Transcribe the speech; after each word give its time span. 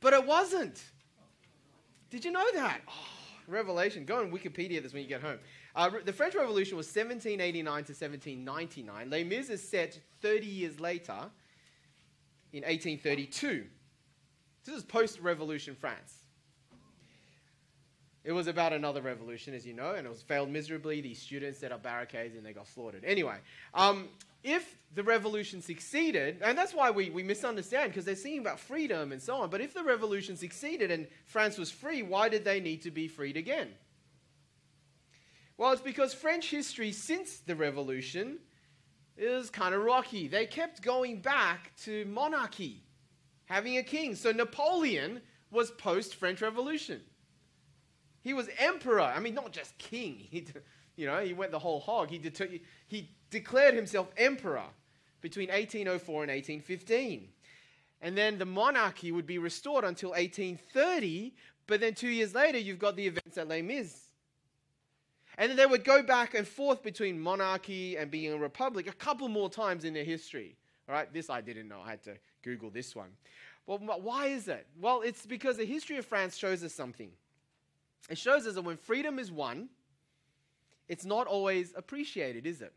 But 0.00 0.12
it 0.12 0.26
wasn't. 0.26 0.82
Did 2.10 2.24
you 2.24 2.30
know 2.30 2.46
that? 2.54 2.80
Oh, 2.88 2.92
Revelation. 3.48 4.04
Go 4.04 4.20
on 4.20 4.30
Wikipedia 4.30 4.82
this 4.82 4.92
when 4.92 5.02
you 5.02 5.08
get 5.08 5.22
home. 5.22 5.38
Uh, 5.74 5.90
the 6.04 6.12
French 6.12 6.34
Revolution 6.34 6.76
was 6.76 6.86
1789 6.86 7.64
to 7.64 7.92
1799. 7.92 9.10
Les 9.10 9.24
Mis 9.24 9.50
is 9.50 9.66
set 9.66 9.98
30 10.22 10.46
years 10.46 10.80
later 10.80 11.30
in 12.52 12.62
1832. 12.62 13.66
This 14.64 14.74
is 14.74 14.82
post 14.82 15.20
revolution 15.20 15.74
France. 15.74 16.14
It 18.24 18.32
was 18.32 18.48
about 18.48 18.72
another 18.72 19.02
revolution, 19.02 19.54
as 19.54 19.64
you 19.64 19.72
know, 19.72 19.94
and 19.94 20.04
it 20.04 20.10
was 20.10 20.20
failed 20.20 20.50
miserably. 20.50 21.00
These 21.00 21.22
students 21.22 21.60
set 21.60 21.70
up 21.70 21.84
barricades 21.84 22.34
and 22.34 22.44
they 22.44 22.52
got 22.52 22.66
slaughtered. 22.66 23.04
Anyway, 23.04 23.36
um, 23.72 24.08
if 24.46 24.78
the 24.94 25.02
revolution 25.02 25.60
succeeded, 25.60 26.38
and 26.40 26.56
that's 26.56 26.72
why 26.72 26.90
we, 26.90 27.10
we 27.10 27.24
misunderstand, 27.24 27.90
because 27.90 28.04
they're 28.04 28.14
singing 28.14 28.38
about 28.38 28.60
freedom 28.60 29.10
and 29.10 29.20
so 29.20 29.34
on, 29.36 29.50
but 29.50 29.60
if 29.60 29.74
the 29.74 29.82
revolution 29.82 30.36
succeeded 30.36 30.92
and 30.92 31.08
France 31.26 31.58
was 31.58 31.70
free, 31.70 32.02
why 32.02 32.28
did 32.28 32.44
they 32.44 32.60
need 32.60 32.82
to 32.82 32.92
be 32.92 33.08
freed 33.08 33.36
again? 33.36 33.68
Well, 35.58 35.72
it's 35.72 35.82
because 35.82 36.14
French 36.14 36.48
history 36.48 36.92
since 36.92 37.38
the 37.38 37.56
revolution 37.56 38.38
is 39.18 39.50
kind 39.50 39.74
of 39.74 39.82
rocky. 39.82 40.28
They 40.28 40.46
kept 40.46 40.80
going 40.80 41.20
back 41.20 41.72
to 41.84 42.04
monarchy, 42.04 42.84
having 43.46 43.78
a 43.78 43.82
king. 43.82 44.14
So 44.14 44.30
Napoleon 44.30 45.22
was 45.50 45.72
post 45.72 46.14
French 46.14 46.40
Revolution. 46.40 47.00
He 48.20 48.32
was 48.32 48.48
emperor. 48.58 49.00
I 49.00 49.18
mean, 49.18 49.34
not 49.34 49.52
just 49.52 49.76
king. 49.78 50.28
You 50.96 51.06
know, 51.06 51.20
he 51.20 51.32
went 51.34 51.52
the 51.52 51.58
whole 51.58 51.80
hog. 51.80 52.10
He, 52.10 52.18
det- 52.18 52.62
he 52.88 53.10
declared 53.30 53.74
himself 53.74 54.08
emperor 54.16 54.64
between 55.20 55.48
1804 55.48 56.22
and 56.24 56.30
1815. 56.30 57.28
And 58.02 58.16
then 58.16 58.38
the 58.38 58.44
monarchy 58.44 59.12
would 59.12 59.26
be 59.26 59.38
restored 59.38 59.84
until 59.84 60.10
1830. 60.10 61.34
But 61.66 61.80
then 61.80 61.94
two 61.94 62.08
years 62.08 62.34
later, 62.34 62.58
you've 62.58 62.78
got 62.78 62.96
the 62.96 63.06
events 63.06 63.36
at 63.38 63.48
Les 63.48 63.62
Mis. 63.62 64.02
And 65.38 65.50
then 65.50 65.56
they 65.56 65.66
would 65.66 65.84
go 65.84 66.02
back 66.02 66.34
and 66.34 66.46
forth 66.48 66.82
between 66.82 67.20
monarchy 67.20 67.96
and 67.96 68.10
being 68.10 68.32
a 68.32 68.38
republic 68.38 68.88
a 68.88 68.92
couple 68.92 69.28
more 69.28 69.50
times 69.50 69.84
in 69.84 69.92
their 69.92 70.04
history. 70.04 70.56
All 70.88 70.94
right, 70.94 71.12
this 71.12 71.28
I 71.28 71.40
didn't 71.40 71.68
know. 71.68 71.80
I 71.84 71.90
had 71.90 72.02
to 72.04 72.14
Google 72.42 72.70
this 72.70 72.94
one. 72.96 73.10
Well, 73.66 73.78
why 73.78 74.26
is 74.26 74.48
it? 74.48 74.66
Well, 74.80 75.02
it's 75.02 75.26
because 75.26 75.56
the 75.56 75.66
history 75.66 75.98
of 75.98 76.06
France 76.06 76.36
shows 76.36 76.62
us 76.62 76.72
something. 76.72 77.10
It 78.08 78.16
shows 78.16 78.46
us 78.46 78.54
that 78.54 78.62
when 78.62 78.76
freedom 78.76 79.18
is 79.18 79.32
won, 79.32 79.68
it's 80.88 81.04
not 81.04 81.26
always 81.26 81.72
appreciated, 81.76 82.46
is 82.46 82.60
it? 82.60 82.72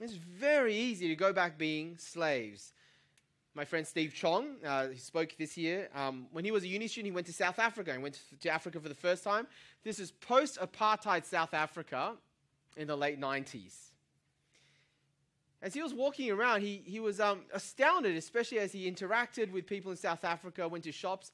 It's 0.00 0.14
very 0.14 0.74
easy 0.74 1.08
to 1.08 1.16
go 1.16 1.32
back 1.32 1.58
being 1.58 1.96
slaves. 1.98 2.72
My 3.54 3.64
friend 3.64 3.86
Steve 3.86 4.14
Chong, 4.14 4.56
uh, 4.64 4.88
he 4.88 4.98
spoke 4.98 5.34
this 5.36 5.56
year. 5.56 5.88
Um, 5.94 6.28
when 6.30 6.44
he 6.44 6.52
was 6.52 6.62
a 6.62 6.68
uni 6.68 6.86
student, 6.86 7.06
he 7.06 7.14
went 7.14 7.26
to 7.26 7.32
South 7.32 7.58
Africa 7.58 7.92
and 7.92 8.02
went 8.02 8.20
to 8.40 8.48
Africa 8.48 8.78
for 8.78 8.88
the 8.88 8.94
first 8.94 9.24
time. 9.24 9.46
This 9.82 9.98
is 9.98 10.12
post 10.12 10.58
apartheid 10.60 11.24
South 11.24 11.52
Africa 11.52 12.12
in 12.76 12.86
the 12.86 12.96
late 12.96 13.20
90s. 13.20 13.74
As 15.60 15.74
he 15.74 15.82
was 15.82 15.92
walking 15.92 16.30
around, 16.30 16.60
he, 16.60 16.82
he 16.86 17.00
was 17.00 17.18
um, 17.18 17.40
astounded, 17.52 18.16
especially 18.16 18.60
as 18.60 18.70
he 18.70 18.88
interacted 18.88 19.50
with 19.50 19.66
people 19.66 19.90
in 19.90 19.96
South 19.96 20.24
Africa, 20.24 20.68
went 20.68 20.84
to 20.84 20.92
shops, 20.92 21.32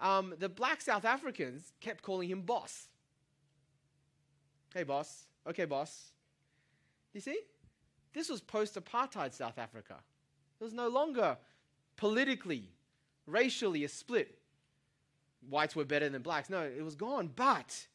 um, 0.00 0.34
the 0.38 0.48
black 0.48 0.80
South 0.80 1.04
Africans 1.04 1.72
kept 1.80 2.02
calling 2.02 2.28
him 2.28 2.42
boss. 2.42 2.88
Hey, 4.72 4.84
boss. 4.84 5.26
Okay, 5.46 5.64
boss. 5.64 6.12
You 7.12 7.20
see? 7.20 7.38
This 8.12 8.28
was 8.28 8.40
post 8.40 8.76
apartheid 8.76 9.32
South 9.32 9.58
Africa. 9.58 9.96
It 10.60 10.64
was 10.64 10.72
no 10.72 10.88
longer 10.88 11.36
politically, 11.96 12.70
racially 13.26 13.84
a 13.84 13.88
split. 13.88 14.38
Whites 15.48 15.76
were 15.76 15.84
better 15.84 16.08
than 16.08 16.22
blacks. 16.22 16.48
No, 16.48 16.62
it 16.62 16.82
was 16.82 16.94
gone. 16.94 17.30
But 17.34 17.86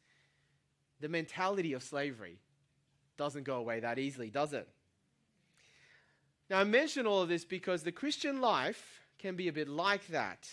the 0.99 1.09
mentality 1.09 1.73
of 1.73 1.81
slavery 1.81 2.37
doesn't 3.17 3.43
go 3.43 3.57
away 3.57 3.79
that 3.79 3.97
easily, 3.97 4.29
does 4.29 4.53
it? 4.53 4.67
Now, 6.49 6.59
I 6.59 6.63
mention 6.63 7.05
all 7.05 7.21
of 7.21 7.29
this 7.29 7.45
because 7.45 7.83
the 7.83 7.91
Christian 7.91 8.41
life 8.41 9.01
can 9.17 9.35
be 9.35 9.47
a 9.47 9.53
bit 9.53 9.67
like 9.67 10.07
that. 10.07 10.49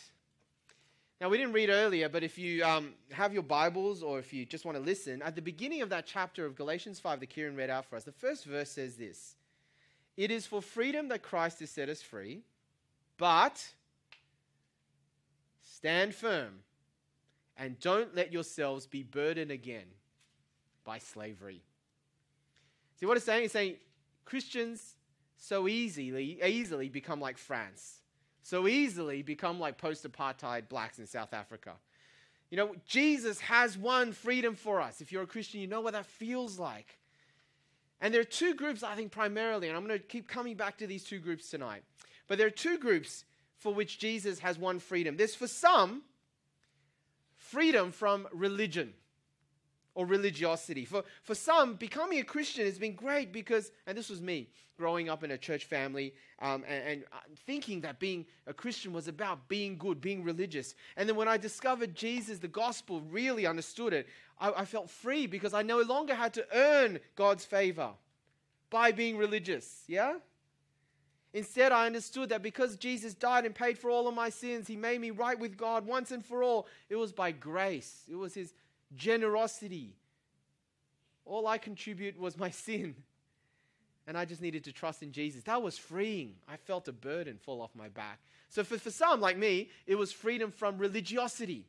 Now, 1.19 1.31
we 1.31 1.39
didn't 1.39 1.55
read 1.55 1.71
earlier, 1.71 2.11
but 2.11 2.23
if 2.23 2.37
you 2.37 2.63
um, 2.63 2.93
have 3.11 3.33
your 3.33 3.43
Bibles 3.43 4.03
or 4.03 4.19
if 4.19 4.35
you 4.35 4.45
just 4.45 4.67
want 4.67 4.77
to 4.77 4.85
listen, 4.85 5.23
at 5.23 5.35
the 5.35 5.41
beginning 5.41 5.81
of 5.81 5.89
that 5.89 6.07
chapter 6.07 6.45
of 6.45 6.55
Galatians 6.55 7.01
5 7.01 7.21
that 7.21 7.31
Kieran 7.31 7.57
read 7.57 7.71
out 7.71 7.87
for 7.87 7.97
us, 7.97 8.05
the 8.05 8.13
first 8.13 8.45
verse 8.45 8.71
says 8.71 8.97
this 8.97 9.35
It 10.19 10.31
is 10.31 10.47
for 10.47 10.61
freedom 10.61 11.09
that 11.09 11.23
Christ 11.23 11.61
has 11.61 11.71
set 11.71 11.89
us 11.89 12.03
free, 12.03 12.43
but 13.17 13.67
stand 15.63 16.15
firm 16.15 16.59
and 17.57 17.81
don't 17.81 18.15
let 18.15 18.31
yourselves 18.31 18.87
be 18.87 19.03
burdened 19.03 19.51
again 19.51 19.87
by 20.85 20.99
slavery. 20.99 21.63
See 23.01 23.07
what 23.07 23.17
it's 23.17 23.25
saying? 23.25 23.45
It's 23.45 23.55
saying 23.55 23.77
Christians 24.27 24.97
so 25.39 25.67
easily, 25.67 26.39
easily 26.45 26.91
become 26.91 27.21
like 27.21 27.39
France 27.39 28.01
so 28.47 28.69
easily 28.69 29.23
become 29.23 29.59
like 29.59 29.77
post 29.77 30.09
apartheid 30.09 30.69
blacks 30.69 31.01
in 31.01 31.07
South 31.09 31.35
Africa. 31.35 31.73
You 32.49 32.57
know, 32.57 32.77
Jesus 32.87 33.41
has 33.41 33.77
won 33.77 34.13
freedom 34.13 34.55
for 34.55 34.81
us. 34.81 35.01
If 35.01 35.11
you're 35.11 35.25
a 35.25 35.27
Christian, 35.27 35.61
you 35.61 35.67
know 35.67 35.81
what 35.81 35.95
that 35.95 36.07
feels 36.07 36.57
like. 36.57 36.97
And 38.01 38.15
there 38.15 38.21
are 38.21 38.25
two 38.25 38.55
groups, 38.55 38.85
I 38.85 38.95
think, 38.95 39.11
primarily, 39.11 39.67
and 39.67 39.77
I'm 39.77 39.85
going 39.85 39.99
to 39.99 40.07
keep 40.07 40.29
coming 40.29 40.55
back 40.55 40.79
to 40.79 40.87
these 40.87 41.03
two 41.03 41.19
groups 41.19 41.51
tonight. 41.51 41.83
But 42.29 42.39
there 42.39 42.47
are 42.47 42.51
two 42.51 42.79
groups 42.79 43.25
for 43.59 43.75
which 43.75 43.99
Jesus 43.99 44.39
has 44.39 44.61
won 44.61 44.79
freedom. 44.79 45.17
There's 45.17 45.35
for 45.35 45.49
some, 45.49 46.03
freedom 47.35 47.91
from 47.91 48.29
religion 48.33 48.93
or 49.97 50.05
religiosity. 50.07 50.85
For, 50.85 51.03
for 51.25 51.35
some, 51.35 51.75
becoming 51.75 52.21
a 52.21 52.23
Christian 52.23 52.67
has 52.67 52.79
been 52.79 52.95
great 52.95 53.33
because, 53.33 53.73
and 53.87 53.99
this 53.99 54.11
was 54.11 54.21
me 54.21 54.49
growing 54.77 55.09
up 55.09 55.25
in 55.25 55.31
a 55.31 55.39
church 55.39 55.65
family 55.65 56.13
um, 56.41 56.63
and, 56.69 56.85
and 56.87 57.05
uh, 57.13 57.17
thinking 57.47 57.81
that 57.81 57.99
being 57.99 58.27
a 58.47 58.53
Christian 58.53 58.93
was 58.93 59.09
about 59.09 59.49
being 59.49 59.79
good, 59.79 60.03
being 60.03 60.23
religious. 60.23 60.75
And 60.99 61.09
then 61.09 61.17
when 61.17 61.29
I 61.29 61.39
discovered 61.39 61.95
Jesus, 61.95 62.39
the 62.39 62.47
gospel, 62.47 63.01
really 63.11 63.47
understood 63.47 63.95
it, 63.95 64.07
I, 64.39 64.53
I 64.53 64.65
felt 64.67 64.91
free 64.91 65.27
because 65.27 65.55
I 65.55 65.63
no 65.63 65.81
longer 65.81 66.15
had 66.15 66.35
to 66.35 66.47
earn 66.55 67.01
God's 67.17 67.47
favor 67.47 67.89
by 68.69 68.93
being 68.93 69.17
religious. 69.17 69.83
Yeah? 69.89 70.17
Instead, 71.33 71.73
I 71.73 71.87
understood 71.87 72.29
that 72.29 72.43
because 72.43 72.77
Jesus 72.77 73.15
died 73.15 73.47
and 73.47 73.55
paid 73.55 73.79
for 73.79 73.91
all 73.91 74.09
of 74.09 74.15
my 74.15 74.29
sins, 74.29 74.69
He 74.69 74.77
made 74.77 75.01
me 75.01 75.11
right 75.11 75.39
with 75.39 75.57
God 75.57 75.87
once 75.87 76.11
and 76.11 76.25
for 76.25 76.43
all. 76.43 76.67
It 76.91 76.97
was 76.97 77.13
by 77.13 77.33
grace, 77.33 78.03
it 78.11 78.17
was 78.17 78.35
His 78.35 78.53
generosity. 78.95 79.97
All 81.25 81.47
I 81.47 81.59
contribute 81.59 82.19
was 82.19 82.39
my 82.39 82.51
sin. 82.67 82.95
And 84.07 84.17
I 84.17 84.25
just 84.25 84.41
needed 84.41 84.65
to 84.65 84.73
trust 84.73 85.03
in 85.03 85.11
Jesus. 85.11 85.43
That 85.45 85.63
was 85.63 85.77
freeing. 85.77 86.35
I 86.49 86.57
felt 86.57 86.87
a 86.87 86.93
burden 86.93 87.39
fall 87.39 87.61
off 87.61 87.71
my 87.75 87.89
back. 87.89 88.21
So, 88.49 88.63
for, 88.63 88.79
for 88.79 88.93
some 88.93 89.21
like 89.21 89.37
me, 89.37 89.69
it 89.87 89.97
was 89.97 90.13
freedom 90.13 90.53
from 90.53 90.79
religiosity. 90.79 91.67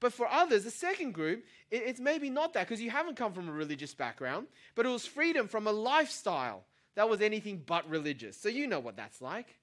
But 0.00 0.14
for 0.14 0.26
others, 0.26 0.64
the 0.64 0.70
second 0.70 1.12
group, 1.12 1.44
it, 1.70 1.82
it's 1.84 2.00
maybe 2.00 2.30
not 2.30 2.54
that 2.54 2.66
because 2.66 2.80
you 2.80 2.90
haven't 2.90 3.16
come 3.16 3.34
from 3.34 3.48
a 3.48 3.52
religious 3.52 3.92
background, 3.92 4.46
but 4.74 4.86
it 4.86 4.88
was 4.88 5.04
freedom 5.04 5.46
from 5.46 5.66
a 5.66 5.72
lifestyle 5.72 6.64
that 6.94 7.08
was 7.08 7.20
anything 7.20 7.62
but 7.64 7.88
religious. 7.88 8.36
So, 8.36 8.48
you 8.48 8.66
know 8.66 8.80
what 8.80 8.96
that's 8.96 9.20
like. 9.20 9.58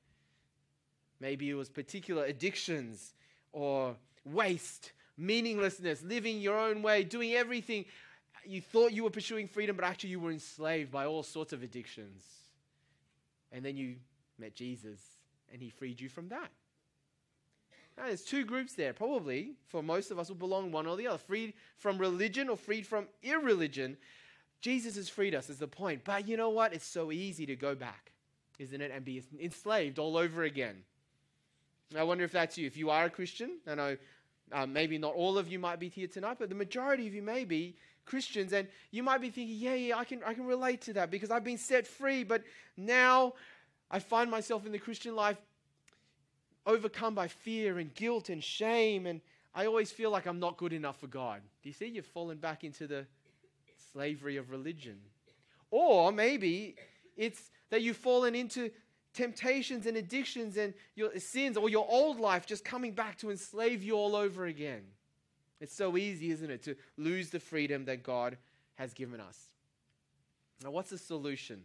Maybe 1.19 1.49
it 1.49 1.55
was 1.55 1.69
particular 1.69 2.23
addictions 2.25 3.13
or 3.51 3.95
waste 4.23 4.91
meaninglessness, 5.17 6.03
living 6.03 6.39
your 6.39 6.59
own 6.59 6.81
way, 6.81 7.03
doing 7.03 7.33
everything. 7.33 7.85
You 8.45 8.61
thought 8.61 8.91
you 8.91 9.03
were 9.03 9.09
pursuing 9.09 9.47
freedom, 9.47 9.75
but 9.75 9.85
actually 9.85 10.11
you 10.11 10.19
were 10.19 10.31
enslaved 10.31 10.91
by 10.91 11.05
all 11.05 11.23
sorts 11.23 11.53
of 11.53 11.63
addictions. 11.63 12.23
And 13.51 13.63
then 13.63 13.77
you 13.77 13.95
met 14.37 14.55
Jesus, 14.55 14.99
and 15.51 15.61
he 15.61 15.69
freed 15.69 16.01
you 16.01 16.09
from 16.09 16.29
that. 16.29 16.49
Now, 17.97 18.07
there's 18.07 18.23
two 18.23 18.43
groups 18.43 18.73
there. 18.73 18.91
Probably 18.93 19.53
for 19.67 19.81
most 19.81 20.11
of 20.11 20.19
us 20.19 20.27
will 20.27 20.35
belong 20.35 20.71
one 20.71 20.85
or 20.85 20.97
the 20.97 21.07
other. 21.07 21.17
Freed 21.17 21.53
from 21.77 21.97
religion 21.97 22.49
or 22.49 22.57
freed 22.57 22.85
from 22.85 23.07
irreligion. 23.23 23.95
Jesus 24.59 24.95
has 24.97 25.07
freed 25.07 25.33
us, 25.33 25.49
is 25.49 25.59
the 25.59 25.67
point. 25.67 26.03
But 26.03 26.27
you 26.27 26.35
know 26.35 26.49
what? 26.49 26.73
It's 26.73 26.85
so 26.85 27.11
easy 27.11 27.45
to 27.45 27.55
go 27.55 27.73
back, 27.73 28.11
isn't 28.59 28.81
it? 28.81 28.91
And 28.93 29.05
be 29.05 29.23
enslaved 29.39 29.97
all 29.97 30.17
over 30.17 30.43
again. 30.43 30.83
I 31.97 32.03
wonder 32.03 32.23
if 32.25 32.31
that's 32.31 32.57
you. 32.57 32.67
If 32.67 32.75
you 32.75 32.89
are 32.89 33.05
a 33.05 33.09
Christian, 33.09 33.59
I 33.65 33.75
know 33.75 33.97
um, 34.51 34.73
maybe 34.73 34.97
not 34.97 35.13
all 35.13 35.37
of 35.37 35.47
you 35.47 35.59
might 35.59 35.79
be 35.79 35.89
here 35.89 36.07
tonight, 36.07 36.37
but 36.39 36.49
the 36.49 36.55
majority 36.55 37.07
of 37.07 37.13
you 37.13 37.21
may 37.21 37.45
be 37.45 37.75
Christians, 38.05 38.53
and 38.53 38.67
you 38.91 39.01
might 39.01 39.19
be 39.19 39.29
thinking, 39.29 39.57
yeah, 39.57 39.73
yeah, 39.73 39.97
I 39.97 40.05
can, 40.05 40.21
I 40.23 40.33
can 40.33 40.45
relate 40.45 40.81
to 40.81 40.93
that 40.93 41.09
because 41.09 41.31
I've 41.31 41.43
been 41.43 41.57
set 41.57 41.87
free, 41.87 42.23
but 42.23 42.43
now 42.77 43.33
I 43.89 43.99
find 43.99 44.29
myself 44.29 44.65
in 44.65 44.71
the 44.71 44.79
Christian 44.79 45.15
life 45.15 45.37
overcome 46.65 47.15
by 47.15 47.27
fear 47.27 47.79
and 47.79 47.93
guilt 47.93 48.29
and 48.29 48.43
shame, 48.43 49.07
and 49.07 49.21
I 49.53 49.65
always 49.65 49.91
feel 49.91 50.11
like 50.11 50.25
I'm 50.25 50.39
not 50.39 50.57
good 50.57 50.73
enough 50.73 50.99
for 50.99 51.07
God. 51.07 51.41
Do 51.63 51.69
you 51.69 51.73
see? 51.73 51.87
You've 51.87 52.05
fallen 52.05 52.37
back 52.37 52.63
into 52.63 52.87
the 52.87 53.05
slavery 53.91 54.37
of 54.37 54.51
religion. 54.51 54.97
Or 55.71 56.11
maybe 56.11 56.75
it's 57.15 57.49
that 57.69 57.81
you've 57.81 57.97
fallen 57.97 58.35
into 58.35 58.69
temptations 59.15 59.85
and 59.85 59.97
addictions 59.97 60.57
and 60.57 60.73
your 60.95 61.17
sins 61.17 61.57
or 61.57 61.69
your 61.69 61.87
old 61.89 62.19
life 62.19 62.45
just 62.45 62.63
coming 62.63 62.91
back 62.91 63.17
to 63.19 63.31
enslave 63.31 63.81
you 63.81 63.95
all 63.95 64.15
over 64.15 64.45
again. 64.45 64.81
It's 65.59 65.73
so 65.73 65.97
easy, 65.97 66.31
isn't 66.31 66.51
it, 66.51 66.61
to 66.63 66.75
lose 66.97 67.29
the 67.29 67.39
freedom 67.39 67.85
that 67.85 68.03
God 68.03 68.37
has 68.75 68.93
given 68.93 69.19
us. 69.19 69.39
Now, 70.63 70.71
what's 70.71 70.89
the 70.89 70.97
solution? 70.97 71.63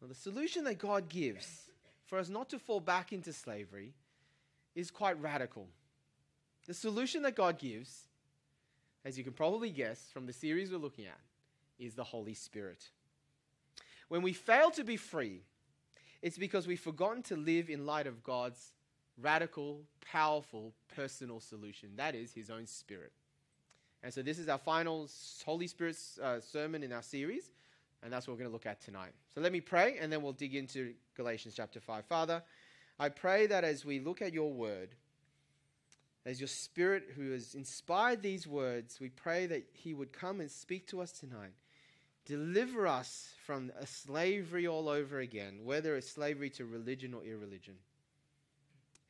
Well, 0.00 0.08
the 0.08 0.14
solution 0.14 0.64
that 0.64 0.78
God 0.78 1.08
gives 1.08 1.70
for 2.06 2.18
us 2.18 2.28
not 2.28 2.48
to 2.50 2.58
fall 2.58 2.80
back 2.80 3.12
into 3.12 3.32
slavery 3.32 3.94
is 4.74 4.90
quite 4.90 5.20
radical. 5.20 5.68
The 6.66 6.74
solution 6.74 7.22
that 7.22 7.36
God 7.36 7.58
gives, 7.58 8.08
as 9.04 9.16
you 9.16 9.24
can 9.24 9.32
probably 9.32 9.70
guess 9.70 10.10
from 10.12 10.26
the 10.26 10.32
series 10.32 10.70
we're 10.70 10.78
looking 10.78 11.06
at, 11.06 11.20
is 11.78 11.94
the 11.94 12.04
Holy 12.04 12.34
Spirit. 12.34 12.90
When 14.08 14.22
we 14.22 14.32
fail 14.32 14.70
to 14.72 14.84
be 14.84 14.96
free, 14.96 15.42
it's 16.22 16.38
because 16.38 16.66
we've 16.66 16.80
forgotten 16.80 17.22
to 17.24 17.36
live 17.36 17.70
in 17.70 17.86
light 17.86 18.06
of 18.06 18.22
God's 18.22 18.72
radical, 19.20 19.80
powerful, 20.00 20.72
personal 20.94 21.40
solution. 21.40 21.90
That 21.96 22.14
is 22.14 22.32
His 22.32 22.50
own 22.50 22.66
Spirit. 22.66 23.12
And 24.02 24.12
so, 24.12 24.22
this 24.22 24.38
is 24.38 24.48
our 24.48 24.58
final 24.58 25.08
Holy 25.44 25.66
Spirit 25.66 25.96
uh, 26.22 26.40
sermon 26.40 26.82
in 26.82 26.92
our 26.92 27.02
series, 27.02 27.52
and 28.02 28.12
that's 28.12 28.26
what 28.26 28.34
we're 28.34 28.40
going 28.40 28.50
to 28.50 28.52
look 28.52 28.66
at 28.66 28.80
tonight. 28.80 29.12
So, 29.34 29.40
let 29.40 29.52
me 29.52 29.60
pray, 29.60 29.98
and 30.00 30.12
then 30.12 30.22
we'll 30.22 30.32
dig 30.32 30.54
into 30.54 30.94
Galatians 31.16 31.54
chapter 31.56 31.80
5. 31.80 32.04
Father, 32.06 32.42
I 32.98 33.08
pray 33.08 33.46
that 33.46 33.64
as 33.64 33.84
we 33.84 34.00
look 34.00 34.22
at 34.22 34.32
your 34.32 34.52
word, 34.52 34.90
as 36.24 36.40
your 36.40 36.48
Spirit 36.48 37.10
who 37.16 37.32
has 37.32 37.54
inspired 37.54 38.22
these 38.22 38.46
words, 38.46 38.98
we 39.00 39.08
pray 39.08 39.46
that 39.46 39.64
He 39.72 39.94
would 39.94 40.12
come 40.12 40.40
and 40.40 40.50
speak 40.50 40.86
to 40.88 41.00
us 41.00 41.12
tonight. 41.12 41.52
Deliver 42.30 42.86
us 42.86 43.32
from 43.44 43.72
a 43.76 43.84
slavery 43.84 44.68
all 44.68 44.88
over 44.88 45.18
again, 45.18 45.64
whether 45.64 45.96
it's 45.96 46.08
slavery 46.08 46.48
to 46.50 46.64
religion 46.64 47.12
or 47.12 47.24
irreligion. 47.24 47.74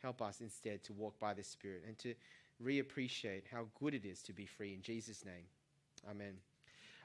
Help 0.02 0.22
us 0.22 0.40
instead 0.40 0.82
to 0.84 0.94
walk 0.94 1.20
by 1.20 1.34
the 1.34 1.44
Spirit 1.44 1.82
and 1.86 1.98
to 1.98 2.14
reappreciate 2.64 3.42
how 3.52 3.66
good 3.78 3.92
it 3.92 4.06
is 4.06 4.22
to 4.22 4.32
be 4.32 4.46
free. 4.46 4.72
In 4.72 4.80
Jesus' 4.80 5.22
name, 5.22 5.44
Amen. 6.10 6.32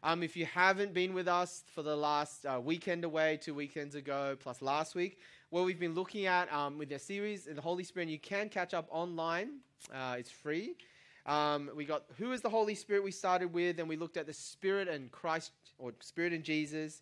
Um, 0.03 0.23
if 0.23 0.37
you 0.37 0.45
haven't 0.45 0.93
been 0.93 1.13
with 1.13 1.27
us 1.27 1.65
for 1.73 1.81
the 1.81 1.97
last 1.97 2.45
uh, 2.45 2.61
weekend 2.63 3.03
away, 3.03 3.37
two 3.41 3.53
weekends 3.53 3.95
ago, 3.95 4.37
plus 4.39 4.61
last 4.61 4.95
week, 4.95 5.19
where 5.49 5.65
we've 5.65 5.81
been 5.81 5.95
looking 5.95 6.27
at 6.27 6.49
um, 6.53 6.77
with 6.77 6.87
the 6.87 6.97
series, 6.97 7.43
the 7.43 7.59
Holy 7.59 7.83
Spirit, 7.83 8.07
you 8.07 8.19
can 8.19 8.47
catch 8.47 8.73
up 8.73 8.87
online. 8.89 9.57
Uh, 9.93 10.15
it's 10.17 10.31
free. 10.31 10.77
Um, 11.25 11.71
we 11.75 11.85
got 11.85 12.03
who 12.17 12.31
is 12.31 12.41
the 12.41 12.49
Holy 12.49 12.75
Spirit 12.75 13.03
we 13.03 13.11
started 13.11 13.51
with, 13.51 13.79
and 13.79 13.89
we 13.89 13.95
looked 13.95 14.17
at 14.17 14.27
the 14.27 14.33
Spirit 14.33 14.87
and 14.87 15.11
Christ, 15.11 15.51
or 15.77 15.93
Spirit 15.99 16.33
and 16.33 16.43
Jesus. 16.43 17.01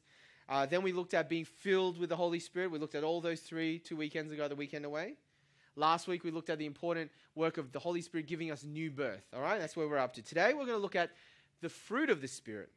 Uh, 0.49 0.65
then 0.65 0.81
we 0.83 0.91
looked 0.91 1.13
at 1.13 1.29
being 1.29 1.45
filled 1.45 1.97
with 1.97 2.09
the 2.09 2.15
Holy 2.15 2.39
Spirit. 2.39 2.71
We 2.71 2.79
looked 2.79 2.95
at 2.95 3.03
all 3.03 3.21
those 3.21 3.41
three 3.41 3.79
two 3.79 3.95
weekends 3.95 4.31
ago, 4.31 4.47
the 4.47 4.55
weekend 4.55 4.85
away. 4.85 5.15
Last 5.75 6.07
week 6.07 6.23
we 6.23 6.31
looked 6.31 6.49
at 6.49 6.59
the 6.59 6.65
important 6.65 7.11
work 7.35 7.57
of 7.57 7.71
the 7.71 7.79
Holy 7.79 8.01
Spirit 8.01 8.27
giving 8.27 8.51
us 8.51 8.63
new 8.63 8.91
birth. 8.91 9.25
All 9.33 9.41
right, 9.41 9.59
that's 9.59 9.75
where 9.75 9.87
we're 9.87 9.97
up 9.97 10.13
to. 10.13 10.21
Today 10.21 10.53
we're 10.53 10.65
going 10.65 10.77
to 10.77 10.77
look 10.77 10.95
at 10.95 11.11
the 11.61 11.69
fruit 11.69 12.09
of 12.09 12.21
the 12.21 12.27
Spirit 12.27 12.69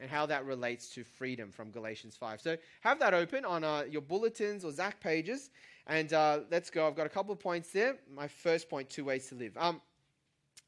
and 0.00 0.08
how 0.08 0.26
that 0.26 0.44
relates 0.44 0.88
to 0.90 1.02
freedom 1.02 1.50
from 1.50 1.70
Galatians 1.70 2.16
5. 2.16 2.40
So 2.40 2.56
have 2.82 3.00
that 3.00 3.14
open 3.14 3.44
on 3.44 3.64
uh, 3.64 3.84
your 3.90 4.02
bulletins 4.02 4.64
or 4.64 4.70
Zach 4.70 5.00
pages, 5.00 5.50
and 5.88 6.12
uh, 6.12 6.40
let's 6.50 6.70
go. 6.70 6.86
I've 6.86 6.94
got 6.94 7.06
a 7.06 7.10
couple 7.10 7.32
of 7.32 7.40
points 7.40 7.70
there. 7.70 7.96
My 8.14 8.28
first 8.28 8.70
point 8.70 8.88
two 8.88 9.04
ways 9.04 9.28
to 9.28 9.34
live. 9.34 9.56
Um, 9.56 9.80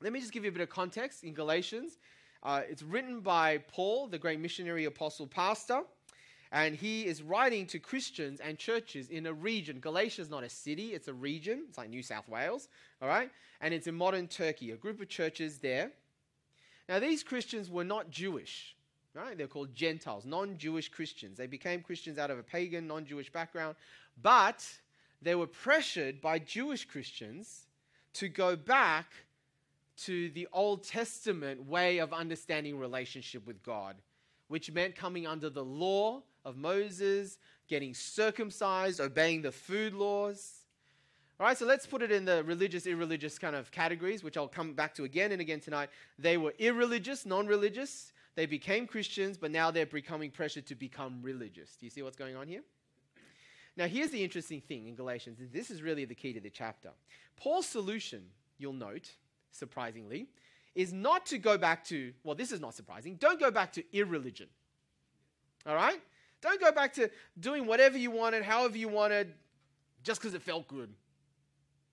let 0.02 0.12
me 0.12 0.20
just 0.20 0.32
give 0.32 0.44
you 0.44 0.50
a 0.50 0.52
bit 0.52 0.62
of 0.62 0.70
context 0.70 1.24
in 1.24 1.34
Galatians. 1.34 1.98
Uh, 2.42 2.62
it's 2.68 2.82
written 2.82 3.20
by 3.20 3.58
Paul, 3.58 4.06
the 4.06 4.18
great 4.18 4.40
missionary, 4.40 4.86
apostle, 4.86 5.26
pastor, 5.26 5.82
and 6.52 6.74
he 6.74 7.06
is 7.06 7.22
writing 7.22 7.66
to 7.66 7.78
Christians 7.78 8.40
and 8.40 8.58
churches 8.58 9.10
in 9.10 9.26
a 9.26 9.32
region. 9.32 9.78
Galatia 9.78 10.22
is 10.22 10.30
not 10.30 10.42
a 10.42 10.48
city, 10.48 10.94
it's 10.94 11.08
a 11.08 11.12
region. 11.12 11.64
It's 11.68 11.76
like 11.76 11.90
New 11.90 12.02
South 12.02 12.28
Wales, 12.28 12.68
all 13.02 13.08
right? 13.08 13.30
And 13.60 13.74
it's 13.74 13.86
in 13.86 13.94
modern 13.94 14.26
Turkey, 14.26 14.70
a 14.70 14.76
group 14.76 15.00
of 15.02 15.08
churches 15.08 15.58
there. 15.58 15.90
Now, 16.88 16.98
these 16.98 17.22
Christians 17.22 17.70
were 17.70 17.84
not 17.84 18.10
Jewish, 18.10 18.74
right? 19.14 19.36
They're 19.36 19.46
called 19.46 19.74
Gentiles, 19.74 20.24
non 20.24 20.56
Jewish 20.56 20.88
Christians. 20.88 21.36
They 21.36 21.46
became 21.46 21.82
Christians 21.82 22.18
out 22.18 22.30
of 22.30 22.38
a 22.38 22.42
pagan, 22.42 22.86
non 22.86 23.04
Jewish 23.04 23.30
background, 23.30 23.76
but 24.20 24.66
they 25.20 25.34
were 25.34 25.46
pressured 25.46 26.22
by 26.22 26.38
Jewish 26.38 26.86
Christians 26.86 27.66
to 28.14 28.28
go 28.28 28.56
back 28.56 29.12
to 30.04 30.30
the 30.30 30.48
Old 30.52 30.84
Testament 30.84 31.66
way 31.66 31.98
of 31.98 32.12
understanding 32.12 32.78
relationship 32.78 33.46
with 33.46 33.62
God, 33.62 33.96
which 34.48 34.70
meant 34.70 34.94
coming 34.94 35.26
under 35.26 35.50
the 35.50 35.64
law 35.64 36.22
of 36.44 36.56
Moses, 36.56 37.38
getting 37.68 37.94
circumcised, 37.94 39.00
obeying 39.00 39.42
the 39.42 39.52
food 39.52 39.94
laws. 39.94 40.60
All 41.38 41.46
right, 41.46 41.56
so 41.56 41.64
let's 41.64 41.86
put 41.86 42.02
it 42.02 42.12
in 42.12 42.24
the 42.24 42.44
religious, 42.44 42.86
irreligious 42.86 43.38
kind 43.38 43.56
of 43.56 43.70
categories, 43.70 44.22
which 44.22 44.36
I'll 44.36 44.48
come 44.48 44.74
back 44.74 44.94
to 44.96 45.04
again 45.04 45.32
and 45.32 45.40
again 45.40 45.60
tonight. 45.60 45.88
They 46.18 46.36
were 46.36 46.54
irreligious, 46.58 47.24
non 47.24 47.46
religious. 47.46 48.12
They 48.34 48.46
became 48.46 48.86
Christians, 48.86 49.38
but 49.38 49.50
now 49.50 49.70
they're 49.70 49.86
becoming 49.86 50.30
pressured 50.30 50.66
to 50.66 50.74
become 50.74 51.20
religious. 51.22 51.76
Do 51.76 51.86
you 51.86 51.90
see 51.90 52.02
what's 52.02 52.16
going 52.16 52.36
on 52.36 52.46
here? 52.46 52.62
Now, 53.76 53.86
here's 53.86 54.10
the 54.10 54.22
interesting 54.22 54.60
thing 54.60 54.86
in 54.86 54.94
Galatians. 54.94 55.38
This 55.52 55.70
is 55.70 55.82
really 55.82 56.04
the 56.04 56.14
key 56.14 56.32
to 56.34 56.40
the 56.40 56.50
chapter. 56.50 56.90
Paul's 57.36 57.66
solution, 57.66 58.24
you'll 58.58 58.72
note, 58.72 59.10
surprisingly, 59.50 60.28
is 60.74 60.92
not 60.92 61.26
to 61.26 61.38
go 61.38 61.58
back 61.58 61.84
to, 61.84 62.12
well, 62.22 62.34
this 62.34 62.52
is 62.52 62.60
not 62.60 62.74
surprising, 62.74 63.16
don't 63.16 63.40
go 63.40 63.50
back 63.50 63.72
to 63.72 63.84
irreligion. 63.96 64.48
All 65.66 65.74
right? 65.74 66.00
Don't 66.40 66.60
go 66.60 66.72
back 66.72 66.94
to 66.94 67.10
doing 67.38 67.66
whatever 67.66 67.98
you 67.98 68.10
wanted, 68.10 68.42
however 68.42 68.78
you 68.78 68.88
wanted, 68.88 69.34
just 70.02 70.20
because 70.20 70.34
it 70.34 70.42
felt 70.42 70.68
good. 70.68 70.92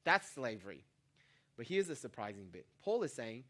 That's 0.04 0.30
slavery. 0.30 0.84
But 1.58 1.68
here's 1.68 1.88
the 1.88 1.96
surprising 1.96 2.48
bit 2.52 2.66
Paul 2.82 3.04
is 3.04 3.14
saying, 3.14 3.44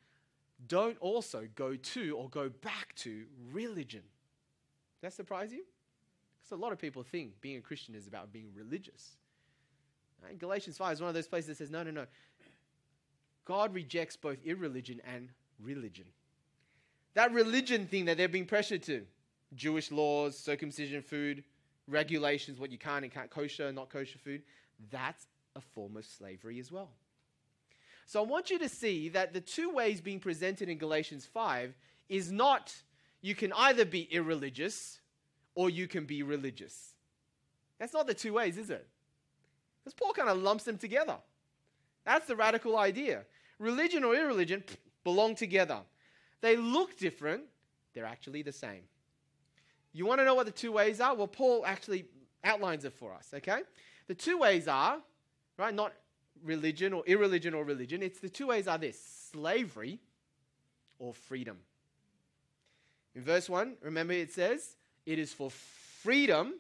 don't 0.66 0.98
also 1.00 1.48
go 1.56 1.76
to 1.76 2.18
or 2.18 2.30
go 2.30 2.50
back 2.50 2.96
to 2.96 3.26
religion. 3.52 4.02
Does 4.96 5.02
that 5.02 5.14
surprise 5.14 5.52
you? 5.52 5.64
Because 6.42 6.58
a 6.58 6.62
lot 6.62 6.72
of 6.72 6.80
people 6.80 7.04
think 7.04 7.40
being 7.42 7.58
a 7.58 7.62
Christian 7.62 7.94
is 7.94 8.08
about 8.08 8.34
being 8.34 8.50
religious. 8.56 9.18
Right? 10.24 10.40
Galatians 10.40 10.78
5 10.78 10.94
is 10.94 11.02
one 11.02 11.10
of 11.10 11.14
those 11.14 11.28
places 11.28 11.50
that 11.50 11.58
says, 11.58 11.70
no, 11.70 11.84
no, 11.84 11.92
no. 11.92 12.06
God 13.48 13.74
rejects 13.74 14.16
both 14.18 14.38
irreligion 14.44 15.02
and 15.16 15.30
religion. 15.60 16.06
That 17.14 17.32
religion 17.32 17.88
thing 17.88 18.06
that 18.06 18.18
they're 18.18 18.28
being 18.28 18.46
pressured 18.46 18.84
to 18.84 19.06
Jewish 19.56 19.92
laws, 19.92 20.38
circumcision, 20.38 21.02
food, 21.02 21.44
regulations, 21.88 22.60
what 22.60 22.72
you 22.72 22.78
can 22.78 23.04
and 23.04 23.12
can't, 23.12 23.30
kosher, 23.30 23.72
not 23.72 23.90
kosher 23.90 24.20
food 24.20 24.42
that's 24.92 25.28
a 25.56 25.62
form 25.62 25.98
of 25.98 26.06
slavery 26.06 26.60
as 26.60 26.72
well. 26.72 26.90
So 28.06 28.24
I 28.24 28.26
want 28.26 28.50
you 28.50 28.60
to 28.60 28.70
see 28.70 29.10
that 29.10 29.34
the 29.34 29.42
two 29.42 29.70
ways 29.70 30.00
being 30.00 30.20
presented 30.20 30.70
in 30.70 30.78
Galatians 30.78 31.26
5 31.26 31.74
is 32.10 32.32
not 32.32 32.74
you 33.22 33.36
can 33.36 33.52
either 33.54 33.84
be 33.84 34.04
irreligious 34.04 35.00
or 35.56 35.70
you 35.70 35.88
can 35.88 36.06
be 36.06 36.24
religious. 36.24 36.94
That's 37.80 37.94
not 37.94 38.08
the 38.08 38.14
two 38.14 38.34
ways, 38.34 38.58
is 38.58 38.70
it? 38.70 38.88
Because 39.84 39.94
Paul 39.94 40.14
kind 40.14 40.30
of 40.30 40.38
lumps 40.38 40.64
them 40.64 40.78
together. 40.78 41.18
That's 42.06 42.28
the 42.28 42.36
radical 42.36 42.78
idea. 42.78 43.26
Religion 43.60 44.04
or 44.04 44.16
irreligion 44.16 44.64
belong 45.04 45.36
together. 45.36 45.80
They 46.42 46.56
look 46.56 46.98
different, 46.98 47.44
they're 47.94 48.06
actually 48.06 48.42
the 48.44 48.52
same. 48.52 48.82
You 49.94 50.06
want 50.06 50.20
to 50.20 50.26
know 50.26 50.36
what 50.36 50.46
the 50.46 50.52
two 50.52 50.72
ways 50.72 51.02
are? 51.02 51.16
Well, 51.16 51.28
Paul 51.28 51.66
actually 51.66 52.06
outlines 52.44 52.86
it 52.86 52.94
for 52.94 53.14
us, 53.14 53.30
okay? 53.34 53.62
The 54.08 54.14
two 54.14 54.38
ways 54.38 54.68
are, 54.68 55.00
right, 55.58 55.74
not 55.74 55.94
religion 56.44 56.94
or 56.94 57.04
irreligion 57.08 57.54
or 57.54 57.64
religion. 57.64 58.04
It's 58.04 58.20
the 58.20 58.30
two 58.30 58.48
ways 58.48 58.68
are 58.68 58.78
this 58.78 59.02
slavery 59.32 60.00
or 61.00 61.14
freedom. 61.14 61.58
In 63.16 63.24
verse 63.24 63.50
1, 63.50 63.78
remember 63.82 64.14
it 64.14 64.32
says, 64.32 64.76
It 65.06 65.18
is 65.18 65.34
for 65.34 65.50
freedom 65.50 66.54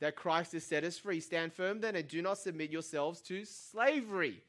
that 0.00 0.16
Christ 0.16 0.52
has 0.52 0.64
set 0.64 0.84
us 0.84 0.98
free. 0.98 1.20
Stand 1.20 1.52
firm 1.52 1.80
then 1.80 1.96
and 1.96 2.06
do 2.06 2.20
not 2.20 2.38
submit 2.38 2.70
yourselves 2.70 3.20
to 3.22 3.44
slavery. 3.44 4.42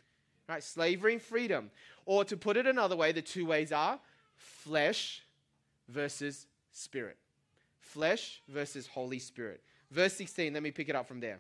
Right, 0.47 0.63
slavery 0.63 1.13
and 1.13 1.21
freedom. 1.21 1.71
Or 2.05 2.23
to 2.25 2.37
put 2.37 2.57
it 2.57 2.67
another 2.67 2.95
way, 2.95 3.11
the 3.11 3.21
two 3.21 3.45
ways 3.45 3.71
are 3.71 3.99
flesh 4.35 5.23
versus 5.89 6.45
spirit. 6.71 7.17
Flesh 7.79 8.41
versus 8.47 8.87
Holy 8.87 9.19
Spirit. 9.19 9.61
Verse 9.91 10.13
16, 10.13 10.53
let 10.53 10.63
me 10.63 10.71
pick 10.71 10.89
it 10.89 10.95
up 10.95 11.07
from 11.07 11.19
there. 11.19 11.39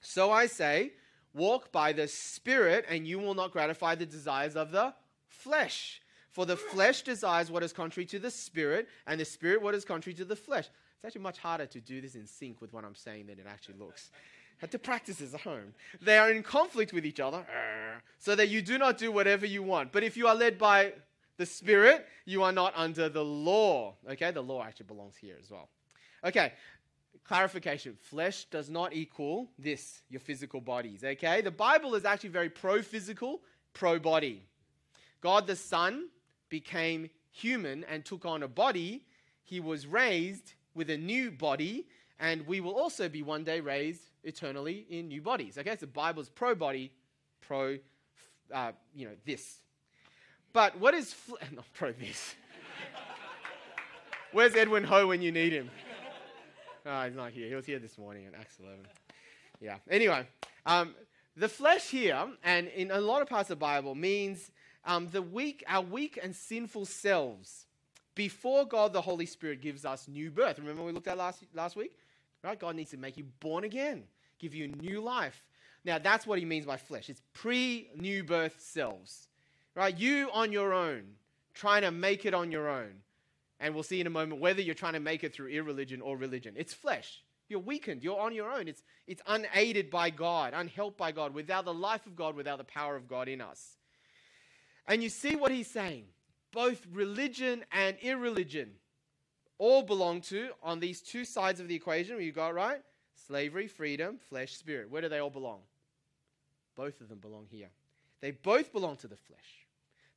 So 0.00 0.30
I 0.30 0.46
say, 0.46 0.92
walk 1.34 1.70
by 1.72 1.92
the 1.92 2.08
Spirit, 2.08 2.84
and 2.88 3.06
you 3.06 3.18
will 3.18 3.34
not 3.34 3.52
gratify 3.52 3.94
the 3.94 4.06
desires 4.06 4.56
of 4.56 4.72
the 4.72 4.94
flesh. 5.28 6.00
For 6.30 6.46
the 6.46 6.56
flesh 6.56 7.02
desires 7.02 7.50
what 7.50 7.62
is 7.62 7.72
contrary 7.72 8.06
to 8.06 8.18
the 8.18 8.30
Spirit, 8.30 8.88
and 9.06 9.20
the 9.20 9.24
Spirit 9.24 9.62
what 9.62 9.74
is 9.74 9.84
contrary 9.84 10.14
to 10.16 10.24
the 10.24 10.36
flesh. 10.36 10.66
It's 10.96 11.04
actually 11.04 11.22
much 11.22 11.38
harder 11.38 11.66
to 11.66 11.80
do 11.80 12.00
this 12.00 12.14
in 12.14 12.26
sync 12.26 12.60
with 12.60 12.72
what 12.72 12.84
I'm 12.84 12.94
saying 12.94 13.26
than 13.26 13.38
it 13.38 13.46
actually 13.48 13.76
looks. 13.78 14.10
Had 14.62 14.70
to 14.70 14.78
practice 14.78 15.16
this 15.16 15.34
at 15.34 15.40
home. 15.40 15.74
They 16.00 16.16
are 16.18 16.30
in 16.30 16.44
conflict 16.44 16.92
with 16.92 17.04
each 17.04 17.18
other, 17.18 17.44
so 18.20 18.36
that 18.36 18.48
you 18.48 18.62
do 18.62 18.78
not 18.78 18.96
do 18.96 19.10
whatever 19.10 19.44
you 19.44 19.60
want. 19.60 19.90
But 19.90 20.04
if 20.04 20.16
you 20.16 20.28
are 20.28 20.36
led 20.36 20.56
by 20.56 20.92
the 21.36 21.46
Spirit, 21.46 22.06
you 22.26 22.44
are 22.44 22.52
not 22.52 22.72
under 22.76 23.08
the 23.08 23.24
law. 23.24 23.96
Okay, 24.08 24.30
the 24.30 24.40
law 24.40 24.62
actually 24.62 24.86
belongs 24.86 25.16
here 25.16 25.34
as 25.42 25.50
well. 25.50 25.68
Okay, 26.24 26.52
clarification 27.24 27.96
flesh 28.02 28.44
does 28.52 28.70
not 28.70 28.92
equal 28.92 29.50
this, 29.58 30.02
your 30.08 30.20
physical 30.20 30.60
bodies, 30.60 31.02
okay? 31.02 31.40
The 31.40 31.50
Bible 31.50 31.96
is 31.96 32.04
actually 32.04 32.30
very 32.30 32.48
pro 32.48 32.82
physical, 32.82 33.40
pro 33.74 33.98
body. 33.98 34.44
God 35.20 35.48
the 35.48 35.56
Son 35.56 36.06
became 36.48 37.10
human 37.32 37.82
and 37.90 38.04
took 38.04 38.24
on 38.24 38.44
a 38.44 38.48
body. 38.48 39.06
He 39.42 39.58
was 39.58 39.88
raised 39.88 40.52
with 40.72 40.88
a 40.88 40.96
new 40.96 41.32
body, 41.32 41.88
and 42.22 42.46
we 42.46 42.60
will 42.60 42.76
also 42.76 43.08
be 43.08 43.20
one 43.20 43.42
day 43.42 43.58
raised 43.58 44.02
eternally 44.22 44.86
in 44.88 45.08
new 45.08 45.20
bodies. 45.20 45.58
Okay, 45.58 45.70
so 45.70 45.80
the 45.80 45.86
Bible's 45.88 46.28
pro 46.28 46.54
body, 46.54 46.92
pro, 47.40 47.78
uh, 48.54 48.70
you 48.94 49.06
know, 49.06 49.14
this. 49.26 49.58
But 50.52 50.78
what 50.78 50.94
is 50.94 51.12
fl- 51.12 51.34
not 51.52 51.64
pro 51.74 51.90
this? 51.90 52.36
Where's 54.32 54.54
Edwin 54.54 54.84
Ho 54.84 55.08
when 55.08 55.20
you 55.20 55.32
need 55.32 55.52
him? 55.52 55.68
Oh, 56.86 57.02
he's 57.06 57.16
not 57.16 57.32
here. 57.32 57.48
He 57.48 57.54
was 57.56 57.66
here 57.66 57.80
this 57.80 57.98
morning 57.98 58.26
at 58.26 58.38
Acts 58.38 58.56
11. 58.60 58.78
Yeah. 59.60 59.78
Anyway, 59.90 60.24
um, 60.64 60.94
the 61.36 61.48
flesh 61.48 61.88
here, 61.88 62.28
and 62.44 62.68
in 62.68 62.92
a 62.92 63.00
lot 63.00 63.22
of 63.22 63.28
parts 63.28 63.50
of 63.50 63.58
the 63.58 63.60
Bible, 63.60 63.96
means 63.96 64.52
um, 64.84 65.08
the 65.10 65.22
weak, 65.22 65.64
our 65.66 65.82
weak 65.82 66.20
and 66.22 66.36
sinful 66.36 66.86
selves 66.86 67.66
before 68.14 68.64
God 68.64 68.92
the 68.92 69.00
Holy 69.00 69.26
Spirit 69.26 69.60
gives 69.60 69.84
us 69.84 70.06
new 70.06 70.30
birth. 70.30 70.60
Remember 70.60 70.84
we 70.84 70.92
looked 70.92 71.08
at 71.08 71.18
last, 71.18 71.42
last 71.52 71.74
week? 71.74 71.96
Right? 72.42 72.58
God 72.58 72.76
needs 72.76 72.90
to 72.90 72.96
make 72.96 73.16
you 73.16 73.24
born 73.40 73.64
again, 73.64 74.04
give 74.38 74.54
you 74.54 74.68
new 74.68 75.00
life. 75.00 75.44
Now, 75.84 75.98
that's 75.98 76.26
what 76.26 76.38
he 76.38 76.44
means 76.44 76.66
by 76.66 76.76
flesh. 76.76 77.08
It's 77.08 77.22
pre 77.34 77.90
new 77.96 78.24
birth 78.24 78.60
selves. 78.60 79.28
Right? 79.74 79.96
You 79.96 80.28
on 80.32 80.52
your 80.52 80.72
own, 80.72 81.02
trying 81.54 81.82
to 81.82 81.90
make 81.90 82.26
it 82.26 82.34
on 82.34 82.52
your 82.52 82.68
own. 82.68 82.92
And 83.58 83.74
we'll 83.74 83.84
see 83.84 84.00
in 84.00 84.06
a 84.06 84.10
moment 84.10 84.40
whether 84.40 84.60
you're 84.60 84.74
trying 84.74 84.94
to 84.94 85.00
make 85.00 85.22
it 85.22 85.32
through 85.32 85.48
irreligion 85.48 86.00
or 86.00 86.16
religion. 86.16 86.54
It's 86.56 86.74
flesh. 86.74 87.22
You're 87.48 87.60
weakened. 87.60 88.02
You're 88.02 88.18
on 88.18 88.34
your 88.34 88.50
own. 88.50 88.66
It's, 88.66 88.82
it's 89.06 89.22
unaided 89.26 89.90
by 89.90 90.10
God, 90.10 90.52
unhelped 90.54 90.98
by 90.98 91.12
God, 91.12 91.32
without 91.34 91.64
the 91.64 91.74
life 91.74 92.06
of 92.06 92.16
God, 92.16 92.34
without 92.34 92.58
the 92.58 92.64
power 92.64 92.96
of 92.96 93.08
God 93.08 93.28
in 93.28 93.40
us. 93.40 93.76
And 94.86 95.02
you 95.02 95.08
see 95.08 95.36
what 95.36 95.52
he's 95.52 95.70
saying. 95.70 96.06
Both 96.52 96.86
religion 96.92 97.64
and 97.70 97.96
irreligion 98.02 98.72
all 99.58 99.82
belong 99.82 100.20
to, 100.22 100.50
on 100.62 100.80
these 100.80 101.00
two 101.00 101.24
sides 101.24 101.60
of 101.60 101.68
the 101.68 101.74
equation, 101.74 102.20
you 102.20 102.32
got 102.32 102.54
right? 102.54 102.82
Slavery, 103.26 103.68
freedom, 103.68 104.18
flesh, 104.28 104.56
spirit. 104.56 104.90
Where 104.90 105.02
do 105.02 105.08
they 105.08 105.18
all 105.18 105.30
belong? 105.30 105.60
Both 106.76 107.00
of 107.00 107.08
them 107.08 107.18
belong 107.18 107.46
here. 107.50 107.68
They 108.20 108.30
both 108.30 108.72
belong 108.72 108.96
to 108.98 109.08
the 109.08 109.16
flesh. 109.16 109.66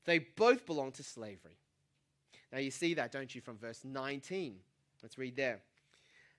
They 0.06 0.20
both 0.20 0.66
belong 0.66 0.92
to 0.94 1.04
slavery. 1.04 1.58
Now 2.52 2.60
you 2.60 2.72
see 2.72 2.94
that, 2.94 3.12
don't 3.12 3.34
you, 3.34 3.42
from 3.42 3.58
verse 3.58 3.82
19. 3.84 4.56
Let's 5.02 5.18
read 5.18 5.36
there. 5.36 5.60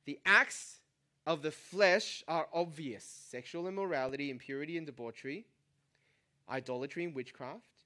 The 0.07 0.19
acts 0.25 0.79
of 1.27 1.43
the 1.43 1.51
flesh 1.51 2.23
are 2.29 2.49
obvious 2.53 3.05
sexual 3.05 3.67
immorality, 3.67 4.31
impurity 4.31 4.79
and 4.79 4.87
debauchery, 4.87 5.45
idolatry 6.49 7.05
and 7.05 7.15
witchcraft, 7.15 7.83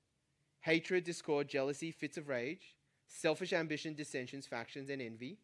hatred, 0.61 1.05
discord, 1.05 1.49
jealousy, 1.49 1.91
fits 1.91 2.19
of 2.19 2.29
rage, 2.29 2.77
selfish 3.11 3.53
ambition, 3.53 3.95
dissensions, 3.95 4.47
factions, 4.47 4.89
and 4.89 5.03
envy, 5.03 5.37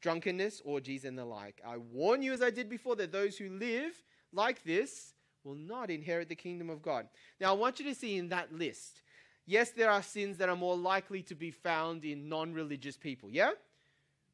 drunkenness, 0.00 0.62
orgies, 0.64 1.04
and 1.04 1.18
the 1.18 1.24
like. 1.24 1.60
I 1.66 1.78
warn 1.78 2.22
you, 2.22 2.32
as 2.32 2.42
I 2.42 2.50
did 2.50 2.68
before, 2.68 2.96
that 2.96 3.12
those 3.12 3.36
who 3.36 3.48
live 3.48 3.92
like 4.32 4.62
this 4.62 5.14
will 5.42 5.54
not 5.54 5.90
inherit 5.90 6.28
the 6.28 6.34
kingdom 6.34 6.68
of 6.68 6.82
God. 6.82 7.08
Now, 7.40 7.50
I 7.50 7.56
want 7.56 7.80
you 7.80 7.86
to 7.86 7.94
see 7.94 8.18
in 8.18 8.28
that 8.28 8.52
list, 8.52 9.02
yes, 9.46 9.70
there 9.70 9.90
are 9.90 10.02
sins 10.02 10.36
that 10.36 10.48
are 10.48 10.56
more 10.56 10.76
likely 10.76 11.22
to 11.22 11.34
be 11.34 11.50
found 11.50 12.04
in 12.04 12.28
non 12.28 12.52
religious 12.52 12.96
people, 12.96 13.30
yeah? 13.30 13.52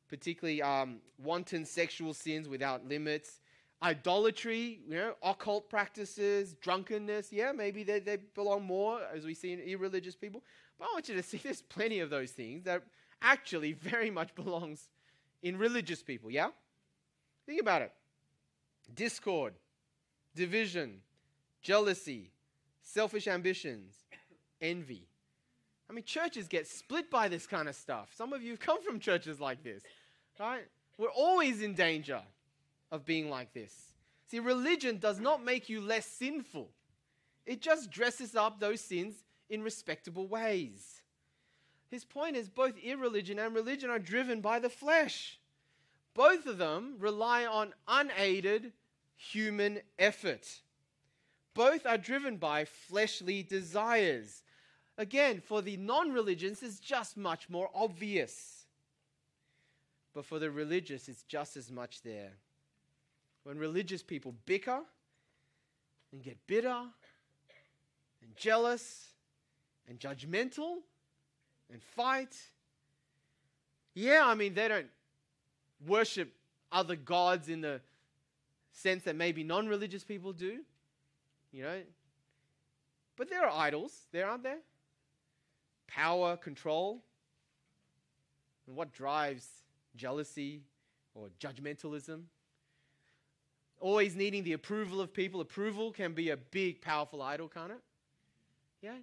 Particularly 0.08 0.60
um, 0.60 0.98
wanton 1.18 1.64
sexual 1.64 2.12
sins 2.12 2.48
without 2.48 2.86
limits, 2.86 3.40
idolatry, 3.82 4.80
you 4.88 4.96
know, 4.96 5.14
occult 5.22 5.70
practices, 5.70 6.54
drunkenness. 6.60 7.32
Yeah, 7.32 7.52
maybe 7.52 7.84
they, 7.84 8.00
they 8.00 8.16
belong 8.34 8.64
more, 8.64 9.00
as 9.14 9.24
we 9.24 9.34
see 9.34 9.52
in 9.52 9.60
irreligious 9.60 10.16
people. 10.16 10.42
But 10.78 10.86
I 10.86 10.92
want 10.92 11.08
you 11.08 11.14
to 11.14 11.22
see 11.22 11.36
there's 11.42 11.62
plenty 11.62 12.00
of 12.00 12.10
those 12.10 12.32
things 12.32 12.64
that 12.64 12.82
actually 13.22 13.72
very 13.72 14.10
much 14.10 14.34
belongs 14.34 14.90
in 15.42 15.56
religious 15.56 16.02
people. 16.02 16.30
Yeah? 16.30 16.48
Think 17.46 17.60
about 17.60 17.82
it 17.82 17.92
discord, 18.94 19.54
division, 20.34 21.00
jealousy, 21.62 22.30
selfish 22.82 23.26
ambitions, 23.26 23.94
envy. 24.60 25.06
I 25.88 25.92
mean, 25.92 26.04
churches 26.04 26.48
get 26.48 26.66
split 26.66 27.10
by 27.10 27.28
this 27.28 27.46
kind 27.46 27.68
of 27.68 27.74
stuff. 27.74 28.10
Some 28.14 28.32
of 28.32 28.42
you 28.42 28.52
have 28.52 28.60
come 28.60 28.82
from 28.82 29.00
churches 29.00 29.40
like 29.40 29.62
this, 29.62 29.82
right? 30.38 30.64
We're 30.98 31.10
always 31.10 31.62
in 31.62 31.74
danger 31.74 32.22
of 32.92 33.04
being 33.04 33.28
like 33.28 33.52
this. 33.52 33.74
See, 34.30 34.38
religion 34.38 34.98
does 34.98 35.20
not 35.20 35.44
make 35.44 35.68
you 35.68 35.80
less 35.80 36.06
sinful, 36.06 36.70
it 37.46 37.60
just 37.60 37.90
dresses 37.90 38.34
up 38.34 38.58
those 38.58 38.80
sins 38.80 39.24
in 39.54 39.62
respectable 39.62 40.26
ways. 40.26 41.00
His 41.90 42.04
point 42.04 42.36
is 42.36 42.48
both 42.48 42.76
irreligion 42.78 43.38
and 43.38 43.54
religion 43.54 43.88
are 43.88 43.98
driven 43.98 44.40
by 44.40 44.58
the 44.58 44.68
flesh. 44.68 45.38
Both 46.12 46.46
of 46.46 46.58
them 46.58 46.96
rely 46.98 47.46
on 47.46 47.72
unaided 47.86 48.72
human 49.16 49.80
effort. 49.98 50.60
Both 51.54 51.86
are 51.86 51.98
driven 51.98 52.36
by 52.36 52.64
fleshly 52.64 53.42
desires. 53.42 54.42
Again, 54.98 55.40
for 55.40 55.62
the 55.62 55.76
non 55.76 56.12
religious, 56.12 56.62
it's 56.62 56.80
just 56.80 57.16
much 57.16 57.48
more 57.48 57.70
obvious. 57.74 58.66
But 60.12 60.24
for 60.24 60.38
the 60.38 60.50
religious, 60.50 61.08
it's 61.08 61.22
just 61.22 61.56
as 61.56 61.70
much 61.70 62.02
there 62.02 62.32
when 63.44 63.58
religious 63.58 64.02
people 64.02 64.34
bicker 64.46 64.80
and 66.12 66.22
get 66.22 66.38
bitter 66.46 66.68
and 68.22 68.36
jealous 68.36 69.08
and 69.88 69.98
judgmental 69.98 70.76
and 71.72 71.82
fight. 71.82 72.36
Yeah, 73.94 74.22
I 74.24 74.34
mean, 74.34 74.54
they 74.54 74.68
don't 74.68 74.88
worship 75.86 76.32
other 76.72 76.96
gods 76.96 77.48
in 77.48 77.60
the 77.60 77.80
sense 78.72 79.04
that 79.04 79.16
maybe 79.16 79.44
non 79.44 79.68
religious 79.68 80.04
people 80.04 80.32
do, 80.32 80.60
you 81.52 81.62
know. 81.62 81.80
But 83.16 83.30
there 83.30 83.46
are 83.46 83.52
idols 83.52 83.92
there, 84.10 84.28
aren't 84.28 84.42
there? 84.42 84.58
Power, 85.86 86.36
control. 86.36 87.04
And 88.66 88.74
what 88.74 88.92
drives 88.92 89.46
jealousy 89.94 90.62
or 91.14 91.28
judgmentalism? 91.38 92.22
always 93.84 94.16
needing 94.16 94.42
the 94.44 94.54
approval 94.54 94.98
of 95.00 95.12
people. 95.12 95.42
Approval 95.42 95.92
can 95.92 96.14
be 96.14 96.30
a 96.30 96.36
big, 96.38 96.80
powerful 96.80 97.20
idol, 97.20 97.48
can't 97.48 97.70
it? 97.70 97.80
Yeah. 98.80 98.96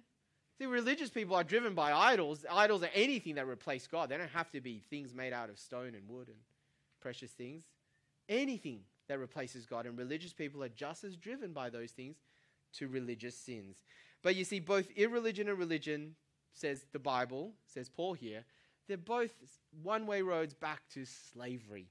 Religious 0.68 1.10
people 1.10 1.36
are 1.36 1.44
driven 1.44 1.74
by 1.74 1.92
idols. 1.92 2.44
Idols 2.50 2.82
are 2.82 2.90
anything 2.94 3.36
that 3.36 3.46
replace 3.46 3.86
God. 3.86 4.08
They 4.08 4.16
don't 4.16 4.30
have 4.30 4.50
to 4.52 4.60
be 4.60 4.82
things 4.90 5.14
made 5.14 5.32
out 5.32 5.48
of 5.50 5.58
stone 5.58 5.94
and 5.94 6.08
wood 6.08 6.28
and 6.28 6.36
precious 7.00 7.30
things. 7.30 7.64
Anything 8.28 8.80
that 9.08 9.18
replaces 9.18 9.66
God. 9.66 9.86
And 9.86 9.98
religious 9.98 10.32
people 10.32 10.62
are 10.62 10.68
just 10.68 11.04
as 11.04 11.16
driven 11.16 11.52
by 11.52 11.70
those 11.70 11.90
things 11.90 12.16
to 12.74 12.88
religious 12.88 13.36
sins. 13.36 13.76
But 14.22 14.36
you 14.36 14.44
see, 14.44 14.60
both 14.60 14.90
irreligion 14.96 15.48
and 15.48 15.58
religion, 15.58 16.14
says 16.54 16.86
the 16.92 16.98
Bible, 16.98 17.52
says 17.66 17.88
Paul 17.88 18.14
here, 18.14 18.44
they're 18.88 18.96
both 18.96 19.32
one 19.82 20.06
way 20.06 20.22
roads 20.22 20.54
back 20.54 20.82
to 20.94 21.04
slavery. 21.04 21.88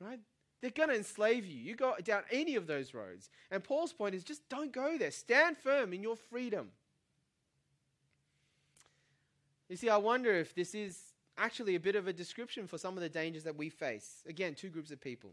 Right? 0.00 0.20
They're 0.60 0.70
going 0.70 0.90
to 0.90 0.96
enslave 0.96 1.44
you. 1.44 1.58
You 1.58 1.74
go 1.74 1.94
down 2.02 2.22
any 2.30 2.54
of 2.54 2.66
those 2.66 2.94
roads. 2.94 3.30
And 3.50 3.62
Paul's 3.62 3.92
point 3.92 4.14
is 4.14 4.24
just 4.24 4.48
don't 4.48 4.72
go 4.72 4.96
there. 4.96 5.10
Stand 5.10 5.58
firm 5.58 5.92
in 5.92 6.02
your 6.02 6.16
freedom. 6.16 6.70
You 9.68 9.76
see, 9.76 9.88
I 9.88 9.96
wonder 9.96 10.32
if 10.34 10.54
this 10.54 10.74
is 10.74 10.98
actually 11.38 11.74
a 11.74 11.80
bit 11.80 11.96
of 11.96 12.06
a 12.08 12.12
description 12.12 12.66
for 12.66 12.78
some 12.78 12.96
of 12.96 13.02
the 13.02 13.08
dangers 13.08 13.44
that 13.44 13.56
we 13.56 13.68
face. 13.68 14.22
Again, 14.28 14.54
two 14.54 14.68
groups 14.68 14.90
of 14.90 15.00
people. 15.00 15.30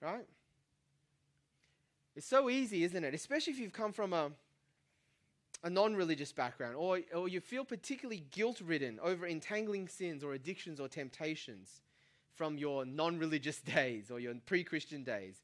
Right? 0.00 0.26
It's 2.16 2.26
so 2.26 2.50
easy, 2.50 2.84
isn't 2.84 3.04
it? 3.04 3.14
Especially 3.14 3.52
if 3.52 3.58
you've 3.58 3.72
come 3.72 3.92
from 3.92 4.12
a, 4.12 4.30
a 5.62 5.70
non 5.70 5.94
religious 5.94 6.32
background 6.32 6.74
or, 6.76 7.00
or 7.14 7.28
you 7.28 7.40
feel 7.40 7.64
particularly 7.64 8.24
guilt 8.30 8.60
ridden 8.60 8.98
over 9.02 9.26
entangling 9.26 9.88
sins 9.88 10.24
or 10.24 10.34
addictions 10.34 10.80
or 10.80 10.88
temptations 10.88 11.80
from 12.34 12.58
your 12.58 12.84
non 12.84 13.18
religious 13.18 13.60
days 13.76 14.10
or 14.10 14.18
your 14.18 14.34
pre 14.46 14.64
Christian 14.64 15.04
days. 15.04 15.36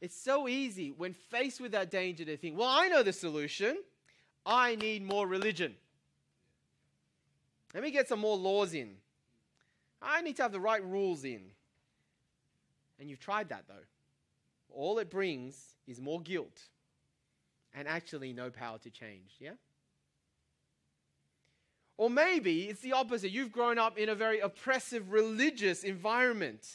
It's 0.00 0.16
so 0.16 0.48
easy 0.48 0.90
when 0.90 1.12
faced 1.12 1.60
with 1.60 1.72
that 1.72 1.90
danger 1.90 2.24
to 2.24 2.36
think, 2.36 2.58
well, 2.58 2.68
I 2.68 2.88
know 2.88 3.02
the 3.02 3.12
solution. 3.12 3.76
I 4.46 4.74
need 4.76 5.02
more 5.02 5.26
religion. 5.26 5.74
Let 7.74 7.82
me 7.82 7.90
get 7.90 8.08
some 8.08 8.20
more 8.20 8.36
laws 8.36 8.74
in. 8.74 8.96
I 10.02 10.22
need 10.22 10.36
to 10.36 10.42
have 10.42 10.52
the 10.52 10.60
right 10.60 10.84
rules 10.84 11.24
in. 11.24 11.42
And 12.98 13.08
you've 13.08 13.20
tried 13.20 13.48
that 13.50 13.64
though. 13.68 13.74
All 14.72 14.98
it 14.98 15.10
brings 15.10 15.76
is 15.86 16.00
more 16.00 16.20
guilt 16.20 16.60
and 17.74 17.86
actually 17.86 18.32
no 18.32 18.50
power 18.50 18.78
to 18.78 18.90
change. 18.90 19.36
Yeah? 19.38 19.52
Or 21.96 22.08
maybe 22.08 22.62
it's 22.62 22.80
the 22.80 22.92
opposite. 22.92 23.30
You've 23.30 23.52
grown 23.52 23.78
up 23.78 23.98
in 23.98 24.08
a 24.08 24.14
very 24.14 24.40
oppressive 24.40 25.12
religious 25.12 25.84
environment. 25.84 26.66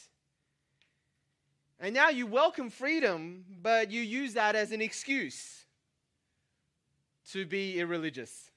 And 1.80 1.94
now 1.94 2.10
you 2.10 2.26
welcome 2.26 2.70
freedom, 2.70 3.44
but 3.60 3.90
you 3.90 4.00
use 4.00 4.34
that 4.34 4.54
as 4.54 4.72
an 4.72 4.80
excuse 4.80 5.64
to 7.32 7.44
be 7.44 7.78
irreligious. 7.80 8.50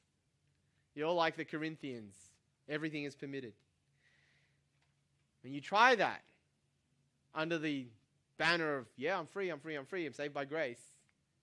You're 0.95 1.11
like 1.11 1.35
the 1.35 1.45
Corinthians, 1.45 2.13
everything 2.69 3.03
is 3.03 3.15
permitted. 3.15 3.53
When 5.43 5.53
you 5.53 5.61
try 5.61 5.95
that 5.95 6.21
under 7.33 7.57
the 7.57 7.87
banner 8.37 8.77
of, 8.77 8.85
yeah, 8.97 9.17
I'm 9.17 9.27
free, 9.27 9.49
I'm 9.49 9.59
free, 9.59 9.75
I'm 9.75 9.85
free, 9.85 10.05
I'm 10.05 10.13
saved 10.13 10.33
by 10.33 10.45
grace, 10.45 10.79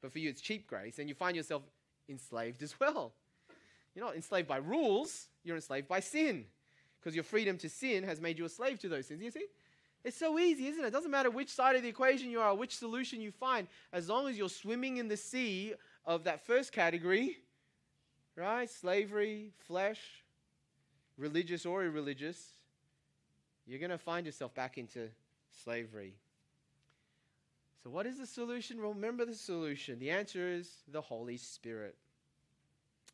but 0.02 0.12
for 0.12 0.18
you 0.18 0.30
it's 0.30 0.40
cheap 0.40 0.66
grace, 0.66 0.98
and 0.98 1.08
you 1.08 1.14
find 1.14 1.36
yourself 1.36 1.62
enslaved 2.08 2.62
as 2.62 2.78
well. 2.78 3.12
You're 3.94 4.04
not 4.04 4.14
enslaved 4.14 4.48
by 4.48 4.58
rules, 4.58 5.26
you're 5.44 5.56
enslaved 5.56 5.88
by 5.88 6.00
sin. 6.00 6.44
Because 7.00 7.14
your 7.14 7.24
freedom 7.24 7.56
to 7.58 7.68
sin 7.68 8.02
has 8.04 8.20
made 8.20 8.38
you 8.38 8.44
a 8.44 8.48
slave 8.48 8.80
to 8.80 8.88
those 8.88 9.06
sins. 9.06 9.22
You 9.22 9.30
see? 9.30 9.46
It's 10.04 10.16
so 10.16 10.38
easy, 10.38 10.66
isn't 10.68 10.84
it? 10.84 10.88
It 10.88 10.92
doesn't 10.92 11.10
matter 11.10 11.30
which 11.30 11.50
side 11.50 11.76
of 11.76 11.82
the 11.82 11.88
equation 11.88 12.30
you 12.30 12.40
are, 12.40 12.54
which 12.54 12.76
solution 12.76 13.20
you 13.20 13.30
find, 13.30 13.68
as 13.92 14.08
long 14.08 14.28
as 14.28 14.36
you're 14.36 14.48
swimming 14.48 14.98
in 14.98 15.08
the 15.08 15.16
sea 15.16 15.74
of 16.04 16.24
that 16.24 16.44
first 16.46 16.72
category, 16.72 17.36
right? 18.36 18.68
Slavery, 18.68 19.52
flesh, 19.66 20.00
religious 21.18 21.66
or 21.66 21.84
irreligious, 21.84 22.50
you're 23.66 23.78
going 23.78 23.90
to 23.90 23.98
find 23.98 24.26
yourself 24.26 24.54
back 24.54 24.78
into 24.78 25.08
slavery. 25.50 26.14
So, 27.82 27.90
what 27.90 28.06
is 28.06 28.18
the 28.18 28.26
solution? 28.26 28.80
Remember 28.80 29.24
the 29.24 29.34
solution. 29.34 29.98
The 29.98 30.10
answer 30.10 30.48
is 30.48 30.70
the 30.90 31.00
Holy 31.00 31.36
Spirit. 31.36 31.96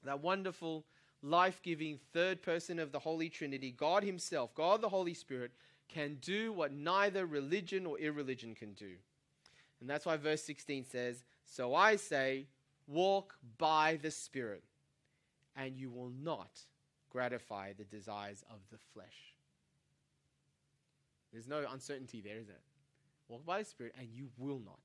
That 0.05 0.23
wonderful, 0.23 0.85
life 1.23 1.61
giving 1.63 1.99
third 2.13 2.43
person 2.43 2.79
of 2.79 2.93
the 2.93 2.99
Holy 2.99 3.29
Trinity, 3.29 3.71
God 3.71 4.03
Himself, 4.03 4.55
God 4.55 4.81
the 4.81 4.89
Holy 4.89 5.15
Spirit, 5.15 5.53
can 5.89 6.17
do 6.21 6.53
what 6.53 6.73
neither 6.73 7.27
religion 7.27 7.87
or 7.87 7.99
irreligion 7.99 8.55
can 8.55 8.73
do. 8.73 8.93
And 9.81 9.89
that's 9.91 10.07
why 10.07 10.17
verse 10.17 10.43
16 10.43 10.87
says, 10.87 11.25
So 11.45 11.75
I 11.75 11.97
say, 11.97 12.47
walk 12.87 13.35
by 13.59 13.99
the 14.01 14.11
Spirit, 14.11 14.63
and 15.55 15.77
you 15.77 15.91
will 15.91 16.13
not 16.23 16.63
gratify 17.13 17.73
the 17.77 17.85
desires 17.85 18.45
of 18.51 18.59
the 18.71 18.79
flesh. 18.95 19.35
There's 21.33 21.49
no 21.49 21.65
uncertainty 21.71 22.21
there, 22.21 22.39
is 22.39 22.49
it? 22.49 22.61
Walk 23.29 23.45
by 23.47 23.61
the 23.61 23.65
Spirit, 23.65 23.95
and 23.99 24.09
you 24.13 24.29
will 24.39 24.61
not. 24.65 24.81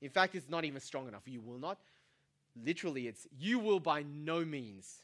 In 0.00 0.10
fact, 0.10 0.34
it's 0.34 0.48
not 0.48 0.64
even 0.64 0.80
strong 0.80 1.08
enough. 1.08 1.22
You 1.26 1.40
will 1.40 1.58
not. 1.58 1.78
Literally, 2.64 3.06
it's 3.06 3.26
you 3.38 3.58
will 3.58 3.80
by 3.80 4.02
no 4.02 4.44
means. 4.44 5.02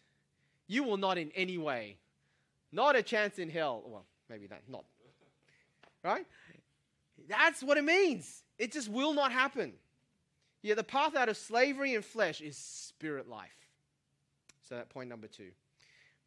You 0.67 0.83
will 0.83 0.97
not 0.97 1.19
in 1.19 1.31
any 1.37 1.59
way. 1.59 1.97
Not 2.73 2.97
a 2.97 3.03
chance 3.03 3.39
in 3.39 3.49
hell. 3.49 3.83
Well, 3.87 4.05
maybe 4.29 4.47
that, 4.49 4.63
not. 4.69 4.85
Right? 6.03 6.27
That's 7.29 7.63
what 7.63 7.79
it 7.79 7.85
means. 7.85 8.43
It 8.59 8.73
just 8.73 8.89
will 8.89 9.15
not 9.15 9.33
happen. 9.33 9.73
Yeah, 10.63 10.75
the 10.75 10.85
path 10.85 11.15
out 11.15 11.29
of 11.29 11.37
slavery 11.37 11.95
and 11.95 12.05
flesh 12.05 12.41
is 12.41 12.57
spirit 12.57 13.29
life. 13.29 13.51
So 14.69 14.75
that 14.75 14.89
point 14.89 15.09
number 15.09 15.29
two. 15.29 15.51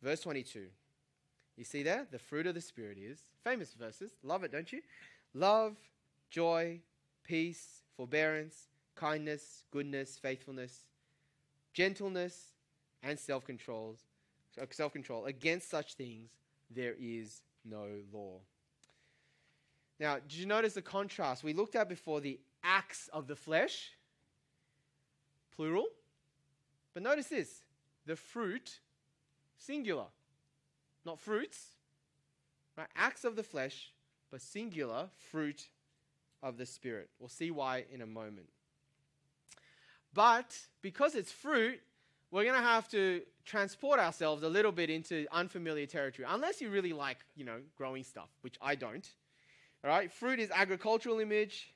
Verse 0.01 0.21
22. 0.21 0.67
You 1.57 1.63
see 1.63 1.83
there? 1.83 2.07
The 2.09 2.19
fruit 2.19 2.47
of 2.47 2.55
the 2.55 2.61
Spirit 2.61 2.97
is 2.97 3.19
famous 3.43 3.73
verses. 3.73 4.11
Love 4.23 4.43
it, 4.43 4.51
don't 4.51 4.71
you? 4.71 4.81
Love, 5.33 5.75
joy, 6.29 6.79
peace, 7.23 7.81
forbearance, 7.97 8.67
kindness, 8.95 9.63
goodness, 9.71 10.17
faithfulness, 10.17 10.85
gentleness, 11.73 12.53
and 13.03 13.19
self-control. 13.19 13.97
Self-control. 14.71 15.25
Against 15.25 15.69
such 15.69 15.95
things 15.95 16.29
there 16.73 16.95
is 16.99 17.41
no 17.65 17.87
law. 18.13 18.39
Now, 19.99 20.15
did 20.15 20.33
you 20.33 20.45
notice 20.45 20.73
the 20.73 20.81
contrast? 20.81 21.43
We 21.43 21.53
looked 21.53 21.75
at 21.75 21.89
before 21.89 22.21
the 22.21 22.39
acts 22.63 23.09
of 23.11 23.27
the 23.27 23.35
flesh, 23.35 23.91
plural. 25.55 25.87
But 26.93 27.03
notice 27.03 27.27
this 27.27 27.63
the 28.05 28.15
fruit, 28.15 28.79
singular. 29.59 30.05
Not 31.05 31.19
fruits, 31.19 31.59
right? 32.77 32.87
Acts 32.95 33.23
of 33.23 33.35
the 33.35 33.43
flesh, 33.43 33.91
but 34.31 34.41
singular 34.41 35.09
fruit 35.31 35.69
of 36.41 36.57
the 36.57 36.65
Spirit. 36.65 37.09
We'll 37.19 37.29
see 37.29 37.51
why 37.51 37.85
in 37.91 38.01
a 38.01 38.05
moment. 38.05 38.49
But 40.13 40.57
because 40.81 41.15
it's 41.15 41.31
fruit, 41.31 41.79
we're 42.31 42.43
going 42.43 42.55
to 42.55 42.61
have 42.61 42.87
to 42.89 43.21
transport 43.45 43.99
ourselves 43.99 44.43
a 44.43 44.49
little 44.49 44.71
bit 44.71 44.89
into 44.89 45.25
unfamiliar 45.31 45.85
territory, 45.85 46.27
unless 46.29 46.61
you 46.61 46.69
really 46.69 46.93
like, 46.93 47.17
you 47.35 47.45
know, 47.45 47.59
growing 47.77 48.03
stuff, 48.03 48.29
which 48.41 48.55
I 48.61 48.75
don't. 48.75 49.07
All 49.83 49.89
right, 49.89 50.11
fruit 50.11 50.39
is 50.39 50.51
agricultural 50.51 51.19
image, 51.19 51.73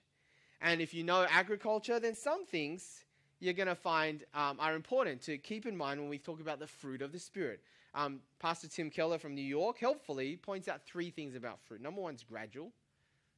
and 0.62 0.82
if 0.82 0.94
you 0.94 1.04
know 1.04 1.26
agriculture, 1.30 2.00
then 2.00 2.16
some 2.16 2.46
things 2.46 3.04
you're 3.44 3.54
going 3.54 3.68
to 3.68 3.76
find 3.76 4.24
um, 4.34 4.58
are 4.60 4.74
important 4.74 5.22
to 5.24 5.38
keep 5.38 5.66
in 5.66 5.76
mind 5.76 6.00
when 6.00 6.10
we 6.10 6.18
talk 6.18 6.40
about 6.40 6.60
the 6.60 6.68
fruit 6.68 7.02
of 7.02 7.12
the 7.12 7.20
Spirit. 7.20 7.60
Um, 7.94 8.22
Pastor 8.40 8.70
Tim 8.70 8.90
Keller 8.90 9.20
from 9.20 9.36
New 9.36 9.44
York 9.44 9.78
helpfully 9.78 10.38
points 10.38 10.70
out 10.70 10.82
three 10.86 11.10
things 11.10 11.36
about 11.36 11.60
fruit. 11.60 11.82
Number 11.82 12.00
one 12.02 12.16
is 12.16 12.24
gradual. 12.24 12.72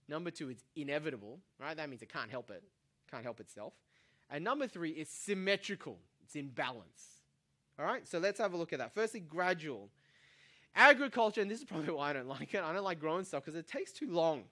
Number 0.08 0.30
two, 0.30 0.50
it's 0.50 0.64
inevitable, 0.76 1.40
right? 1.60 1.76
That 1.76 1.90
means 1.90 2.04
it 2.04 2.14
can't 2.14 2.30
help 2.30 2.52
it, 2.52 2.64
can't 3.10 3.24
help 3.24 3.40
itself. 3.40 3.74
And 4.30 4.44
number 4.44 4.68
three 4.68 4.92
is 4.92 5.10
symmetrical. 5.10 5.98
It's 6.24 6.36
in 6.36 6.50
balance. 6.50 7.22
All 7.80 7.86
right, 7.86 8.08
so 8.08 8.20
let's 8.20 8.40
have 8.40 8.54
a 8.54 8.58
look 8.58 8.74
at 8.74 8.80
that. 8.80 8.94
Firstly, 8.94 9.22
gradual. 9.22 9.90
Agriculture, 10.76 11.42
and 11.42 11.50
this 11.50 11.60
is 11.60 11.66
probably 11.66 11.94
why 11.96 12.12
I 12.12 12.14
don't 12.14 12.28
like 12.28 12.54
it. 12.54 12.62
I 12.64 12.72
don't 12.72 12.84
like 12.84 13.00
growing 13.00 13.26
stuff 13.26 13.44
because 13.44 13.58
it 13.58 13.68
takes 13.68 13.92
too 13.92 14.12
long. 14.12 14.44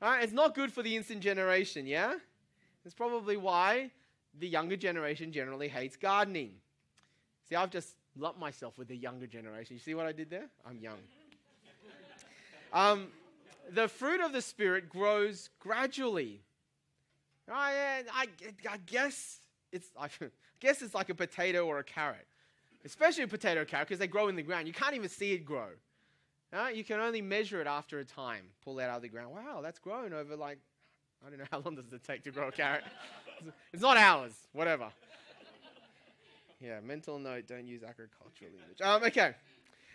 All 0.00 0.10
right, 0.10 0.22
it's 0.22 0.32
not 0.32 0.54
good 0.54 0.72
for 0.72 0.84
the 0.84 0.94
instant 0.94 1.22
generation, 1.22 1.88
yeah? 1.88 2.14
It's 2.84 2.94
probably 2.94 3.36
why 3.36 3.90
the 4.38 4.48
younger 4.48 4.76
generation 4.76 5.32
generally 5.32 5.68
hates 5.68 5.96
gardening. 5.96 6.52
See, 7.48 7.54
I've 7.54 7.70
just 7.70 7.96
lumped 8.16 8.38
myself 8.38 8.78
with 8.78 8.88
the 8.88 8.96
younger 8.96 9.26
generation. 9.26 9.76
You 9.76 9.80
see 9.80 9.94
what 9.94 10.06
I 10.06 10.12
did 10.12 10.30
there? 10.30 10.46
I'm 10.66 10.78
young. 10.78 10.98
um, 12.72 13.08
the 13.70 13.88
fruit 13.88 14.20
of 14.20 14.32
the 14.32 14.42
Spirit 14.42 14.88
grows 14.88 15.50
gradually. 15.58 16.40
I, 17.50 18.02
I, 18.12 18.26
I 18.68 18.76
guess 18.86 19.38
it's 19.72 19.88
I 20.00 20.08
guess 20.60 20.82
it's 20.82 20.94
like 20.94 21.10
a 21.10 21.14
potato 21.14 21.66
or 21.66 21.78
a 21.78 21.84
carrot, 21.84 22.26
especially 22.84 23.24
a 23.24 23.28
potato 23.28 23.62
or 23.62 23.64
carrot 23.64 23.88
because 23.88 23.98
they 23.98 24.06
grow 24.06 24.28
in 24.28 24.36
the 24.36 24.42
ground. 24.42 24.66
You 24.66 24.74
can't 24.74 24.94
even 24.94 25.08
see 25.08 25.32
it 25.32 25.44
grow. 25.44 25.68
Uh, 26.52 26.68
you 26.68 26.84
can 26.84 27.00
only 27.00 27.20
measure 27.20 27.60
it 27.60 27.66
after 27.66 27.98
a 27.98 28.04
time. 28.04 28.44
Pull 28.64 28.76
that 28.76 28.88
out 28.88 28.96
of 28.96 29.02
the 29.02 29.08
ground. 29.08 29.32
Wow, 29.34 29.60
that's 29.62 29.78
grown 29.78 30.12
over 30.12 30.36
like 30.36 30.58
I 31.24 31.30
don't 31.30 31.38
know 31.38 31.44
how 31.50 31.60
long 31.60 31.76
does 31.76 31.92
it 31.92 32.02
take 32.04 32.24
to 32.24 32.30
grow 32.30 32.48
a 32.48 32.52
carrot. 32.52 32.84
it's 33.72 33.82
not 33.82 33.96
hours. 33.96 34.32
Whatever. 34.52 34.88
Yeah, 36.60 36.80
mental 36.80 37.18
note: 37.18 37.46
don't 37.46 37.66
use 37.66 37.82
agricultural 37.82 38.50
image. 38.66 38.80
Um, 38.80 39.02
okay. 39.04 39.34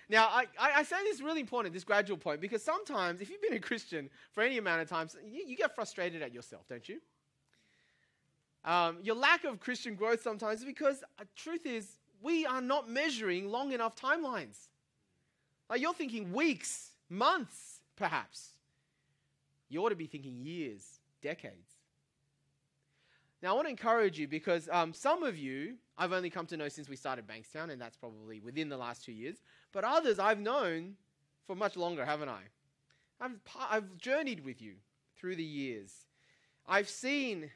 Now, 0.09 0.27
I, 0.27 0.45
I, 0.59 0.83
say 0.83 0.97
this 1.05 1.15
is 1.15 1.21
really 1.21 1.39
important, 1.39 1.73
this 1.73 1.85
gradual 1.85 2.17
point, 2.17 2.41
because 2.41 2.61
sometimes 2.61 3.21
if 3.21 3.29
you've 3.29 3.41
been 3.41 3.53
a 3.53 3.59
Christian 3.59 4.09
for 4.33 4.43
any 4.43 4.57
amount 4.57 4.81
of 4.81 4.89
time, 4.89 5.07
you, 5.25 5.45
you 5.47 5.55
get 5.55 5.73
frustrated 5.73 6.21
at 6.21 6.33
yourself, 6.33 6.67
don't 6.67 6.87
you? 6.89 6.99
Um, 8.65 8.97
your 9.01 9.15
lack 9.15 9.45
of 9.45 9.61
Christian 9.61 9.95
growth 9.95 10.21
sometimes 10.21 10.59
is 10.59 10.65
because 10.65 10.99
the 10.99 11.23
uh, 11.23 11.25
truth 11.37 11.65
is 11.65 11.97
we 12.21 12.45
are 12.45 12.61
not 12.61 12.89
measuring 12.89 13.49
long 13.49 13.71
enough 13.71 13.95
timelines. 13.95 14.67
Like 15.69 15.81
you're 15.81 15.93
thinking 15.93 16.33
weeks, 16.33 16.91
months, 17.09 17.79
perhaps. 17.95 18.49
You 19.69 19.83
ought 19.83 19.89
to 19.89 19.95
be 19.95 20.07
thinking 20.07 20.41
years, 20.41 20.99
decades. 21.21 21.69
Now, 23.41 23.51
I 23.51 23.53
want 23.53 23.65
to 23.65 23.71
encourage 23.71 24.19
you 24.19 24.27
because 24.27 24.69
um, 24.71 24.93
some 24.93 25.23
of 25.23 25.37
you 25.37 25.75
I've 25.97 26.13
only 26.13 26.29
come 26.29 26.45
to 26.47 26.57
know 26.57 26.69
since 26.69 26.89
we 26.89 26.95
started 26.95 27.27
Bankstown, 27.27 27.71
and 27.71 27.81
that's 27.81 27.97
probably 27.97 28.39
within 28.39 28.69
the 28.69 28.77
last 28.77 29.03
two 29.03 29.11
years. 29.11 29.37
But 29.71 29.83
others 29.83 30.19
I've 30.19 30.39
known 30.39 30.95
for 31.47 31.55
much 31.55 31.75
longer, 31.75 32.05
haven't 32.05 32.29
I? 32.29 32.41
I've, 33.19 33.39
I've 33.69 33.97
journeyed 33.97 34.43
with 34.43 34.61
you 34.61 34.75
through 35.15 35.35
the 35.35 35.43
years. 35.43 35.93
I've 36.67 36.89
seen 36.89 37.51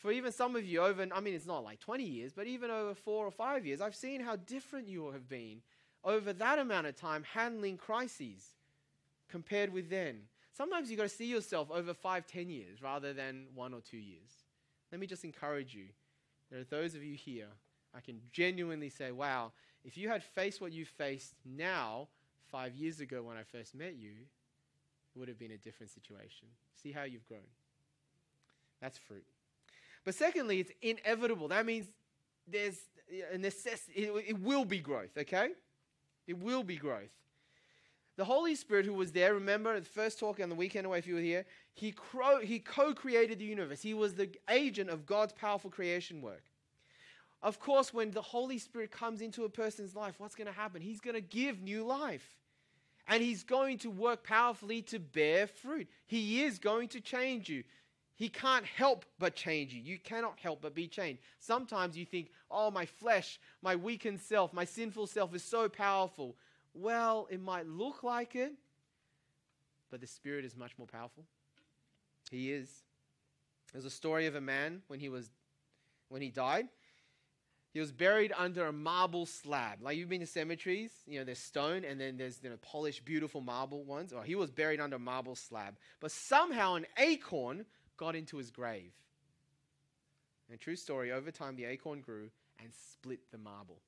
for 0.00 0.10
even 0.10 0.32
some 0.32 0.56
of 0.56 0.64
you 0.64 0.80
over, 0.80 1.06
I 1.12 1.20
mean, 1.20 1.34
it's 1.34 1.46
not 1.46 1.62
like 1.62 1.78
20 1.78 2.04
years, 2.04 2.32
but 2.32 2.46
even 2.46 2.70
over 2.70 2.94
four 2.94 3.26
or 3.26 3.30
five 3.30 3.66
years, 3.66 3.82
I've 3.82 3.94
seen 3.94 4.22
how 4.22 4.36
different 4.36 4.88
you 4.88 5.10
have 5.12 5.28
been 5.28 5.60
over 6.02 6.32
that 6.32 6.58
amount 6.58 6.86
of 6.86 6.96
time 6.96 7.22
handling 7.34 7.76
crises 7.76 8.54
compared 9.28 9.72
with 9.72 9.90
then. 9.90 10.22
Sometimes 10.60 10.90
you've 10.90 10.98
got 10.98 11.04
to 11.04 11.16
see 11.16 11.24
yourself 11.24 11.70
over 11.70 11.94
five, 11.94 12.26
ten 12.26 12.50
years 12.50 12.82
rather 12.82 13.14
than 13.14 13.46
one 13.54 13.72
or 13.72 13.80
two 13.80 13.96
years. 13.96 14.30
Let 14.92 15.00
me 15.00 15.06
just 15.06 15.24
encourage 15.24 15.74
you. 15.74 15.86
There 16.50 16.60
are 16.60 16.64
those 16.64 16.94
of 16.94 17.02
you 17.02 17.14
here, 17.14 17.46
I 17.96 18.00
can 18.00 18.20
genuinely 18.30 18.90
say, 18.90 19.10
wow, 19.10 19.52
if 19.86 19.96
you 19.96 20.10
had 20.10 20.22
faced 20.22 20.60
what 20.60 20.72
you 20.72 20.84
faced 20.84 21.32
now, 21.46 22.08
five 22.52 22.74
years 22.74 23.00
ago 23.00 23.22
when 23.22 23.38
I 23.38 23.42
first 23.42 23.74
met 23.74 23.94
you, 23.96 24.10
it 24.10 25.18
would 25.18 25.28
have 25.28 25.38
been 25.38 25.52
a 25.52 25.56
different 25.56 25.92
situation. 25.92 26.48
See 26.82 26.92
how 26.92 27.04
you've 27.04 27.26
grown. 27.26 27.40
That's 28.82 28.98
fruit. 28.98 29.24
But 30.04 30.14
secondly, 30.14 30.60
it's 30.60 30.72
inevitable. 30.82 31.48
That 31.48 31.64
means 31.64 31.86
there's 32.46 32.76
a 33.32 33.38
necessity, 33.38 34.02
it, 34.02 34.24
it 34.28 34.38
will 34.38 34.66
be 34.66 34.80
growth, 34.80 35.16
okay? 35.16 35.52
It 36.26 36.38
will 36.38 36.64
be 36.64 36.76
growth. 36.76 37.08
The 38.16 38.24
Holy 38.24 38.54
Spirit, 38.54 38.84
who 38.84 38.92
was 38.92 39.12
there, 39.12 39.34
remember 39.34 39.78
the 39.78 39.86
first 39.86 40.18
talk 40.18 40.40
on 40.40 40.48
the 40.48 40.54
weekend 40.54 40.86
away, 40.86 40.98
if 40.98 41.06
you 41.06 41.14
were 41.14 41.20
here, 41.20 41.46
he, 41.74 41.94
he 42.42 42.58
co 42.58 42.92
created 42.92 43.38
the 43.38 43.44
universe. 43.44 43.80
He 43.80 43.94
was 43.94 44.14
the 44.14 44.28
agent 44.50 44.90
of 44.90 45.06
God's 45.06 45.32
powerful 45.32 45.70
creation 45.70 46.20
work. 46.20 46.42
Of 47.42 47.58
course, 47.58 47.94
when 47.94 48.10
the 48.10 48.20
Holy 48.20 48.58
Spirit 48.58 48.90
comes 48.90 49.22
into 49.22 49.44
a 49.44 49.48
person's 49.48 49.96
life, 49.96 50.16
what's 50.18 50.34
going 50.34 50.46
to 50.46 50.52
happen? 50.52 50.82
He's 50.82 51.00
going 51.00 51.14
to 51.14 51.22
give 51.22 51.62
new 51.62 51.84
life. 51.84 52.36
And 53.08 53.22
he's 53.22 53.42
going 53.42 53.78
to 53.78 53.90
work 53.90 54.22
powerfully 54.22 54.82
to 54.82 54.98
bear 54.98 55.46
fruit. 55.46 55.88
He 56.06 56.42
is 56.42 56.58
going 56.58 56.88
to 56.88 57.00
change 57.00 57.48
you. 57.48 57.64
He 58.14 58.28
can't 58.28 58.66
help 58.66 59.06
but 59.18 59.34
change 59.34 59.72
you. 59.72 59.80
You 59.80 59.98
cannot 59.98 60.38
help 60.38 60.60
but 60.60 60.74
be 60.74 60.86
changed. 60.86 61.22
Sometimes 61.38 61.96
you 61.96 62.04
think, 62.04 62.30
oh, 62.50 62.70
my 62.70 62.84
flesh, 62.84 63.40
my 63.62 63.74
weakened 63.74 64.20
self, 64.20 64.52
my 64.52 64.66
sinful 64.66 65.06
self 65.06 65.34
is 65.34 65.42
so 65.42 65.70
powerful. 65.70 66.36
Well, 66.74 67.26
it 67.30 67.40
might 67.40 67.66
look 67.66 68.02
like 68.02 68.36
it, 68.36 68.52
but 69.90 70.00
the 70.00 70.06
Spirit 70.06 70.44
is 70.44 70.56
much 70.56 70.78
more 70.78 70.86
powerful. 70.86 71.24
He 72.30 72.52
is. 72.52 72.68
There's 73.72 73.84
a 73.84 73.90
story 73.90 74.26
of 74.26 74.34
a 74.34 74.40
man 74.40 74.82
when 74.86 75.00
he 75.00 75.08
was 75.08 75.30
when 76.08 76.22
he 76.22 76.30
died. 76.30 76.68
He 77.72 77.78
was 77.78 77.92
buried 77.92 78.32
under 78.36 78.66
a 78.66 78.72
marble 78.72 79.26
slab. 79.26 79.80
Like 79.80 79.96
you've 79.96 80.08
been 80.08 80.20
to 80.20 80.26
cemeteries, 80.26 80.90
you 81.06 81.20
know, 81.20 81.24
there's 81.24 81.38
stone 81.38 81.84
and 81.84 82.00
then 82.00 82.16
there's 82.16 82.40
you 82.42 82.50
know, 82.50 82.56
polished, 82.62 83.04
beautiful 83.04 83.40
marble 83.40 83.84
ones. 83.84 84.12
Well, 84.12 84.24
he 84.24 84.34
was 84.34 84.50
buried 84.50 84.80
under 84.80 84.96
a 84.96 85.00
marble 85.00 85.36
slab. 85.36 85.76
But 86.00 86.10
somehow 86.10 86.74
an 86.74 86.86
acorn 86.98 87.66
got 87.96 88.16
into 88.16 88.38
his 88.38 88.50
grave. 88.50 88.90
And 90.50 90.58
true 90.58 90.74
story, 90.74 91.12
over 91.12 91.30
time 91.30 91.54
the 91.54 91.64
acorn 91.64 92.00
grew 92.00 92.30
and 92.58 92.72
split 92.74 93.20
the 93.30 93.38
marble. 93.38 93.80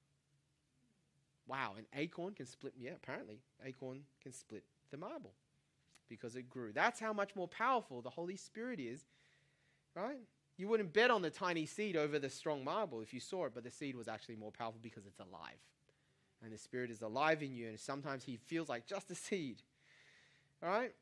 Wow, 1.47 1.75
an 1.77 1.87
acorn 1.95 2.35
can 2.35 2.47
split, 2.47 2.75
yeah, 2.79 2.93
apparently, 2.93 3.41
acorn 3.65 4.03
can 4.23 4.33
split 4.33 4.65
the 4.91 4.97
marble 4.97 5.33
because 6.09 6.37
it 6.37 6.49
grew. 6.49 6.73
That's 6.73 7.01
how 7.01 7.13
much 7.13 7.35
more 7.35 7.49
powerful 7.49 8.03
the 8.03 8.11
Holy 8.11 8.37
Spirit 8.37 8.79
is, 8.79 9.01
right? 9.97 10.21
You 10.57 10.69
wouldn't 10.69 10.93
bet 10.93 11.11
on 11.11 11.23
the 11.23 11.31
tiny 11.31 11.67
seed 11.67 11.97
over 11.97 12.19
the 12.19 12.31
strong 12.31 12.63
marble 12.63 13.01
if 13.01 13.13
you 13.13 13.21
saw 13.21 13.47
it, 13.47 13.53
but 13.55 13.65
the 13.65 13.71
seed 13.71 13.97
was 13.97 14.09
actually 14.09 14.37
more 14.37 14.53
powerful 14.53 14.81
because 14.83 15.07
it's 15.07 15.19
alive. 15.19 15.59
And 16.45 16.53
the 16.53 16.59
Spirit 16.59 16.91
is 16.91 17.03
alive 17.03 17.43
in 17.43 17.55
you, 17.55 17.69
and 17.69 17.81
sometimes 17.81 18.25
He 18.25 18.37
feels 18.37 18.69
like 18.69 18.87
just 18.87 19.11
a 19.11 19.15
seed. 19.15 19.63
All 20.63 20.69
right? 20.69 20.93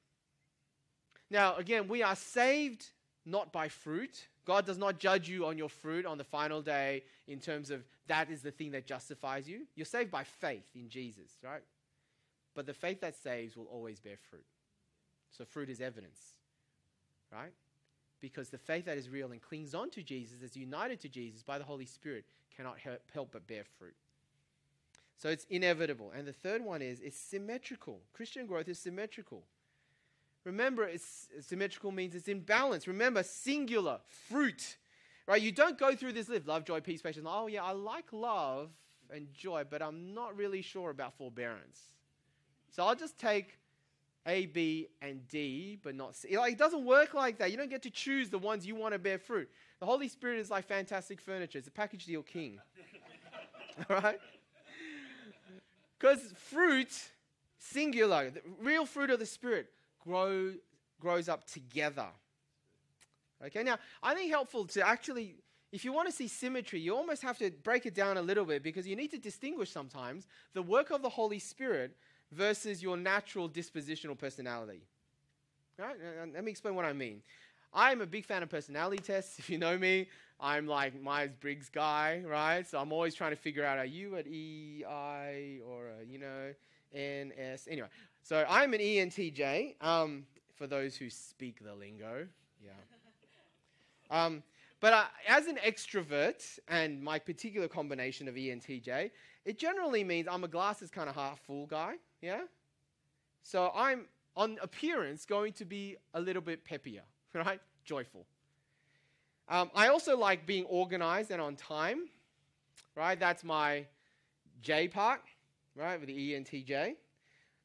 Now, 1.31 1.57
again, 1.57 1.89
we 1.89 2.03
are 2.03 2.17
saved 2.17 2.87
not 3.27 3.53
by 3.53 3.69
fruit. 3.69 4.27
God 4.45 4.67
does 4.67 4.79
not 4.79 4.99
judge 4.99 5.29
you 5.29 5.47
on 5.47 5.59
your 5.59 5.69
fruit 5.69 6.07
on 6.07 6.19
the 6.19 6.25
final 6.25 6.63
day 6.63 7.05
in 7.29 7.39
terms 7.39 7.71
of 7.71 7.85
that 8.09 8.31
is 8.31 8.43
the 8.43 8.51
thing 8.51 8.73
that 8.73 8.87
justifies 8.87 9.49
you. 9.49 9.67
You're 9.77 9.87
saved 9.87 10.11
by 10.11 10.25
faith 10.25 10.65
in 10.75 10.89
Jesus, 10.89 11.31
right? 11.43 11.63
But 12.55 12.67
the 12.67 12.75
faith 12.75 13.01
that 13.03 13.17
saves 13.17 13.57
will 13.57 13.67
always 13.67 14.01
bear 14.01 14.17
fruit. 14.31 14.45
So 15.31 15.45
fruit 15.45 15.71
is 15.71 15.81
evidence, 15.81 16.35
right? 17.33 17.53
Because 18.21 18.49
the 18.49 18.59
faith 18.59 18.87
that 18.87 18.99
is 18.99 19.09
real 19.09 19.31
and 19.31 19.41
clings 19.41 19.75
on 19.75 19.91
to 19.91 20.03
Jesus, 20.03 20.43
is 20.43 20.57
united 20.57 21.01
to 21.01 21.09
Jesus 21.09 21.43
by 21.43 21.59
the 21.59 21.65
Holy 21.65 21.87
Spirit, 21.87 22.25
cannot 22.57 22.79
help, 23.15 23.29
but 23.31 23.47
bear 23.47 23.63
fruit. 23.79 23.95
So 25.17 25.29
it's 25.29 25.47
inevitable. 25.51 26.13
And 26.17 26.27
the 26.27 26.33
third 26.33 26.65
one 26.65 26.83
is 26.83 27.01
it's 27.01 27.19
symmetrical. 27.19 28.01
Christian 28.13 28.47
growth 28.47 28.69
is 28.69 28.79
symmetrical. 28.79 29.45
Remember, 30.45 30.85
it's 30.85 31.29
symmetrical 31.41 31.93
means 31.93 32.15
it's 32.15 32.29
in 32.29 32.41
balance. 32.41 32.87
Remember, 32.87 33.23
singular, 33.23 33.99
fruit. 34.29 34.77
Right? 35.27 35.41
You 35.41 35.53
don't 35.53 35.79
go 35.79 35.95
through 35.95 36.13
this 36.13 36.29
list 36.29 36.47
love, 36.47 36.65
joy, 36.65 36.81
peace, 36.81 37.03
patience. 37.03 37.27
Oh, 37.29 37.47
yeah, 37.47 37.63
I 37.63 37.73
like 37.73 38.13
love 38.13 38.71
and 39.13 39.33
joy, 39.35 39.65
but 39.69 39.83
I'm 39.83 40.15
not 40.15 40.37
really 40.37 40.63
sure 40.63 40.91
about 40.91 41.15
forbearance. 41.15 41.91
So 42.71 42.85
I'll 42.85 42.95
just 42.95 43.19
take 43.19 43.59
A, 44.27 44.47
B, 44.47 44.89
and 45.03 45.27
D, 45.29 45.79
but 45.83 45.95
not 45.95 46.17
C. 46.17 46.37
Like, 46.37 46.53
it 46.53 46.59
doesn't 46.59 46.85
work 46.85 47.15
like 47.15 47.39
that. 47.39 47.51
You 47.51 47.57
don't 47.57 47.71
get 47.71 47.83
to 47.83 47.91
choose 47.91 48.31
the 48.31 48.39
ones 48.39 48.67
you 48.67 48.75
want 48.75 48.95
to 48.95 48.99
bear 48.99 49.19
fruit. 49.19 49.49
The 49.81 49.87
Holy 49.87 50.09
Spirit 50.09 50.39
is 50.39 50.51
like 50.51 50.67
fantastic 50.67 51.21
furniture, 51.21 51.59
it's 51.59 51.69
a 51.69 51.73
package 51.73 52.07
deal 52.07 52.23
king. 52.23 52.59
All 53.91 54.01
right? 54.01 54.21
Because 55.99 56.33
fruit, 56.37 56.91
singular, 57.59 58.31
the 58.31 58.41
real 58.63 58.87
fruit 58.87 59.11
of 59.11 59.19
the 59.19 59.27
Spirit, 59.27 59.71
grow, 60.05 60.53
grows 61.01 61.29
up 61.29 61.47
together. 61.47 62.09
Okay, 63.47 63.63
now 63.63 63.79
I 64.03 64.15
think 64.15 64.31
helpful 64.31 64.67
to 64.67 64.87
actually, 64.87 65.37
if 65.73 65.85
you 65.85 65.93
want 65.93 66.09
to 66.09 66.15
see 66.15 66.29
symmetry, 66.29 66.81
you 66.81 66.95
almost 66.95 67.23
have 67.23 67.39
to 67.39 67.51
break 67.51 67.87
it 67.87 67.95
down 67.95 68.17
a 68.17 68.23
little 68.23 68.45
bit 68.45 68.63
because 68.63 68.87
you 68.87 68.97
need 68.97 69.11
to 69.13 69.19
distinguish 69.19 69.71
sometimes 69.71 70.27
the 70.53 70.63
work 70.63 70.91
of 70.91 71.01
the 71.03 71.09
Holy 71.09 71.39
Spirit 71.39 71.97
versus 72.33 72.83
your 72.83 72.97
natural 72.97 73.49
dispositional 73.49 74.17
personality. 74.17 74.83
Right? 75.79 75.97
Let 76.35 76.45
me 76.45 76.51
explain 76.51 76.75
what 76.75 76.85
I 76.85 76.93
mean. 76.93 77.23
I'm 77.73 78.01
a 78.01 78.07
big 78.07 78.27
fan 78.27 78.43
of 78.43 78.51
personality 78.51 79.03
tests. 79.03 79.39
If 79.39 79.49
you 79.49 79.59
know 79.59 79.79
me, 79.79 80.09
I'm 80.39 80.67
like 80.67 81.01
Myers 81.01 81.31
Briggs 81.41 81.69
guy, 81.69 82.23
right? 82.27 82.67
So 82.67 82.79
I'm 82.79 82.93
always 82.93 83.15
trying 83.15 83.31
to 83.31 83.37
figure 83.37 83.65
out 83.65 83.79
are 83.79 83.85
you 83.85 84.17
at 84.17 84.27
E, 84.27 84.85
I, 84.89 85.61
or 85.67 85.89
a, 85.89 86.05
you 86.05 86.19
know, 86.19 86.55
N, 86.93 87.33
S. 87.39 87.69
Anyway, 87.71 87.89
so 88.23 88.45
I'm 88.49 88.75
an 88.75 88.81
ENTJ, 88.81 89.83
um, 89.83 90.25
for 90.55 90.67
those 90.67 90.97
who 90.97 91.11
speak 91.11 91.65
the 91.65 91.75
lingo. 91.75 92.27
Yeah. 92.63 92.71
Um, 94.13 94.43
but 94.81 95.09
as 95.29 95.47
an 95.47 95.57
extrovert, 95.65 96.59
and 96.67 97.01
my 97.01 97.21
particular 97.21 97.69
combination 97.69 98.27
of 98.27 98.35
ENTJ, 98.35 99.13
it 99.45 99.57
generally 99.57 100.03
means 100.03 100.27
I'm 100.29 100.43
a 100.43 100.49
glasses 100.49 100.91
kind 100.91 101.09
of 101.09 101.15
half 101.15 101.39
full 101.39 101.67
guy. 101.67 101.95
Yeah? 102.21 102.41
So 103.43 103.71
I'm, 103.73 104.07
on 104.37 104.59
appearance, 104.63 105.27
going 105.27 105.53
to 105.55 105.65
be 105.65 105.97
a 106.15 106.21
little 106.21 106.43
bit 106.43 106.65
peppier, 106.65 107.03
right? 107.35 107.61
Joyful. 107.85 108.25
Um, 109.49 109.71
I 109.75 109.89
also 109.89 110.17
like 110.17 110.47
being 110.47 110.65
organized 110.65 111.31
and 111.31 111.41
on 111.41 111.57
time, 111.57 112.09
right? 112.97 113.19
That's 113.19 113.43
my 113.43 113.85
J 114.63 114.89
part, 114.89 115.21
right, 115.75 115.99
with 115.99 116.09
the 116.09 116.35
ENTJ. 116.35 116.95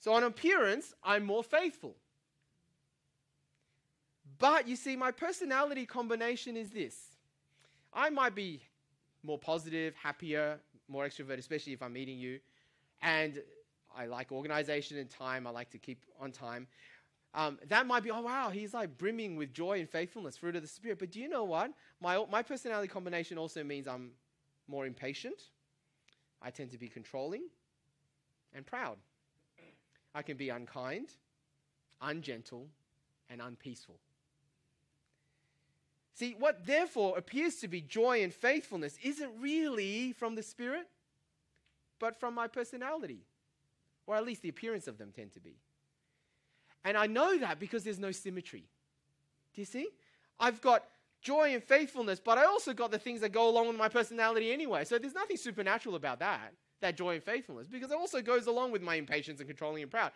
So 0.05 0.13
on 0.13 0.23
appearance, 0.23 0.93
I'm 1.03 1.25
more 1.25 1.43
faithful. 1.43 1.95
But 4.37 4.67
you 4.67 4.75
see, 4.75 4.95
my 4.95 5.09
personality 5.09 5.87
combination 5.87 6.55
is 6.55 6.69
this 6.69 6.95
I 7.91 8.11
might 8.11 8.35
be 8.35 8.61
more 9.23 9.39
positive, 9.39 9.95
happier, 9.95 10.59
more 10.87 11.07
extrovert, 11.07 11.39
especially 11.39 11.73
if 11.73 11.81
I'm 11.81 11.93
meeting 11.93 12.19
you. 12.19 12.39
And 13.01 13.41
I 13.97 14.05
like 14.05 14.31
organization 14.31 14.99
and 14.99 15.09
time. 15.09 15.47
I 15.47 15.49
like 15.49 15.71
to 15.71 15.79
keep 15.79 16.05
on 16.19 16.31
time. 16.31 16.67
Um, 17.33 17.57
that 17.67 17.87
might 17.87 18.03
be, 18.03 18.11
oh, 18.11 18.21
wow, 18.21 18.51
he's 18.51 18.75
like 18.75 18.99
brimming 18.99 19.35
with 19.35 19.55
joy 19.55 19.79
and 19.79 19.89
faithfulness, 19.89 20.37
fruit 20.37 20.55
of 20.55 20.61
the 20.61 20.67
Spirit. 20.67 20.99
But 20.99 21.09
do 21.09 21.19
you 21.19 21.27
know 21.27 21.45
what? 21.45 21.71
My, 21.99 22.23
my 22.29 22.43
personality 22.43 22.89
combination 22.89 23.39
also 23.39 23.63
means 23.63 23.87
I'm 23.87 24.11
more 24.67 24.85
impatient. 24.85 25.41
I 26.43 26.51
tend 26.51 26.69
to 26.73 26.77
be 26.77 26.89
controlling 26.89 27.45
and 28.53 28.67
proud. 28.67 28.97
I 30.15 30.21
can 30.21 30.37
be 30.37 30.49
unkind, 30.49 31.09
ungentle, 32.01 32.67
and 33.29 33.41
unpeaceful. 33.41 33.99
See, 36.13 36.37
what 36.39 36.65
therefore 36.65 37.17
appears 37.17 37.55
to 37.57 37.67
be 37.67 37.81
joy 37.81 38.23
and 38.23 38.33
faithfulness 38.33 38.97
isn't 39.03 39.31
really 39.41 40.13
from 40.13 40.35
the 40.35 40.41
Spirit, 40.41 40.87
but 41.99 42.17
from 42.17 42.33
my 42.33 42.47
personality, 42.47 43.19
or 44.07 44.15
at 44.15 44.25
least 44.25 44.41
the 44.41 44.47
appearance 44.47 44.87
of 44.87 44.97
them 44.97 45.11
tend 45.13 45.33
to 45.33 45.41
be. 45.41 45.57
And 46.85 46.95
I 46.95 47.07
know 47.07 47.37
that 47.39 47.59
because 47.59 47.83
there's 47.83 47.99
no 47.99 48.11
symmetry. 48.11 48.63
Do 49.53 49.61
you 49.61 49.65
see? 49.65 49.89
I've 50.39 50.61
got 50.61 50.85
joy 51.21 51.53
and 51.53 51.61
faithfulness, 51.61 52.21
but 52.23 52.37
I 52.37 52.45
also 52.45 52.73
got 52.73 52.91
the 52.91 52.99
things 52.99 53.19
that 53.19 53.33
go 53.33 53.49
along 53.49 53.67
with 53.67 53.77
my 53.77 53.89
personality 53.89 54.53
anyway. 54.53 54.85
So 54.85 54.97
there's 54.97 55.13
nothing 55.13 55.35
supernatural 55.35 55.95
about 55.95 56.19
that 56.19 56.53
that 56.81 56.97
joy 56.97 57.15
and 57.15 57.23
faithfulness 57.23 57.67
because 57.67 57.91
it 57.91 57.97
also 57.97 58.21
goes 58.21 58.47
along 58.47 58.71
with 58.71 58.81
my 58.81 58.95
impatience 58.95 59.39
and 59.39 59.47
controlling 59.47 59.83
and 59.83 59.91
proud. 59.91 60.11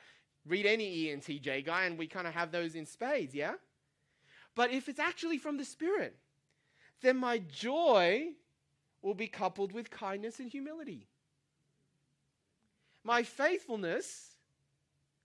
Read 0.45 0.65
any 0.65 1.07
ENTJ 1.07 1.65
guy, 1.65 1.85
and 1.85 1.97
we 1.97 2.07
kind 2.07 2.27
of 2.27 2.33
have 2.33 2.51
those 2.51 2.75
in 2.75 2.85
spades, 2.85 3.35
yeah? 3.35 3.53
But 4.55 4.71
if 4.71 4.89
it's 4.89 4.99
actually 4.99 5.37
from 5.37 5.57
the 5.57 5.65
Spirit, 5.65 6.15
then 7.01 7.17
my 7.17 7.39
joy 7.39 8.29
will 9.01 9.13
be 9.13 9.27
coupled 9.27 9.71
with 9.71 9.89
kindness 9.89 10.39
and 10.39 10.49
humility. 10.49 11.07
My 13.03 13.23
faithfulness 13.23 14.35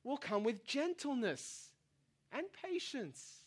will 0.02 0.16
come 0.16 0.44
with 0.44 0.64
gentleness 0.64 1.70
and 2.32 2.44
patience. 2.62 3.44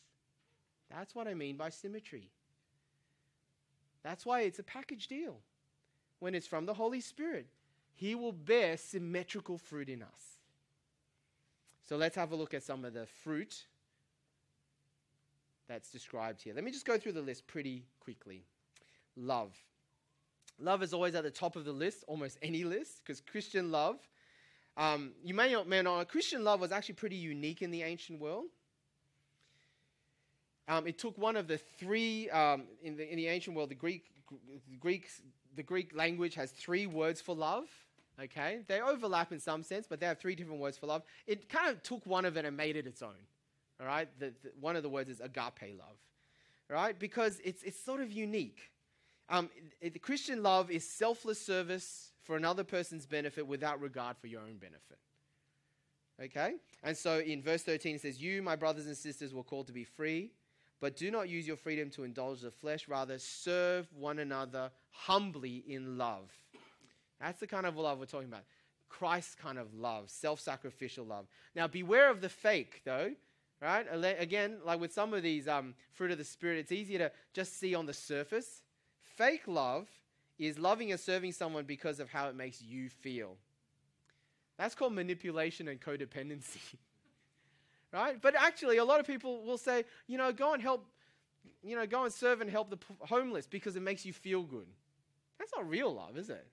That's 0.89 1.13
what 1.13 1.27
I 1.27 1.33
mean 1.33 1.57
by 1.57 1.69
symmetry. 1.69 2.29
That's 4.03 4.25
why 4.25 4.41
it's 4.41 4.59
a 4.59 4.63
package 4.63 5.07
deal 5.07 5.37
when 6.19 6.33
it's 6.33 6.47
from 6.47 6.65
the 6.65 6.73
Holy 6.73 7.01
Spirit 7.01 7.47
he 7.97 8.15
will 8.15 8.31
bear 8.31 8.77
symmetrical 8.77 9.57
fruit 9.57 9.89
in 9.89 10.01
us. 10.01 10.39
So 11.89 11.97
let's 11.97 12.15
have 12.15 12.31
a 12.31 12.35
look 12.35 12.53
at 12.53 12.63
some 12.63 12.85
of 12.85 12.93
the 12.93 13.05
fruit 13.23 13.65
that's 15.67 15.91
described 15.91 16.41
here. 16.41 16.53
Let 16.53 16.63
me 16.63 16.71
just 16.71 16.85
go 16.85 16.97
through 16.97 17.13
the 17.13 17.21
list 17.21 17.47
pretty 17.47 17.83
quickly. 17.99 18.43
Love. 19.15 19.53
Love 20.59 20.83
is 20.83 20.93
always 20.93 21.15
at 21.15 21.23
the 21.23 21.31
top 21.31 21.55
of 21.55 21.65
the 21.65 21.71
list, 21.71 22.03
almost 22.07 22.37
any 22.41 22.63
list, 22.63 23.01
because 23.03 23.19
Christian 23.19 23.71
love 23.71 23.97
Um, 24.77 25.13
you 25.23 25.33
may 25.33 25.51
not, 25.51 25.67
may 25.67 25.83
Christian 26.05 26.43
love 26.43 26.61
was 26.61 26.71
actually 26.71 26.95
pretty 26.95 27.15
unique 27.15 27.63
in 27.63 27.71
the 27.71 27.81
ancient 27.81 28.21
world. 28.21 28.45
Um, 30.67 30.85
it 30.85 30.99
took 30.99 31.17
one 31.17 31.35
of 31.35 31.47
the 31.47 31.57
three 31.57 32.29
um, 32.29 32.65
in, 32.83 32.95
the, 32.95 33.11
in 33.11 33.17
the 33.17 33.27
ancient 33.27 33.55
world. 33.55 33.69
The 33.69 33.75
Greek, 33.75 34.03
Greek, 34.79 35.09
the 35.55 35.63
Greek 35.63 35.95
language 35.95 36.35
has 36.35 36.51
three 36.51 36.85
words 36.85 37.21
for 37.21 37.35
love. 37.35 37.67
Okay, 38.23 38.61
they 38.67 38.81
overlap 38.81 39.31
in 39.31 39.39
some 39.39 39.61
sense, 39.61 39.85
but 39.87 39.99
they 39.99 40.07
have 40.07 40.19
three 40.19 40.35
different 40.35 40.59
words 40.59 40.77
for 40.77 40.87
love. 40.87 41.03
It 41.27 41.49
kind 41.49 41.69
of 41.69 41.83
took 41.83 42.05
one 42.05 42.25
of 42.25 42.35
it 42.35 42.45
and 42.45 42.57
made 42.57 42.75
it 42.75 42.87
its 42.87 43.03
own. 43.03 43.13
All 43.79 43.85
right, 43.85 44.07
the, 44.19 44.33
the, 44.41 44.51
one 44.59 44.75
of 44.75 44.81
the 44.81 44.89
words 44.89 45.09
is 45.09 45.19
agape 45.19 45.77
love. 45.77 45.97
Right, 46.69 46.97
because 46.97 47.39
it's 47.45 47.63
it's 47.63 47.79
sort 47.79 48.01
of 48.01 48.11
unique. 48.11 48.71
Um, 49.29 49.49
it, 49.81 49.93
the 49.93 49.99
Christian 49.99 50.41
love 50.41 50.71
is 50.71 50.87
selfless 50.87 51.39
service 51.39 52.11
for 52.23 52.35
another 52.35 52.63
person's 52.63 53.05
benefit 53.05 53.45
without 53.47 53.79
regard 53.79 54.17
for 54.17 54.27
your 54.27 54.41
own 54.41 54.57
benefit. 54.57 54.97
Okay? 56.21 56.55
And 56.83 56.95
so 56.95 57.19
in 57.19 57.41
verse 57.41 57.63
13 57.63 57.95
it 57.95 58.01
says, 58.01 58.21
You, 58.21 58.41
my 58.41 58.55
brothers 58.55 58.87
and 58.87 58.97
sisters, 58.97 59.33
were 59.33 59.43
called 59.43 59.67
to 59.67 59.73
be 59.73 59.83
free, 59.83 60.31
but 60.79 60.95
do 60.95 61.11
not 61.11 61.29
use 61.29 61.47
your 61.47 61.57
freedom 61.57 61.89
to 61.91 62.03
indulge 62.03 62.41
the 62.41 62.51
flesh. 62.51 62.87
Rather, 62.87 63.17
serve 63.19 63.87
one 63.93 64.19
another 64.19 64.71
humbly 64.91 65.63
in 65.67 65.97
love. 65.97 66.31
That's 67.19 67.39
the 67.39 67.47
kind 67.47 67.65
of 67.65 67.77
love 67.77 67.99
we're 67.99 68.05
talking 68.05 68.27
about. 68.27 68.43
Christ's 68.89 69.35
kind 69.35 69.57
of 69.57 69.73
love, 69.73 70.09
self 70.09 70.39
sacrificial 70.39 71.05
love. 71.05 71.27
Now, 71.55 71.67
beware 71.67 72.09
of 72.09 72.21
the 72.21 72.29
fake, 72.29 72.81
though, 72.85 73.11
right? 73.61 73.85
Again, 74.19 74.57
like 74.65 74.79
with 74.79 74.93
some 74.93 75.13
of 75.13 75.23
these 75.23 75.47
um, 75.47 75.73
fruit 75.93 76.11
of 76.11 76.17
the 76.17 76.23
Spirit, 76.23 76.59
it's 76.59 76.71
easier 76.71 76.99
to 76.99 77.11
just 77.33 77.59
see 77.59 77.75
on 77.75 77.85
the 77.85 77.93
surface. 77.93 78.61
Fake 79.03 79.43
love 79.47 79.87
is 80.37 80.59
loving 80.59 80.91
and 80.91 80.99
serving 80.99 81.31
someone 81.31 81.65
because 81.65 81.99
of 81.99 82.09
how 82.09 82.27
it 82.29 82.35
makes 82.35 82.61
you 82.61 82.89
feel. 82.89 83.35
That's 84.57 84.75
called 84.75 84.93
manipulation 84.93 85.67
and 85.67 85.79
codependency. 85.79 86.75
right? 87.93 88.21
But 88.21 88.35
actually, 88.35 88.77
a 88.77 88.85
lot 88.85 88.99
of 88.99 89.07
people 89.07 89.43
will 89.43 89.57
say, 89.57 89.85
you 90.07 90.17
know, 90.17 90.31
go 90.31 90.53
and 90.53 90.61
help, 90.61 90.85
you 91.63 91.75
know, 91.75 91.85
go 91.85 92.03
and 92.03 92.13
serve 92.13 92.41
and 92.41 92.49
help 92.49 92.69
the 92.69 92.77
homeless 93.01 93.47
because 93.47 93.75
it 93.75 93.81
makes 93.81 94.05
you 94.05 94.13
feel 94.13 94.43
good. 94.43 94.67
That's 95.39 95.51
not 95.55 95.69
real 95.69 95.93
love, 95.93 96.17
is 96.17 96.29
it? 96.29 96.45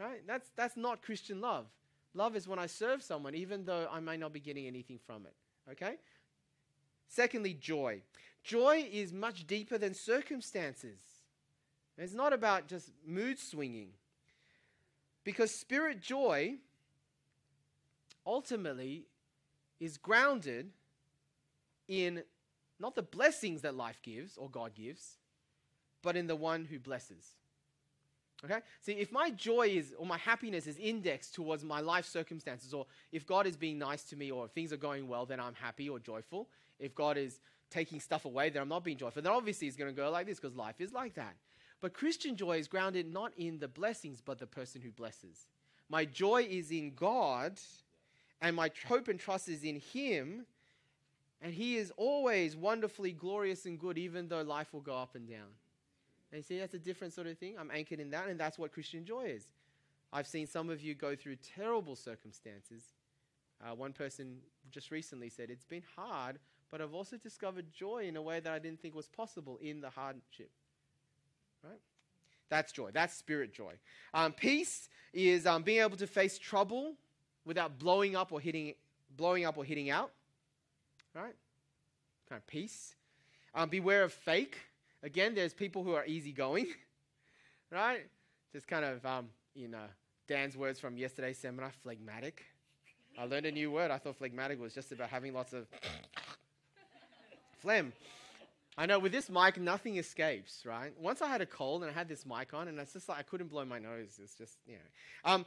Right? 0.00 0.22
That's, 0.26 0.48
that's 0.56 0.78
not 0.78 1.02
Christian 1.02 1.42
love. 1.42 1.66
Love 2.14 2.34
is 2.34 2.48
when 2.48 2.58
I 2.58 2.66
serve 2.66 3.02
someone, 3.02 3.34
even 3.34 3.66
though 3.66 3.86
I 3.90 4.00
may 4.00 4.16
not 4.16 4.32
be 4.32 4.40
getting 4.40 4.66
anything 4.66 4.98
from 5.06 5.26
it. 5.26 5.34
Okay? 5.70 5.96
Secondly, 7.06 7.52
joy. 7.52 8.00
Joy 8.42 8.88
is 8.90 9.12
much 9.12 9.46
deeper 9.46 9.76
than 9.76 9.92
circumstances. 9.92 11.00
It's 11.98 12.14
not 12.14 12.32
about 12.32 12.66
just 12.66 12.90
mood 13.06 13.38
swinging. 13.38 13.88
Because 15.22 15.54
spirit 15.54 16.00
joy 16.00 16.54
ultimately 18.26 19.04
is 19.80 19.98
grounded 19.98 20.70
in 21.88 22.22
not 22.78 22.94
the 22.94 23.02
blessings 23.02 23.60
that 23.62 23.74
life 23.74 24.00
gives 24.02 24.38
or 24.38 24.48
God 24.48 24.74
gives, 24.74 25.18
but 26.02 26.16
in 26.16 26.26
the 26.26 26.36
one 26.36 26.64
who 26.64 26.78
blesses. 26.78 27.34
Okay? 28.44 28.60
See, 28.80 28.92
if 28.92 29.12
my 29.12 29.30
joy 29.30 29.68
is, 29.68 29.94
or 29.98 30.06
my 30.06 30.18
happiness 30.18 30.66
is 30.66 30.78
indexed 30.78 31.34
towards 31.34 31.64
my 31.64 31.80
life 31.80 32.06
circumstances, 32.06 32.72
or 32.72 32.86
if 33.12 33.26
God 33.26 33.46
is 33.46 33.56
being 33.56 33.78
nice 33.78 34.04
to 34.04 34.16
me, 34.16 34.30
or 34.30 34.46
if 34.46 34.52
things 34.52 34.72
are 34.72 34.78
going 34.78 35.08
well, 35.08 35.26
then 35.26 35.40
I'm 35.40 35.54
happy 35.54 35.88
or 35.88 35.98
joyful. 35.98 36.48
If 36.78 36.94
God 36.94 37.18
is 37.18 37.40
taking 37.70 38.00
stuff 38.00 38.24
away, 38.24 38.50
then 38.50 38.62
I'm 38.62 38.68
not 38.68 38.84
being 38.84 38.96
joyful. 38.96 39.22
Then 39.22 39.32
obviously 39.32 39.68
it's 39.68 39.76
going 39.76 39.94
to 39.94 39.96
go 39.96 40.10
like 40.10 40.26
this 40.26 40.40
because 40.40 40.56
life 40.56 40.80
is 40.80 40.92
like 40.92 41.14
that. 41.14 41.36
But 41.80 41.94
Christian 41.94 42.36
joy 42.36 42.58
is 42.58 42.68
grounded 42.68 43.12
not 43.12 43.32
in 43.36 43.58
the 43.58 43.68
blessings, 43.68 44.20
but 44.20 44.38
the 44.38 44.46
person 44.46 44.80
who 44.80 44.90
blesses. 44.90 45.46
My 45.88 46.04
joy 46.04 46.46
is 46.48 46.70
in 46.70 46.92
God, 46.94 47.58
and 48.40 48.54
my 48.54 48.70
hope 48.86 49.08
and 49.08 49.18
trust 49.18 49.48
is 49.48 49.64
in 49.64 49.80
Him. 49.92 50.46
And 51.42 51.54
He 51.54 51.76
is 51.76 51.90
always 51.96 52.54
wonderfully 52.54 53.12
glorious 53.12 53.64
and 53.64 53.78
good, 53.78 53.96
even 53.96 54.28
though 54.28 54.42
life 54.42 54.72
will 54.72 54.82
go 54.82 54.96
up 54.96 55.14
and 55.14 55.28
down. 55.28 55.48
And 56.32 56.38
you 56.38 56.42
see, 56.42 56.58
that's 56.58 56.74
a 56.74 56.78
different 56.78 57.12
sort 57.12 57.26
of 57.26 57.38
thing. 57.38 57.56
I'm 57.58 57.70
anchored 57.72 58.00
in 58.00 58.10
that, 58.10 58.28
and 58.28 58.38
that's 58.38 58.58
what 58.58 58.72
Christian 58.72 59.04
joy 59.04 59.22
is. 59.22 59.46
I've 60.12 60.26
seen 60.26 60.46
some 60.46 60.70
of 60.70 60.80
you 60.80 60.94
go 60.94 61.14
through 61.14 61.36
terrible 61.36 61.96
circumstances. 61.96 62.82
Uh, 63.62 63.74
one 63.74 63.92
person 63.92 64.38
just 64.70 64.90
recently 64.90 65.28
said, 65.28 65.50
It's 65.50 65.64
been 65.64 65.82
hard, 65.96 66.38
but 66.70 66.80
I've 66.80 66.94
also 66.94 67.16
discovered 67.16 67.72
joy 67.72 68.04
in 68.06 68.16
a 68.16 68.22
way 68.22 68.40
that 68.40 68.52
I 68.52 68.58
didn't 68.58 68.80
think 68.80 68.94
was 68.94 69.08
possible 69.08 69.58
in 69.60 69.80
the 69.80 69.90
hardship. 69.90 70.50
Right? 71.62 71.80
That's 72.48 72.72
joy. 72.72 72.90
That's 72.92 73.14
spirit 73.14 73.52
joy. 73.52 73.74
Um, 74.14 74.32
peace 74.32 74.88
is 75.12 75.46
um, 75.46 75.62
being 75.62 75.80
able 75.80 75.96
to 75.96 76.06
face 76.06 76.38
trouble 76.38 76.94
without 77.44 77.78
blowing 77.78 78.16
up 78.16 78.32
or 78.32 78.40
hitting, 78.40 78.74
blowing 79.16 79.44
up 79.44 79.56
or 79.56 79.64
hitting 79.64 79.90
out. 79.90 80.10
Right? 81.14 81.34
Kind 82.28 82.40
of 82.40 82.46
peace. 82.46 82.94
Um, 83.54 83.68
beware 83.68 84.04
of 84.04 84.12
fake. 84.12 84.58
Again, 85.02 85.34
there's 85.34 85.54
people 85.54 85.82
who 85.84 85.94
are 85.94 86.04
easygoing. 86.06 86.66
Right? 87.72 88.00
Just 88.52 88.66
kind 88.66 88.84
of, 88.84 89.06
um, 89.06 89.28
in 89.54 89.76
uh, 89.76 89.86
Dan's 90.26 90.56
words 90.56 90.80
from 90.80 90.98
yesterday's 90.98 91.38
seminar, 91.38 91.70
phlegmatic. 91.84 92.42
I 93.16 93.26
learned 93.26 93.46
a 93.46 93.52
new 93.52 93.70
word. 93.70 93.92
I 93.92 93.98
thought 93.98 94.16
phlegmatic 94.16 94.60
was 94.60 94.74
just 94.74 94.90
about 94.90 95.08
having 95.08 95.32
lots 95.32 95.52
of 95.52 95.68
phlegm. 97.60 97.92
I 98.76 98.86
know 98.86 98.98
with 98.98 99.12
this 99.12 99.30
mic, 99.30 99.60
nothing 99.60 99.98
escapes, 99.98 100.64
right? 100.66 100.92
Once 101.00 101.22
I 101.22 101.28
had 101.28 101.40
a 101.40 101.46
cold 101.46 101.82
and 101.82 101.92
I 101.92 101.94
had 101.94 102.08
this 102.08 102.26
mic 102.26 102.52
on, 102.54 102.66
and 102.66 102.76
it's 102.80 102.92
just 102.92 103.08
like 103.08 103.18
I 103.18 103.22
couldn't 103.22 103.50
blow 103.50 103.64
my 103.64 103.78
nose. 103.78 104.18
It's 104.20 104.34
just, 104.34 104.58
you 104.66 104.74
know. 104.74 105.32
Um, 105.32 105.46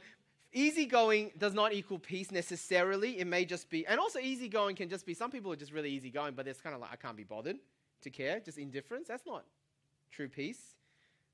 easygoing 0.54 1.32
does 1.36 1.52
not 1.52 1.74
equal 1.74 1.98
peace 1.98 2.30
necessarily. 2.30 3.18
It 3.18 3.26
may 3.26 3.44
just 3.44 3.68
be, 3.68 3.86
and 3.86 4.00
also 4.00 4.18
easygoing 4.18 4.76
can 4.76 4.88
just 4.88 5.04
be, 5.04 5.12
some 5.12 5.30
people 5.30 5.52
are 5.52 5.56
just 5.56 5.72
really 5.72 5.90
easygoing, 5.90 6.32
but 6.32 6.48
it's 6.48 6.62
kind 6.62 6.74
of 6.74 6.80
like, 6.80 6.90
I 6.90 6.96
can't 6.96 7.18
be 7.18 7.24
bothered 7.24 7.56
to 8.04 8.10
care, 8.10 8.40
just 8.40 8.58
indifference. 8.58 9.08
That's 9.08 9.26
not 9.26 9.44
true 10.14 10.28
peace, 10.28 10.76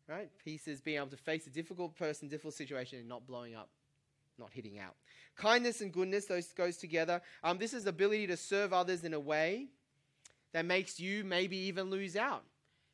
right? 0.08 0.30
Peace 0.42 0.66
is 0.66 0.80
being 0.80 0.96
able 0.96 1.08
to 1.08 1.16
face 1.16 1.46
a 1.46 1.50
difficult 1.50 1.94
person, 1.96 2.28
difficult 2.28 2.54
situation, 2.54 2.98
and 2.98 3.08
not 3.08 3.26
blowing 3.26 3.54
up, 3.54 3.68
not 4.38 4.50
hitting 4.52 4.78
out. 4.78 4.94
Kindness 5.36 5.82
and 5.82 5.92
goodness, 5.92 6.24
those 6.26 6.46
goes 6.52 6.78
together. 6.78 7.20
Um, 7.44 7.58
this 7.58 7.74
is 7.74 7.86
ability 7.86 8.26
to 8.28 8.36
serve 8.36 8.72
others 8.72 9.04
in 9.04 9.12
a 9.12 9.20
way 9.20 9.68
that 10.52 10.64
makes 10.64 10.98
you 10.98 11.24
maybe 11.24 11.56
even 11.56 11.90
lose 11.90 12.16
out. 12.16 12.42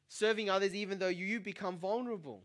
Serving 0.08 0.50
others 0.50 0.74
even 0.74 0.98
though 0.98 1.08
you 1.08 1.40
become 1.40 1.78
vulnerable. 1.78 2.42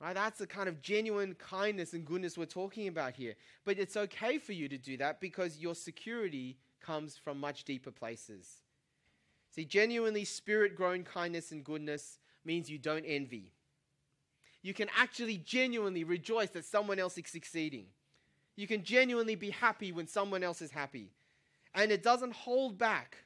Right? 0.00 0.14
That's 0.14 0.38
the 0.38 0.46
kind 0.46 0.68
of 0.68 0.82
genuine 0.82 1.34
kindness 1.34 1.92
and 1.92 2.04
goodness 2.04 2.36
we're 2.36 2.46
talking 2.46 2.88
about 2.88 3.14
here. 3.14 3.34
But 3.64 3.78
it's 3.78 3.96
okay 3.96 4.38
for 4.38 4.52
you 4.52 4.68
to 4.68 4.76
do 4.76 4.96
that 4.96 5.20
because 5.20 5.58
your 5.58 5.74
security 5.74 6.58
comes 6.80 7.16
from 7.16 7.38
much 7.38 7.64
deeper 7.64 7.92
places. 7.92 8.61
See, 9.54 9.64
genuinely 9.64 10.24
spirit 10.24 10.74
grown 10.74 11.04
kindness 11.04 11.52
and 11.52 11.62
goodness 11.62 12.18
means 12.44 12.70
you 12.70 12.78
don't 12.78 13.04
envy. 13.04 13.52
You 14.62 14.72
can 14.72 14.88
actually 14.96 15.38
genuinely 15.38 16.04
rejoice 16.04 16.50
that 16.50 16.64
someone 16.64 16.98
else 16.98 17.18
is 17.18 17.28
succeeding. 17.28 17.86
You 18.56 18.66
can 18.66 18.82
genuinely 18.82 19.34
be 19.34 19.50
happy 19.50 19.92
when 19.92 20.06
someone 20.06 20.42
else 20.42 20.62
is 20.62 20.70
happy. 20.70 21.10
And 21.74 21.90
it 21.92 22.02
doesn't 22.02 22.32
hold 22.32 22.78
back 22.78 23.16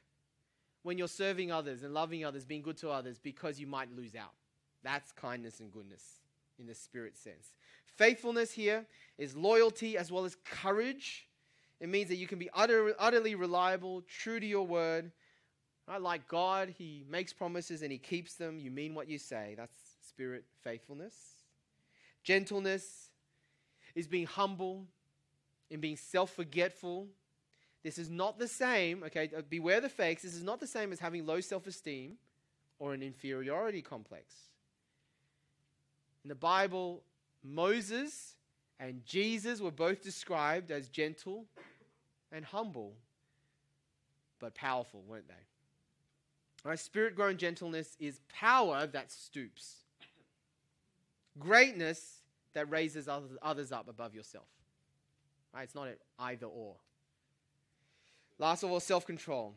when 0.83 0.97
you're 0.97 1.07
serving 1.07 1.51
others 1.51 1.83
and 1.83 1.93
loving 1.93 2.25
others, 2.25 2.45
being 2.45 2.61
good 2.61 2.77
to 2.77 2.89
others, 2.89 3.19
because 3.19 3.59
you 3.59 3.67
might 3.67 3.95
lose 3.95 4.15
out. 4.15 4.33
That's 4.83 5.11
kindness 5.11 5.59
and 5.59 5.71
goodness 5.71 6.03
in 6.59 6.65
the 6.65 6.75
spirit 6.75 7.17
sense. 7.17 7.53
Faithfulness 7.95 8.51
here 8.51 8.85
is 9.17 9.35
loyalty 9.35 9.97
as 9.97 10.11
well 10.11 10.25
as 10.25 10.37
courage. 10.45 11.27
It 11.79 11.89
means 11.89 12.09
that 12.09 12.15
you 12.15 12.27
can 12.27 12.39
be 12.39 12.49
utter, 12.53 12.95
utterly 12.99 13.35
reliable, 13.35 14.01
true 14.01 14.39
to 14.39 14.45
your 14.45 14.65
word. 14.65 15.11
Like 15.99 16.27
God, 16.27 16.73
He 16.77 17.05
makes 17.09 17.33
promises 17.33 17.81
and 17.81 17.91
He 17.91 17.97
keeps 17.97 18.35
them. 18.35 18.59
You 18.59 18.71
mean 18.71 18.93
what 18.93 19.09
you 19.09 19.17
say. 19.17 19.53
That's 19.57 19.77
spirit 20.07 20.43
faithfulness. 20.63 21.15
Gentleness 22.23 23.09
is 23.95 24.07
being 24.07 24.25
humble 24.25 24.85
and 25.71 25.81
being 25.81 25.97
self 25.97 26.31
forgetful 26.33 27.07
this 27.87 27.97
is 27.97 28.09
not 28.09 28.37
the 28.37 28.49
same, 28.49 29.01
okay, 29.03 29.29
uh, 29.33 29.41
beware 29.49 29.79
the 29.79 29.87
fakes. 29.87 30.23
This 30.23 30.35
is 30.35 30.43
not 30.43 30.59
the 30.59 30.67
same 30.67 30.91
as 30.91 30.99
having 30.99 31.25
low 31.25 31.39
self 31.39 31.67
esteem 31.67 32.17
or 32.79 32.93
an 32.93 33.01
inferiority 33.01 33.81
complex. 33.81 34.35
In 36.25 36.27
the 36.27 36.35
Bible, 36.35 37.01
Moses 37.43 38.35
and 38.77 39.05
Jesus 39.05 39.61
were 39.61 39.71
both 39.71 40.03
described 40.03 40.69
as 40.69 40.89
gentle 40.89 41.45
and 42.29 42.43
humble, 42.43 42.93
but 44.39 44.53
powerful, 44.53 45.01
weren't 45.07 45.29
they? 45.29 45.33
Right, 46.67 46.77
spirit 46.77 47.15
grown 47.15 47.37
gentleness 47.37 47.95
is 47.97 48.19
power 48.27 48.85
that 48.87 49.09
stoops, 49.09 49.83
greatness 51.39 52.23
that 52.53 52.69
raises 52.69 53.07
others 53.41 53.71
up 53.71 53.87
above 53.87 54.13
yourself. 54.13 54.47
Right, 55.53 55.63
it's 55.63 55.75
not 55.75 55.87
an 55.87 55.95
either 56.19 56.45
or. 56.45 56.75
Last 58.37 58.63
of 58.63 58.71
all, 58.71 58.81
self 58.81 59.05
control. 59.05 59.55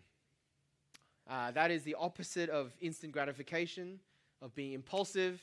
Uh, 1.29 1.51
that 1.51 1.73
is 1.73 1.83
the 1.83 1.97
opposite 1.99 2.49
of 2.49 2.71
instant 2.81 3.13
gratification, 3.13 3.99
of 4.41 4.55
being 4.55 4.73
impulsive, 4.73 5.41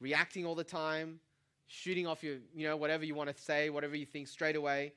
reacting 0.00 0.44
all 0.44 0.56
the 0.56 0.64
time, 0.64 1.20
shooting 1.68 2.04
off 2.04 2.24
your, 2.24 2.38
you 2.52 2.66
know, 2.66 2.76
whatever 2.76 3.04
you 3.04 3.14
want 3.14 3.32
to 3.32 3.40
say, 3.40 3.70
whatever 3.70 3.94
you 3.94 4.06
think 4.06 4.26
straight 4.26 4.56
away, 4.56 4.92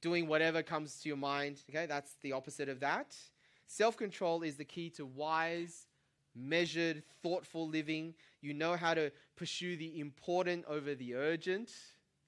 doing 0.00 0.26
whatever 0.26 0.62
comes 0.62 1.02
to 1.02 1.08
your 1.10 1.18
mind. 1.18 1.60
Okay, 1.68 1.84
that's 1.84 2.14
the 2.22 2.32
opposite 2.32 2.70
of 2.70 2.80
that. 2.80 3.14
Self 3.72 3.96
control 3.96 4.42
is 4.42 4.56
the 4.56 4.66
key 4.66 4.90
to 4.90 5.06
wise, 5.06 5.86
measured, 6.34 7.02
thoughtful 7.22 7.66
living. 7.66 8.12
You 8.42 8.52
know 8.52 8.76
how 8.76 8.92
to 8.92 9.10
pursue 9.34 9.78
the 9.78 9.98
important 9.98 10.66
over 10.68 10.94
the 10.94 11.14
urgent. 11.14 11.70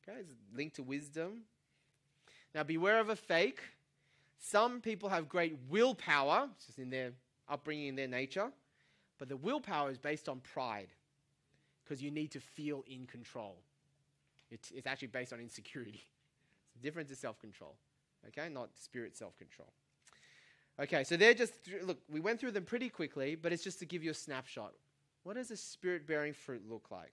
Okay, 0.09 0.21
it's 0.21 0.33
linked 0.57 0.77
to 0.77 0.83
wisdom. 0.83 1.43
Now, 2.55 2.63
beware 2.63 2.99
of 2.99 3.11
a 3.11 3.17
fake. 3.17 3.61
Some 4.39 4.81
people 4.81 5.11
have 5.11 5.29
great 5.29 5.55
willpower, 5.69 6.49
just 6.65 6.79
in 6.79 6.89
their 6.89 7.13
upbringing, 7.47 7.89
in 7.89 7.97
their 7.97 8.09
nature, 8.09 8.51
but 9.19 9.29
the 9.29 9.37
willpower 9.37 9.91
is 9.91 9.99
based 9.99 10.31
on 10.31 10.41
pride 10.41 10.89
because 11.85 12.03
you 12.03 12.11
need 12.11 12.31
to 12.31 12.41
feel 12.41 12.85
in 12.87 13.05
control. 13.05 13.59
It's, 14.51 14.71
it's 14.71 14.87
actually 14.87 15.09
based 15.09 15.35
on 15.35 15.41
insecurity. 15.41 16.05
It's 16.75 16.83
different 16.83 17.09
to 17.11 17.15
self 17.15 17.39
control, 17.39 17.77
okay? 18.29 18.49
Not 18.49 18.71
spirit 18.75 19.15
self 19.15 19.37
control. 19.37 19.69
Okay, 20.81 21.05
so 21.05 21.17
they're 21.17 21.35
just, 21.35 21.55
look, 21.85 21.99
we 22.11 22.21
went 22.21 22.41
through 22.41 22.51
them 22.51 22.65
pretty 22.65 22.89
quickly, 22.89 23.37
but 23.37 23.53
it's 23.53 23.63
just 23.63 23.79
to 23.79 23.87
give 23.87 24.03
you 24.03 24.11
a 24.11 24.15
snapshot. 24.15 24.73
What 25.23 25.37
does 25.37 25.51
a 25.51 25.57
spirit 25.57 26.07
bearing 26.07 26.33
fruit 26.33 26.63
look 26.69 26.91
like? 26.91 27.13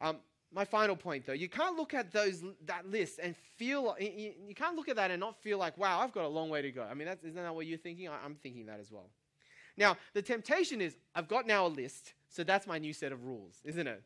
Um, 0.00 0.18
my 0.52 0.64
final 0.64 0.96
point, 0.96 1.26
though, 1.26 1.32
you 1.32 1.48
can't 1.48 1.76
look 1.76 1.94
at 1.94 2.12
those 2.12 2.44
that 2.66 2.88
list 2.90 3.18
and 3.22 3.34
feel 3.56 3.96
you, 3.98 4.32
you, 4.46 4.54
can't 4.54 4.76
look 4.76 4.88
at 4.88 4.96
that 4.96 5.10
and 5.10 5.18
not 5.18 5.36
feel 5.42 5.58
like, 5.58 5.76
wow, 5.78 6.00
I've 6.00 6.12
got 6.12 6.24
a 6.24 6.28
long 6.28 6.50
way 6.50 6.62
to 6.62 6.70
go. 6.70 6.82
I 6.82 6.94
mean, 6.94 7.06
that's, 7.06 7.24
isn't 7.24 7.42
that 7.42 7.54
what 7.54 7.66
you're 7.66 7.78
thinking? 7.78 8.08
I, 8.08 8.18
I'm 8.24 8.36
thinking 8.36 8.66
that 8.66 8.80
as 8.80 8.92
well. 8.92 9.10
Now, 9.76 9.96
the 10.14 10.22
temptation 10.22 10.80
is 10.80 10.96
I've 11.14 11.28
got 11.28 11.46
now 11.46 11.66
a 11.66 11.68
list, 11.68 12.14
so 12.28 12.44
that's 12.44 12.66
my 12.66 12.78
new 12.78 12.92
set 12.92 13.12
of 13.12 13.24
rules, 13.24 13.60
isn't 13.64 13.86
it? 13.86 14.02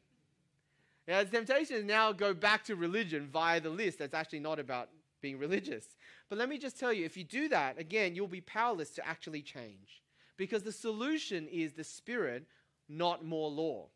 Yeah, 1.07 1.25
the 1.25 1.31
temptation 1.31 1.77
is 1.77 1.85
now 1.85 2.13
go 2.13 2.33
back 2.33 2.65
to 2.65 2.77
religion 2.77 3.29
via 3.33 3.61
the 3.61 3.71
list. 3.71 3.99
That's 3.99 4.15
actually 4.15 4.41
not 4.41 4.59
about 4.59 4.89
being 5.21 5.39
religious. 5.39 5.85
But 6.31 6.39
let 6.39 6.49
me 6.49 6.59
just 6.59 6.79
tell 6.79 6.93
you, 6.93 7.05
if 7.05 7.17
you 7.17 7.25
do 7.25 7.49
that, 7.49 7.79
again, 7.79 8.15
you'll 8.15 8.29
be 8.29 8.41
powerless 8.41 8.91
to 8.91 9.07
actually 9.07 9.43
change. 9.43 10.01
Because 10.37 10.63
the 10.63 10.73
solution 10.73 11.49
is 11.49 11.73
the 11.73 11.85
Spirit, 11.85 12.47
not 12.89 13.25
more 13.25 13.51
law. 13.51 13.89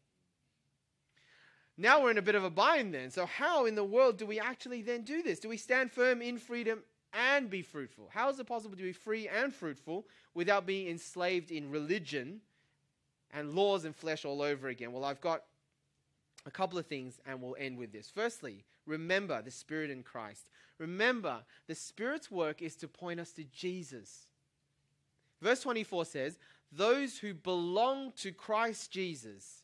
Now 1.78 2.02
we're 2.02 2.10
in 2.10 2.18
a 2.18 2.22
bit 2.22 2.34
of 2.34 2.44
a 2.44 2.50
bind 2.50 2.92
then. 2.92 3.10
So, 3.10 3.24
how 3.24 3.66
in 3.66 3.76
the 3.76 3.84
world 3.84 4.18
do 4.18 4.26
we 4.26 4.38
actually 4.38 4.82
then 4.82 5.02
do 5.02 5.22
this? 5.22 5.40
Do 5.40 5.48
we 5.48 5.56
stand 5.56 5.90
firm 5.90 6.22
in 6.22 6.38
freedom 6.38 6.82
and 7.12 7.48
be 7.48 7.62
fruitful? 7.62 8.10
How 8.12 8.28
is 8.28 8.38
it 8.38 8.46
possible 8.46 8.76
to 8.76 8.82
be 8.82 8.92
free 8.92 9.28
and 9.28 9.54
fruitful 9.54 10.06
without 10.34 10.66
being 10.66 10.88
enslaved 10.88 11.50
in 11.50 11.70
religion 11.70 12.40
and 13.32 13.54
laws 13.54 13.84
and 13.84 13.94
flesh 13.94 14.24
all 14.24 14.42
over 14.42 14.68
again? 14.68 14.92
Well, 14.92 15.04
I've 15.04 15.20
got 15.20 15.44
a 16.46 16.50
couple 16.50 16.78
of 16.78 16.86
things 16.86 17.20
and 17.26 17.40
we'll 17.40 17.56
end 17.58 17.78
with 17.78 17.92
this. 17.92 18.10
Firstly, 18.12 18.64
remember 18.86 19.42
the 19.42 19.50
Spirit 19.50 19.90
in 19.90 20.02
Christ. 20.02 20.50
Remember, 20.78 21.38
the 21.66 21.74
Spirit's 21.74 22.30
work 22.30 22.62
is 22.62 22.76
to 22.76 22.88
point 22.88 23.20
us 23.20 23.32
to 23.32 23.44
Jesus. 23.44 24.26
Verse 25.40 25.60
24 25.60 26.04
says, 26.04 26.38
Those 26.72 27.18
who 27.18 27.34
belong 27.34 28.12
to 28.16 28.32
Christ 28.32 28.90
Jesus 28.90 29.62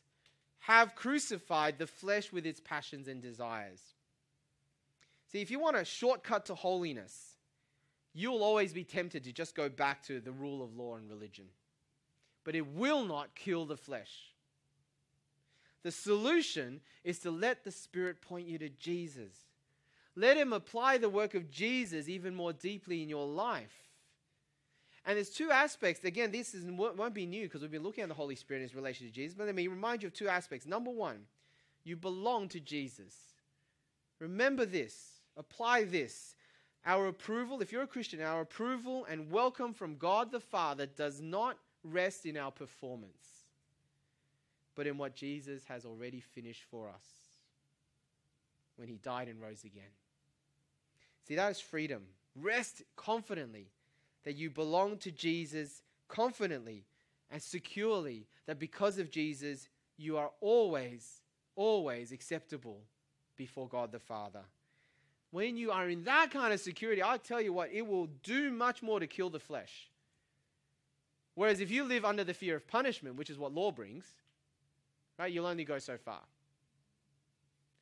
have 0.59 0.95
crucified 0.95 1.77
the 1.77 1.87
flesh 1.87 2.31
with 2.31 2.45
its 2.45 2.59
passions 2.59 3.07
and 3.07 3.21
desires. 3.21 3.81
See, 5.31 5.41
if 5.41 5.49
you 5.49 5.59
want 5.59 5.77
a 5.77 5.85
shortcut 5.85 6.45
to 6.47 6.55
holiness, 6.55 7.37
you'll 8.13 8.43
always 8.43 8.73
be 8.73 8.83
tempted 8.83 9.23
to 9.23 9.31
just 9.31 9.55
go 9.55 9.69
back 9.69 10.03
to 10.03 10.19
the 10.19 10.31
rule 10.31 10.63
of 10.63 10.75
law 10.75 10.95
and 10.95 11.09
religion. 11.09 11.45
But 12.43 12.55
it 12.55 12.67
will 12.67 13.05
not 13.05 13.35
kill 13.35 13.65
the 13.65 13.77
flesh. 13.77 14.33
The 15.83 15.91
solution 15.91 16.81
is 17.03 17.19
to 17.19 17.31
let 17.31 17.63
the 17.63 17.71
Spirit 17.71 18.21
point 18.21 18.47
you 18.47 18.57
to 18.59 18.69
Jesus. 18.69 19.33
Let 20.15 20.37
Him 20.37 20.53
apply 20.53 20.97
the 20.97 21.09
work 21.09 21.33
of 21.33 21.49
Jesus 21.49 22.07
even 22.07 22.35
more 22.35 22.53
deeply 22.53 23.01
in 23.01 23.09
your 23.09 23.25
life. 23.25 23.73
And 25.05 25.17
there's 25.17 25.29
two 25.29 25.49
aspects. 25.49 26.03
Again, 26.03 26.31
this 26.31 26.53
is, 26.53 26.63
won't 26.65 27.13
be 27.13 27.25
new 27.25 27.43
because 27.43 27.61
we've 27.61 27.71
been 27.71 27.81
looking 27.83 28.03
at 28.03 28.09
the 28.09 28.15
Holy 28.15 28.35
Spirit 28.35 28.59
in 28.59 28.67
his 28.67 28.75
relation 28.75 29.07
to 29.07 29.13
Jesus. 29.13 29.35
But 29.35 29.47
let 29.47 29.55
me 29.55 29.67
remind 29.67 30.03
you 30.03 30.07
of 30.07 30.13
two 30.13 30.27
aspects. 30.27 30.67
Number 30.67 30.91
one, 30.91 31.21
you 31.83 31.95
belong 31.95 32.47
to 32.49 32.59
Jesus. 32.59 33.15
Remember 34.19 34.65
this, 34.65 35.21
apply 35.35 35.85
this. 35.85 36.35
Our 36.85 37.07
approval, 37.07 37.61
if 37.61 37.71
you're 37.71 37.83
a 37.83 37.87
Christian, 37.87 38.21
our 38.21 38.41
approval 38.41 39.05
and 39.09 39.31
welcome 39.31 39.73
from 39.73 39.97
God 39.97 40.31
the 40.31 40.39
Father 40.39 40.85
does 40.85 41.21
not 41.21 41.57
rest 41.83 42.25
in 42.25 42.37
our 42.37 42.51
performance, 42.51 43.40
but 44.75 44.87
in 44.87 44.97
what 44.97 45.15
Jesus 45.15 45.63
has 45.65 45.85
already 45.85 46.19
finished 46.19 46.63
for 46.69 46.89
us 46.89 47.05
when 48.77 48.87
he 48.87 48.97
died 48.97 49.27
and 49.27 49.41
rose 49.41 49.63
again. 49.63 49.83
See, 51.27 51.35
that 51.35 51.51
is 51.51 51.59
freedom. 51.59 52.03
Rest 52.35 52.81
confidently 52.95 53.67
that 54.23 54.35
you 54.35 54.49
belong 54.49 54.97
to 54.97 55.11
Jesus 55.11 55.81
confidently 56.07 56.85
and 57.29 57.41
securely, 57.41 58.27
that 58.45 58.59
because 58.59 58.97
of 58.97 59.09
Jesus, 59.09 59.69
you 59.97 60.17
are 60.17 60.31
always, 60.41 61.21
always 61.55 62.11
acceptable 62.11 62.81
before 63.37 63.67
God 63.67 63.91
the 63.91 63.99
Father. 63.99 64.41
When 65.31 65.55
you 65.55 65.71
are 65.71 65.87
in 65.87 66.03
that 66.03 66.31
kind 66.31 66.53
of 66.53 66.59
security, 66.59 67.01
I'll 67.01 67.17
tell 67.17 67.41
you 67.41 67.53
what, 67.53 67.71
it 67.71 67.87
will 67.87 68.07
do 68.23 68.51
much 68.51 68.83
more 68.83 68.99
to 68.99 69.07
kill 69.07 69.29
the 69.29 69.39
flesh. 69.39 69.89
Whereas 71.35 71.61
if 71.61 71.71
you 71.71 71.85
live 71.85 72.03
under 72.03 72.25
the 72.25 72.33
fear 72.33 72.57
of 72.57 72.67
punishment, 72.67 73.15
which 73.15 73.29
is 73.29 73.37
what 73.37 73.53
law 73.53 73.71
brings, 73.71 74.03
right, 75.21 75.31
you'll 75.31 75.45
only 75.45 75.65
go 75.65 75.79
so 75.79 75.97
far. 75.97 76.21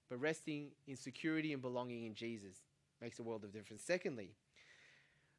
But 0.10 0.20
resting 0.20 0.70
in 0.88 0.96
security 0.96 1.54
and 1.54 1.62
belonging 1.62 2.06
in 2.06 2.16
Jesus 2.16 2.56
makes 3.02 3.20
a 3.20 3.24
world 3.24 3.44
of 3.44 3.54
difference. 3.54 3.84
Secondly, 3.84 4.32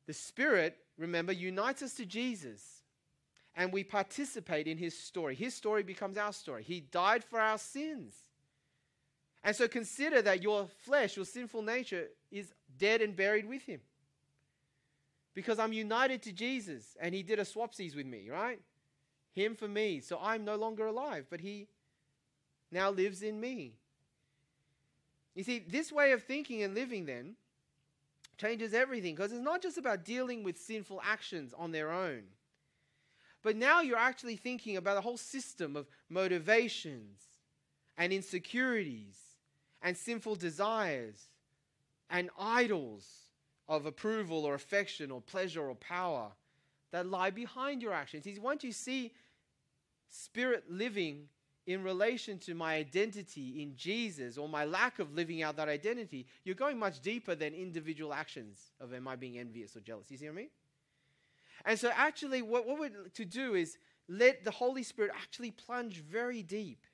the 0.06 0.12
Spirit, 0.12 0.76
remember, 0.96 1.32
unites 1.32 1.82
us 1.82 1.94
to 1.94 2.06
Jesus 2.06 2.82
and 3.56 3.72
we 3.72 3.82
participate 3.82 4.66
in 4.66 4.78
his 4.78 4.96
story. 4.96 5.34
His 5.34 5.54
story 5.54 5.82
becomes 5.82 6.16
our 6.16 6.32
story. 6.32 6.62
He 6.62 6.80
died 6.80 7.24
for 7.24 7.40
our 7.40 7.58
sins. 7.58 8.14
And 9.42 9.56
so 9.56 9.66
consider 9.66 10.22
that 10.22 10.42
your 10.42 10.68
flesh, 10.84 11.16
your 11.16 11.24
sinful 11.24 11.62
nature, 11.62 12.08
is 12.30 12.52
dead 12.78 13.02
and 13.02 13.16
buried 13.16 13.48
with 13.48 13.62
him. 13.62 13.80
Because 15.34 15.58
I'm 15.58 15.72
united 15.72 16.22
to 16.22 16.32
Jesus 16.32 16.96
and 17.00 17.14
he 17.14 17.22
did 17.22 17.38
a 17.38 17.44
swapsies 17.44 17.96
with 17.96 18.06
me, 18.06 18.28
right? 18.30 18.60
Him 19.32 19.54
for 19.56 19.68
me. 19.68 20.00
So 20.00 20.18
I'm 20.22 20.44
no 20.44 20.56
longer 20.56 20.86
alive, 20.86 21.26
but 21.30 21.40
he 21.40 21.68
now 22.70 22.90
lives 22.90 23.22
in 23.22 23.40
me. 23.40 23.74
You 25.34 25.44
see, 25.44 25.64
this 25.66 25.92
way 25.92 26.12
of 26.12 26.22
thinking 26.22 26.62
and 26.62 26.74
living 26.74 27.06
then 27.06 27.36
changes 28.36 28.74
everything 28.74 29.14
because 29.14 29.32
it's 29.32 29.40
not 29.40 29.62
just 29.62 29.78
about 29.78 30.04
dealing 30.04 30.42
with 30.42 30.58
sinful 30.58 31.00
actions 31.04 31.54
on 31.56 31.72
their 31.72 31.90
own. 31.92 32.22
But 33.42 33.56
now 33.56 33.80
you're 33.80 33.96
actually 33.96 34.36
thinking 34.36 34.76
about 34.76 34.98
a 34.98 35.00
whole 35.00 35.16
system 35.16 35.76
of 35.76 35.86
motivations 36.08 37.20
and 37.96 38.12
insecurities 38.12 39.18
and 39.82 39.96
sinful 39.96 40.36
desires 40.36 41.28
and 42.10 42.30
idols 42.38 43.06
of 43.68 43.86
approval 43.86 44.44
or 44.44 44.54
affection 44.54 45.10
or 45.10 45.20
pleasure 45.20 45.68
or 45.68 45.74
power 45.74 46.32
that 46.90 47.06
lie 47.06 47.30
behind 47.30 47.82
your 47.82 47.92
actions. 47.92 48.26
Once 48.40 48.64
you 48.64 48.72
see 48.72 49.12
spirit 50.08 50.64
living 50.68 51.28
in 51.66 51.82
relation 51.82 52.38
to 52.38 52.54
my 52.54 52.76
identity 52.76 53.62
in 53.62 53.76
Jesus 53.76 54.38
or 54.38 54.48
my 54.48 54.64
lack 54.64 54.98
of 54.98 55.14
living 55.14 55.42
out 55.42 55.56
that 55.56 55.68
identity, 55.68 56.26
you're 56.44 56.54
going 56.54 56.78
much 56.78 57.00
deeper 57.00 57.34
than 57.34 57.54
individual 57.54 58.14
actions 58.14 58.72
of 58.80 58.94
am 58.94 59.06
I 59.06 59.16
being 59.16 59.38
envious 59.38 59.76
or 59.76 59.80
jealous. 59.80 60.10
You 60.10 60.16
see 60.16 60.26
what 60.26 60.32
I 60.32 60.36
mean? 60.36 60.48
And 61.66 61.78
so, 61.78 61.90
actually, 61.94 62.42
what, 62.42 62.66
what 62.66 62.78
we're 62.78 62.90
to 63.14 63.24
do 63.24 63.54
is 63.54 63.76
let 64.08 64.44
the 64.44 64.50
Holy 64.50 64.82
Spirit 64.82 65.12
actually 65.14 65.50
plunge 65.50 66.00
very 66.00 66.42
deep. 66.42 66.84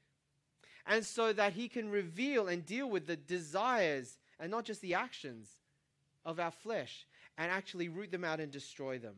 And 0.87 1.05
so 1.05 1.33
that 1.33 1.53
He 1.53 1.69
can 1.69 1.91
reveal 1.91 2.49
and 2.49 2.67
deal 2.67 2.91
with 2.91 3.07
the 3.07 3.17
desires 3.17 4.19
and 4.39 4.51
not 4.51 4.65
just 4.65 4.81
the 4.81 4.95
actions 4.95 5.49
of 6.25 6.41
our 6.41 6.51
flesh 6.51 7.07
and 7.39 7.51
actually 7.51 7.89
root 7.89 8.11
them 8.11 8.25
out 8.25 8.41
and 8.41 8.51
destroy 8.51 8.99
them 8.99 9.15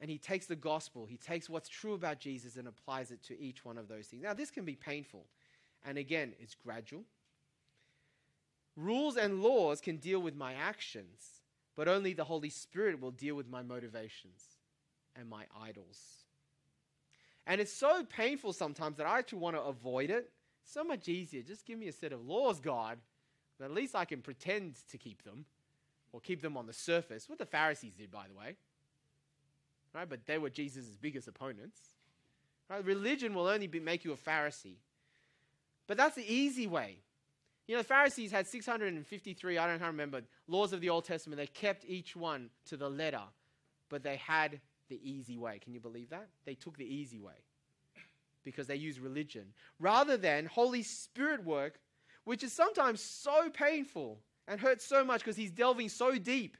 and 0.00 0.10
he 0.10 0.18
takes 0.18 0.46
the 0.46 0.56
gospel, 0.56 1.06
he 1.06 1.16
takes 1.16 1.50
what's 1.50 1.68
true 1.68 1.94
about 1.94 2.20
Jesus 2.20 2.56
and 2.56 2.68
applies 2.68 3.10
it 3.10 3.22
to 3.24 3.40
each 3.40 3.64
one 3.64 3.78
of 3.78 3.88
those 3.88 4.06
things. 4.06 4.22
Now, 4.22 4.34
this 4.34 4.50
can 4.50 4.64
be 4.64 4.76
painful. 4.76 5.26
And 5.84 5.98
again, 5.98 6.34
it's 6.38 6.54
gradual. 6.54 7.02
Rules 8.76 9.16
and 9.16 9.42
laws 9.42 9.80
can 9.80 9.96
deal 9.96 10.20
with 10.20 10.36
my 10.36 10.54
actions, 10.54 11.42
but 11.74 11.88
only 11.88 12.12
the 12.12 12.24
Holy 12.24 12.50
Spirit 12.50 13.00
will 13.00 13.10
deal 13.10 13.34
with 13.34 13.48
my 13.48 13.62
motivations 13.62 14.56
and 15.16 15.28
my 15.28 15.44
idols. 15.60 15.98
And 17.46 17.60
it's 17.60 17.72
so 17.72 18.04
painful 18.04 18.52
sometimes 18.52 18.98
that 18.98 19.06
I 19.06 19.18
actually 19.18 19.40
want 19.40 19.56
to 19.56 19.62
avoid 19.62 20.10
it. 20.10 20.30
So 20.64 20.84
much 20.84 21.08
easier. 21.08 21.42
Just 21.42 21.66
give 21.66 21.78
me 21.78 21.88
a 21.88 21.92
set 21.92 22.12
of 22.12 22.24
laws, 22.24 22.60
God. 22.60 22.98
But 23.58 23.64
at 23.64 23.72
least 23.72 23.96
I 23.96 24.04
can 24.04 24.20
pretend 24.20 24.76
to 24.90 24.98
keep 24.98 25.24
them 25.24 25.46
or 26.12 26.20
keep 26.20 26.40
them 26.40 26.56
on 26.56 26.66
the 26.66 26.72
surface. 26.72 27.28
What 27.28 27.38
the 27.38 27.46
Pharisees 27.46 27.94
did, 27.94 28.12
by 28.12 28.26
the 28.28 28.38
way 28.38 28.56
right? 29.94 30.08
But 30.08 30.26
they 30.26 30.38
were 30.38 30.50
Jesus' 30.50 30.96
biggest 31.00 31.28
opponents. 31.28 31.78
Right? 32.68 32.84
Religion 32.84 33.34
will 33.34 33.48
only 33.48 33.66
be, 33.66 33.80
make 33.80 34.04
you 34.04 34.12
a 34.12 34.16
Pharisee. 34.16 34.76
But 35.86 35.96
that's 35.96 36.16
the 36.16 36.32
easy 36.32 36.66
way. 36.66 36.98
You 37.66 37.74
know, 37.74 37.82
the 37.82 37.88
Pharisees 37.88 38.30
had 38.30 38.46
653, 38.46 39.58
I 39.58 39.66
don't 39.66 39.86
remember, 39.86 40.22
laws 40.46 40.72
of 40.72 40.80
the 40.80 40.88
Old 40.88 41.04
Testament. 41.04 41.38
They 41.38 41.46
kept 41.46 41.84
each 41.86 42.16
one 42.16 42.48
to 42.66 42.76
the 42.76 42.88
letter, 42.88 43.22
but 43.90 44.02
they 44.02 44.16
had 44.16 44.60
the 44.88 44.98
easy 45.02 45.36
way. 45.36 45.58
Can 45.62 45.74
you 45.74 45.80
believe 45.80 46.10
that? 46.10 46.28
They 46.46 46.54
took 46.54 46.78
the 46.78 46.86
easy 46.86 47.20
way 47.20 47.34
because 48.42 48.66
they 48.66 48.76
used 48.76 49.00
religion 49.00 49.44
rather 49.78 50.16
than 50.16 50.46
Holy 50.46 50.82
Spirit 50.82 51.44
work, 51.44 51.78
which 52.24 52.42
is 52.42 52.52
sometimes 52.52 53.02
so 53.02 53.50
painful 53.50 54.20
and 54.46 54.58
hurts 54.58 54.86
so 54.86 55.04
much 55.04 55.20
because 55.20 55.36
He's 55.36 55.50
delving 55.50 55.90
so 55.90 56.16
deep. 56.16 56.56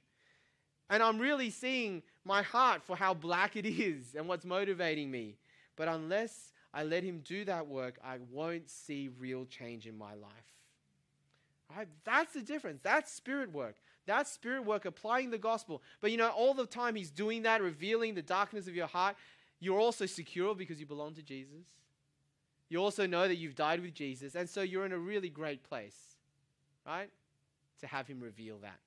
And 0.91 1.03
I'm 1.03 1.19
really 1.19 1.51
seeing 1.51 2.03
my 2.25 2.43
heart 2.43 2.83
for 2.83 2.97
how 2.97 3.15
black 3.15 3.57
it 3.57 3.67
is 3.67 4.15
and 4.15 4.29
what's 4.29 4.45
motivating 4.45 5.11
me. 5.11 5.37
But 5.77 5.89
unless 5.89 6.53
I 6.73 6.83
let 6.85 7.03
Him 7.03 7.21
do 7.25 7.45
that 7.45 7.67
work, 7.67 7.99
I 8.05 8.19
won't 8.31 8.71
see 8.71 9.11
real 9.19 9.45
change 9.45 9.87
in 9.87 9.97
my 9.97 10.15
life. 10.15 10.31
Right? 11.75 11.89
That's 12.05 12.33
the 12.33 12.41
difference. 12.41 12.81
That's 12.83 13.13
spirit 13.13 13.53
work. 13.53 13.77
That's 14.07 14.33
spirit 14.33 14.65
work, 14.65 14.87
applying 14.87 15.31
the 15.31 15.39
gospel. 15.39 15.83
But 16.01 16.11
you 16.11 16.17
know, 16.17 16.31
all 16.31 16.55
the 16.55 16.67
time 16.67 16.95
He's 16.95 17.11
doing 17.11 17.43
that, 17.43 17.63
revealing 17.63 18.15
the 18.15 18.23
darkness 18.23 18.67
of 18.67 18.75
your 18.75 18.87
heart, 18.87 19.17
you're 19.61 19.79
also 19.79 20.07
secure 20.07 20.55
because 20.55 20.81
you 20.81 20.87
belong 20.87 21.15
to 21.15 21.23
Jesus. 21.23 21.67
You 22.71 22.79
also 22.79 23.07
know 23.07 23.29
that 23.29 23.37
you've 23.37 23.55
died 23.55 23.81
with 23.81 23.95
Jesus. 23.95 24.35
And 24.35 24.49
so 24.49 24.63
you're 24.63 24.87
in 24.87 24.93
a 24.93 24.99
really 24.99 25.29
great 25.29 25.63
place, 25.63 25.97
right? 26.87 27.11
To 27.81 27.87
have 27.87 28.07
Him 28.07 28.21
reveal 28.21 28.59
that. 28.59 28.79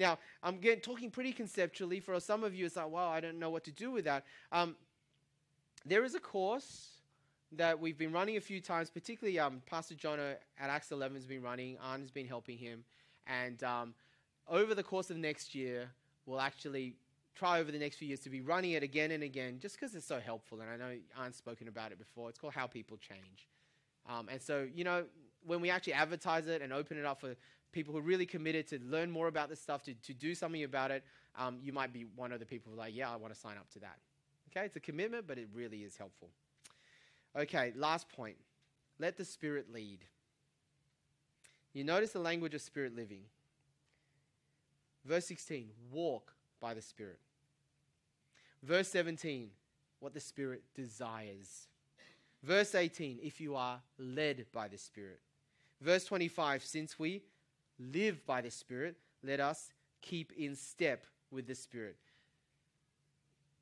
Now, 0.00 0.18
I'm 0.42 0.56
getting, 0.58 0.80
talking 0.80 1.10
pretty 1.10 1.32
conceptually. 1.32 2.00
For 2.00 2.18
some 2.20 2.42
of 2.42 2.54
you, 2.54 2.64
it's 2.64 2.76
like, 2.76 2.88
wow, 2.88 3.10
I 3.10 3.20
don't 3.20 3.38
know 3.38 3.50
what 3.50 3.64
to 3.64 3.70
do 3.70 3.90
with 3.90 4.06
that. 4.06 4.24
Um, 4.50 4.74
there 5.84 6.04
is 6.04 6.14
a 6.14 6.18
course 6.18 6.88
that 7.52 7.78
we've 7.78 7.98
been 7.98 8.10
running 8.10 8.38
a 8.38 8.40
few 8.40 8.62
times, 8.62 8.88
particularly 8.88 9.38
um, 9.38 9.60
Pastor 9.66 9.94
John 9.94 10.18
at 10.18 10.40
Acts 10.58 10.90
11 10.90 11.16
has 11.16 11.26
been 11.26 11.42
running. 11.42 11.76
Arn 11.82 12.00
has 12.00 12.10
been 12.10 12.26
helping 12.26 12.56
him. 12.56 12.82
And 13.26 13.62
um, 13.62 13.94
over 14.48 14.74
the 14.74 14.82
course 14.82 15.10
of 15.10 15.18
next 15.18 15.54
year, 15.54 15.90
we'll 16.24 16.40
actually 16.40 16.94
try 17.34 17.60
over 17.60 17.70
the 17.70 17.78
next 17.78 17.96
few 17.96 18.08
years 18.08 18.20
to 18.20 18.30
be 18.30 18.40
running 18.40 18.72
it 18.72 18.82
again 18.82 19.10
and 19.10 19.22
again, 19.22 19.58
just 19.60 19.78
because 19.78 19.94
it's 19.94 20.06
so 20.06 20.18
helpful. 20.18 20.62
And 20.62 20.70
I 20.70 20.76
know 20.76 20.96
Arn's 21.18 21.36
spoken 21.36 21.68
about 21.68 21.92
it 21.92 21.98
before. 21.98 22.30
It's 22.30 22.38
called 22.38 22.54
How 22.54 22.66
People 22.66 22.96
Change. 22.96 23.48
Um, 24.08 24.30
and 24.30 24.40
so, 24.40 24.66
you 24.74 24.84
know, 24.84 25.04
when 25.44 25.60
we 25.60 25.68
actually 25.68 25.92
advertise 25.92 26.46
it 26.46 26.62
and 26.62 26.72
open 26.72 26.98
it 26.98 27.04
up 27.04 27.20
for 27.20 27.34
people 27.72 27.92
who 27.92 27.98
are 27.98 28.02
really 28.02 28.26
committed 28.26 28.66
to 28.68 28.80
learn 28.80 29.10
more 29.10 29.28
about 29.28 29.48
this 29.48 29.60
stuff, 29.60 29.82
to, 29.84 29.94
to 29.94 30.12
do 30.14 30.34
something 30.34 30.64
about 30.64 30.90
it, 30.90 31.04
um, 31.38 31.58
you 31.62 31.72
might 31.72 31.92
be 31.92 32.06
one 32.16 32.32
of 32.32 32.40
the 32.40 32.46
people 32.46 32.72
like, 32.76 32.94
yeah, 32.94 33.10
I 33.10 33.16
want 33.16 33.32
to 33.32 33.38
sign 33.38 33.56
up 33.56 33.70
to 33.72 33.78
that. 33.80 33.98
Okay, 34.50 34.66
it's 34.66 34.76
a 34.76 34.80
commitment, 34.80 35.26
but 35.26 35.38
it 35.38 35.48
really 35.54 35.78
is 35.78 35.96
helpful. 35.96 36.28
Okay, 37.36 37.72
last 37.76 38.08
point. 38.08 38.36
Let 38.98 39.16
the 39.16 39.24
Spirit 39.24 39.72
lead. 39.72 40.00
You 41.72 41.84
notice 41.84 42.10
the 42.12 42.18
language 42.18 42.54
of 42.54 42.60
Spirit 42.60 42.96
living. 42.96 43.22
Verse 45.04 45.26
16, 45.26 45.68
walk 45.90 46.34
by 46.60 46.74
the 46.74 46.82
Spirit. 46.82 47.18
Verse 48.62 48.88
17, 48.88 49.48
what 50.00 50.12
the 50.12 50.20
Spirit 50.20 50.62
desires. 50.74 51.68
Verse 52.42 52.74
18, 52.74 53.20
if 53.22 53.40
you 53.40 53.54
are 53.54 53.80
led 53.98 54.46
by 54.52 54.68
the 54.68 54.76
Spirit. 54.76 55.20
Verse 55.80 56.04
25, 56.04 56.64
since 56.64 56.98
we 56.98 57.22
live 57.92 58.24
by 58.26 58.40
the 58.40 58.50
Spirit, 58.50 58.96
let 59.22 59.40
us 59.40 59.72
keep 60.02 60.32
in 60.36 60.54
step 60.54 61.04
with 61.30 61.46
the 61.46 61.54
Spirit. 61.54 61.96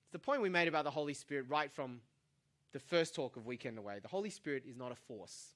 It's 0.04 0.12
the 0.12 0.18
point 0.18 0.42
we 0.42 0.48
made 0.48 0.68
about 0.68 0.84
the 0.84 0.90
Holy 0.90 1.14
Spirit 1.14 1.46
right 1.48 1.70
from 1.70 2.00
the 2.72 2.78
first 2.78 3.14
talk 3.14 3.36
of 3.36 3.46
Weekend 3.46 3.78
Away. 3.78 3.98
The 4.00 4.08
Holy 4.08 4.30
Spirit 4.30 4.64
is 4.66 4.76
not 4.76 4.92
a 4.92 4.96
force, 4.96 5.52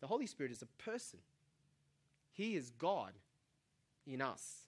the 0.00 0.06
Holy 0.06 0.26
Spirit 0.26 0.52
is 0.52 0.62
a 0.62 0.82
person. 0.82 1.20
He 2.34 2.56
is 2.56 2.70
God 2.70 3.12
in 4.06 4.22
us. 4.22 4.62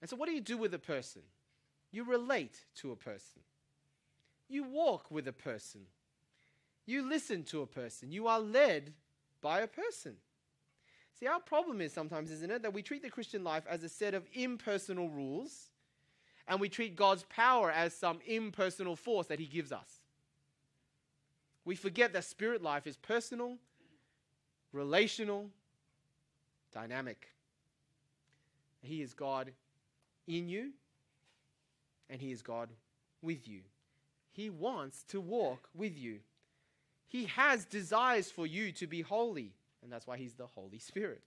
And 0.00 0.10
so, 0.10 0.16
what 0.16 0.28
do 0.28 0.34
you 0.34 0.40
do 0.40 0.58
with 0.58 0.74
a 0.74 0.78
person? 0.78 1.22
You 1.92 2.04
relate 2.04 2.64
to 2.76 2.90
a 2.92 2.96
person, 2.96 3.40
you 4.48 4.64
walk 4.64 5.10
with 5.10 5.26
a 5.28 5.32
person, 5.32 5.82
you 6.84 7.08
listen 7.08 7.44
to 7.44 7.62
a 7.62 7.66
person, 7.66 8.12
you 8.12 8.26
are 8.26 8.40
led 8.40 8.92
by 9.40 9.60
a 9.60 9.66
person. 9.66 10.16
See, 11.18 11.26
our 11.26 11.40
problem 11.40 11.80
is 11.80 11.92
sometimes, 11.92 12.30
isn't 12.30 12.50
it, 12.50 12.62
that 12.62 12.74
we 12.74 12.82
treat 12.82 13.02
the 13.02 13.10
Christian 13.10 13.42
life 13.42 13.64
as 13.68 13.82
a 13.82 13.88
set 13.88 14.12
of 14.14 14.26
impersonal 14.34 15.08
rules 15.08 15.70
and 16.48 16.60
we 16.60 16.68
treat 16.68 16.96
God's 16.96 17.24
power 17.24 17.70
as 17.70 17.94
some 17.94 18.20
impersonal 18.26 18.96
force 18.96 19.26
that 19.26 19.40
He 19.40 19.46
gives 19.46 19.72
us. 19.72 20.00
We 21.64 21.74
forget 21.74 22.12
that 22.12 22.24
spirit 22.24 22.62
life 22.62 22.86
is 22.86 22.96
personal, 22.96 23.56
relational, 24.72 25.50
dynamic. 26.72 27.28
He 28.82 29.02
is 29.02 29.14
God 29.14 29.50
in 30.28 30.48
you, 30.48 30.70
and 32.08 32.20
He 32.20 32.30
is 32.30 32.42
God 32.42 32.68
with 33.22 33.48
you. 33.48 33.62
He 34.30 34.50
wants 34.50 35.02
to 35.08 35.20
walk 35.20 35.68
with 35.74 35.98
you. 35.98 36.20
He 37.08 37.24
has 37.24 37.64
desires 37.64 38.30
for 38.30 38.46
you 38.46 38.70
to 38.72 38.86
be 38.86 39.00
holy. 39.00 39.52
And 39.86 39.92
that's 39.92 40.04
why 40.04 40.16
he's 40.16 40.34
the 40.34 40.46
Holy 40.46 40.80
Spirit. 40.80 41.22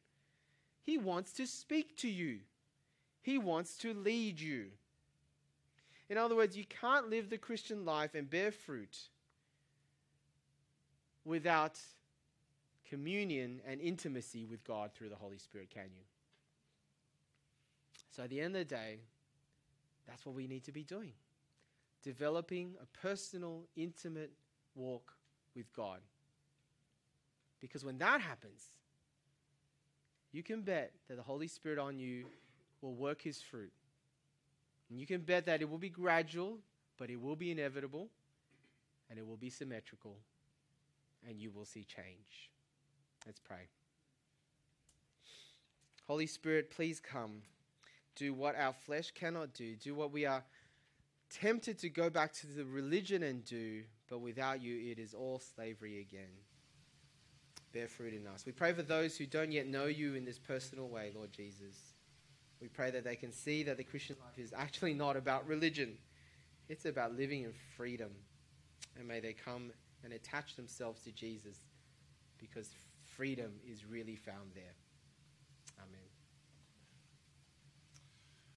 He 0.81 0.97
wants 0.97 1.31
to 1.33 1.47
speak 1.47 1.95
to 1.99 2.09
you, 2.09 2.39
he 3.21 3.37
wants 3.37 3.77
to 3.77 3.93
lead 3.93 4.41
you. 4.41 4.65
In 6.09 6.17
other 6.17 6.35
words, 6.35 6.57
you 6.57 6.65
can't 6.65 7.09
live 7.09 7.29
the 7.29 7.37
Christian 7.37 7.85
life 7.85 8.15
and 8.15 8.29
bear 8.29 8.51
fruit 8.51 8.97
without 11.23 11.79
communion 12.89 13.61
and 13.65 13.79
intimacy 13.79 14.43
with 14.43 14.61
God 14.65 14.91
through 14.93 15.07
the 15.07 15.15
Holy 15.15 15.37
Spirit, 15.37 15.69
can 15.69 15.83
you? 15.95 16.03
So, 18.09 18.23
at 18.23 18.29
the 18.29 18.41
end 18.41 18.57
of 18.57 18.67
the 18.67 18.75
day, 18.75 18.97
that's 20.05 20.25
what 20.25 20.35
we 20.35 20.47
need 20.47 20.65
to 20.65 20.73
be 20.73 20.83
doing 20.83 21.13
developing 22.03 22.75
a 22.81 22.85
personal, 22.97 23.63
intimate 23.77 24.31
walk 24.75 25.13
with 25.55 25.71
God. 25.73 25.99
Because 27.61 27.83
when 27.83 27.97
that 27.97 28.21
happens, 28.21 28.63
you 30.31 30.43
can 30.43 30.61
bet 30.61 30.91
that 31.07 31.17
the 31.17 31.23
Holy 31.23 31.47
Spirit 31.47 31.79
on 31.79 31.99
you 31.99 32.25
will 32.81 32.93
work 32.93 33.21
his 33.21 33.41
fruit. 33.41 33.71
And 34.89 34.99
you 34.99 35.05
can 35.05 35.21
bet 35.21 35.45
that 35.45 35.61
it 35.61 35.69
will 35.69 35.77
be 35.77 35.89
gradual, 35.89 36.59
but 36.97 37.09
it 37.09 37.21
will 37.21 37.35
be 37.35 37.51
inevitable, 37.51 38.09
and 39.09 39.19
it 39.19 39.27
will 39.27 39.37
be 39.37 39.49
symmetrical, 39.49 40.17
and 41.27 41.39
you 41.39 41.51
will 41.51 41.65
see 41.65 41.83
change. 41.83 42.49
Let's 43.25 43.39
pray. 43.39 43.67
Holy 46.07 46.27
Spirit, 46.27 46.71
please 46.71 46.99
come. 46.99 47.41
Do 48.15 48.33
what 48.33 48.55
our 48.55 48.73
flesh 48.73 49.11
cannot 49.11 49.53
do. 49.53 49.75
Do 49.75 49.93
what 49.93 50.11
we 50.11 50.25
are 50.25 50.43
tempted 51.29 51.77
to 51.79 51.89
go 51.89 52.09
back 52.09 52.33
to 52.33 52.47
the 52.47 52.65
religion 52.65 53.21
and 53.23 53.45
do, 53.45 53.83
but 54.09 54.19
without 54.19 54.61
you, 54.61 54.91
it 54.91 54.97
is 54.97 55.13
all 55.13 55.39
slavery 55.39 55.99
again 55.99 56.29
bear 57.73 57.87
fruit 57.87 58.13
in 58.13 58.27
us. 58.27 58.45
We 58.45 58.51
pray 58.51 58.73
for 58.73 58.81
those 58.81 59.17
who 59.17 59.25
don't 59.25 59.51
yet 59.51 59.67
know 59.67 59.85
you 59.85 60.15
in 60.15 60.25
this 60.25 60.39
personal 60.39 60.87
way, 60.87 61.11
Lord 61.15 61.31
Jesus. 61.31 61.75
We 62.61 62.67
pray 62.67 62.91
that 62.91 63.03
they 63.03 63.15
can 63.15 63.31
see 63.31 63.63
that 63.63 63.77
the 63.77 63.83
Christian 63.83 64.17
life 64.19 64.37
is 64.37 64.53
actually 64.55 64.93
not 64.93 65.15
about 65.15 65.47
religion, 65.47 65.97
it's 66.67 66.85
about 66.85 67.15
living 67.15 67.43
in 67.43 67.53
freedom. 67.77 68.11
And 68.97 69.07
may 69.07 69.19
they 69.19 69.33
come 69.33 69.71
and 70.03 70.13
attach 70.13 70.55
themselves 70.55 71.03
to 71.03 71.11
Jesus 71.11 71.57
because 72.37 72.69
freedom 73.03 73.51
is 73.65 73.85
really 73.85 74.15
found 74.15 74.51
there. 74.55 74.75
Amen. 75.79 76.08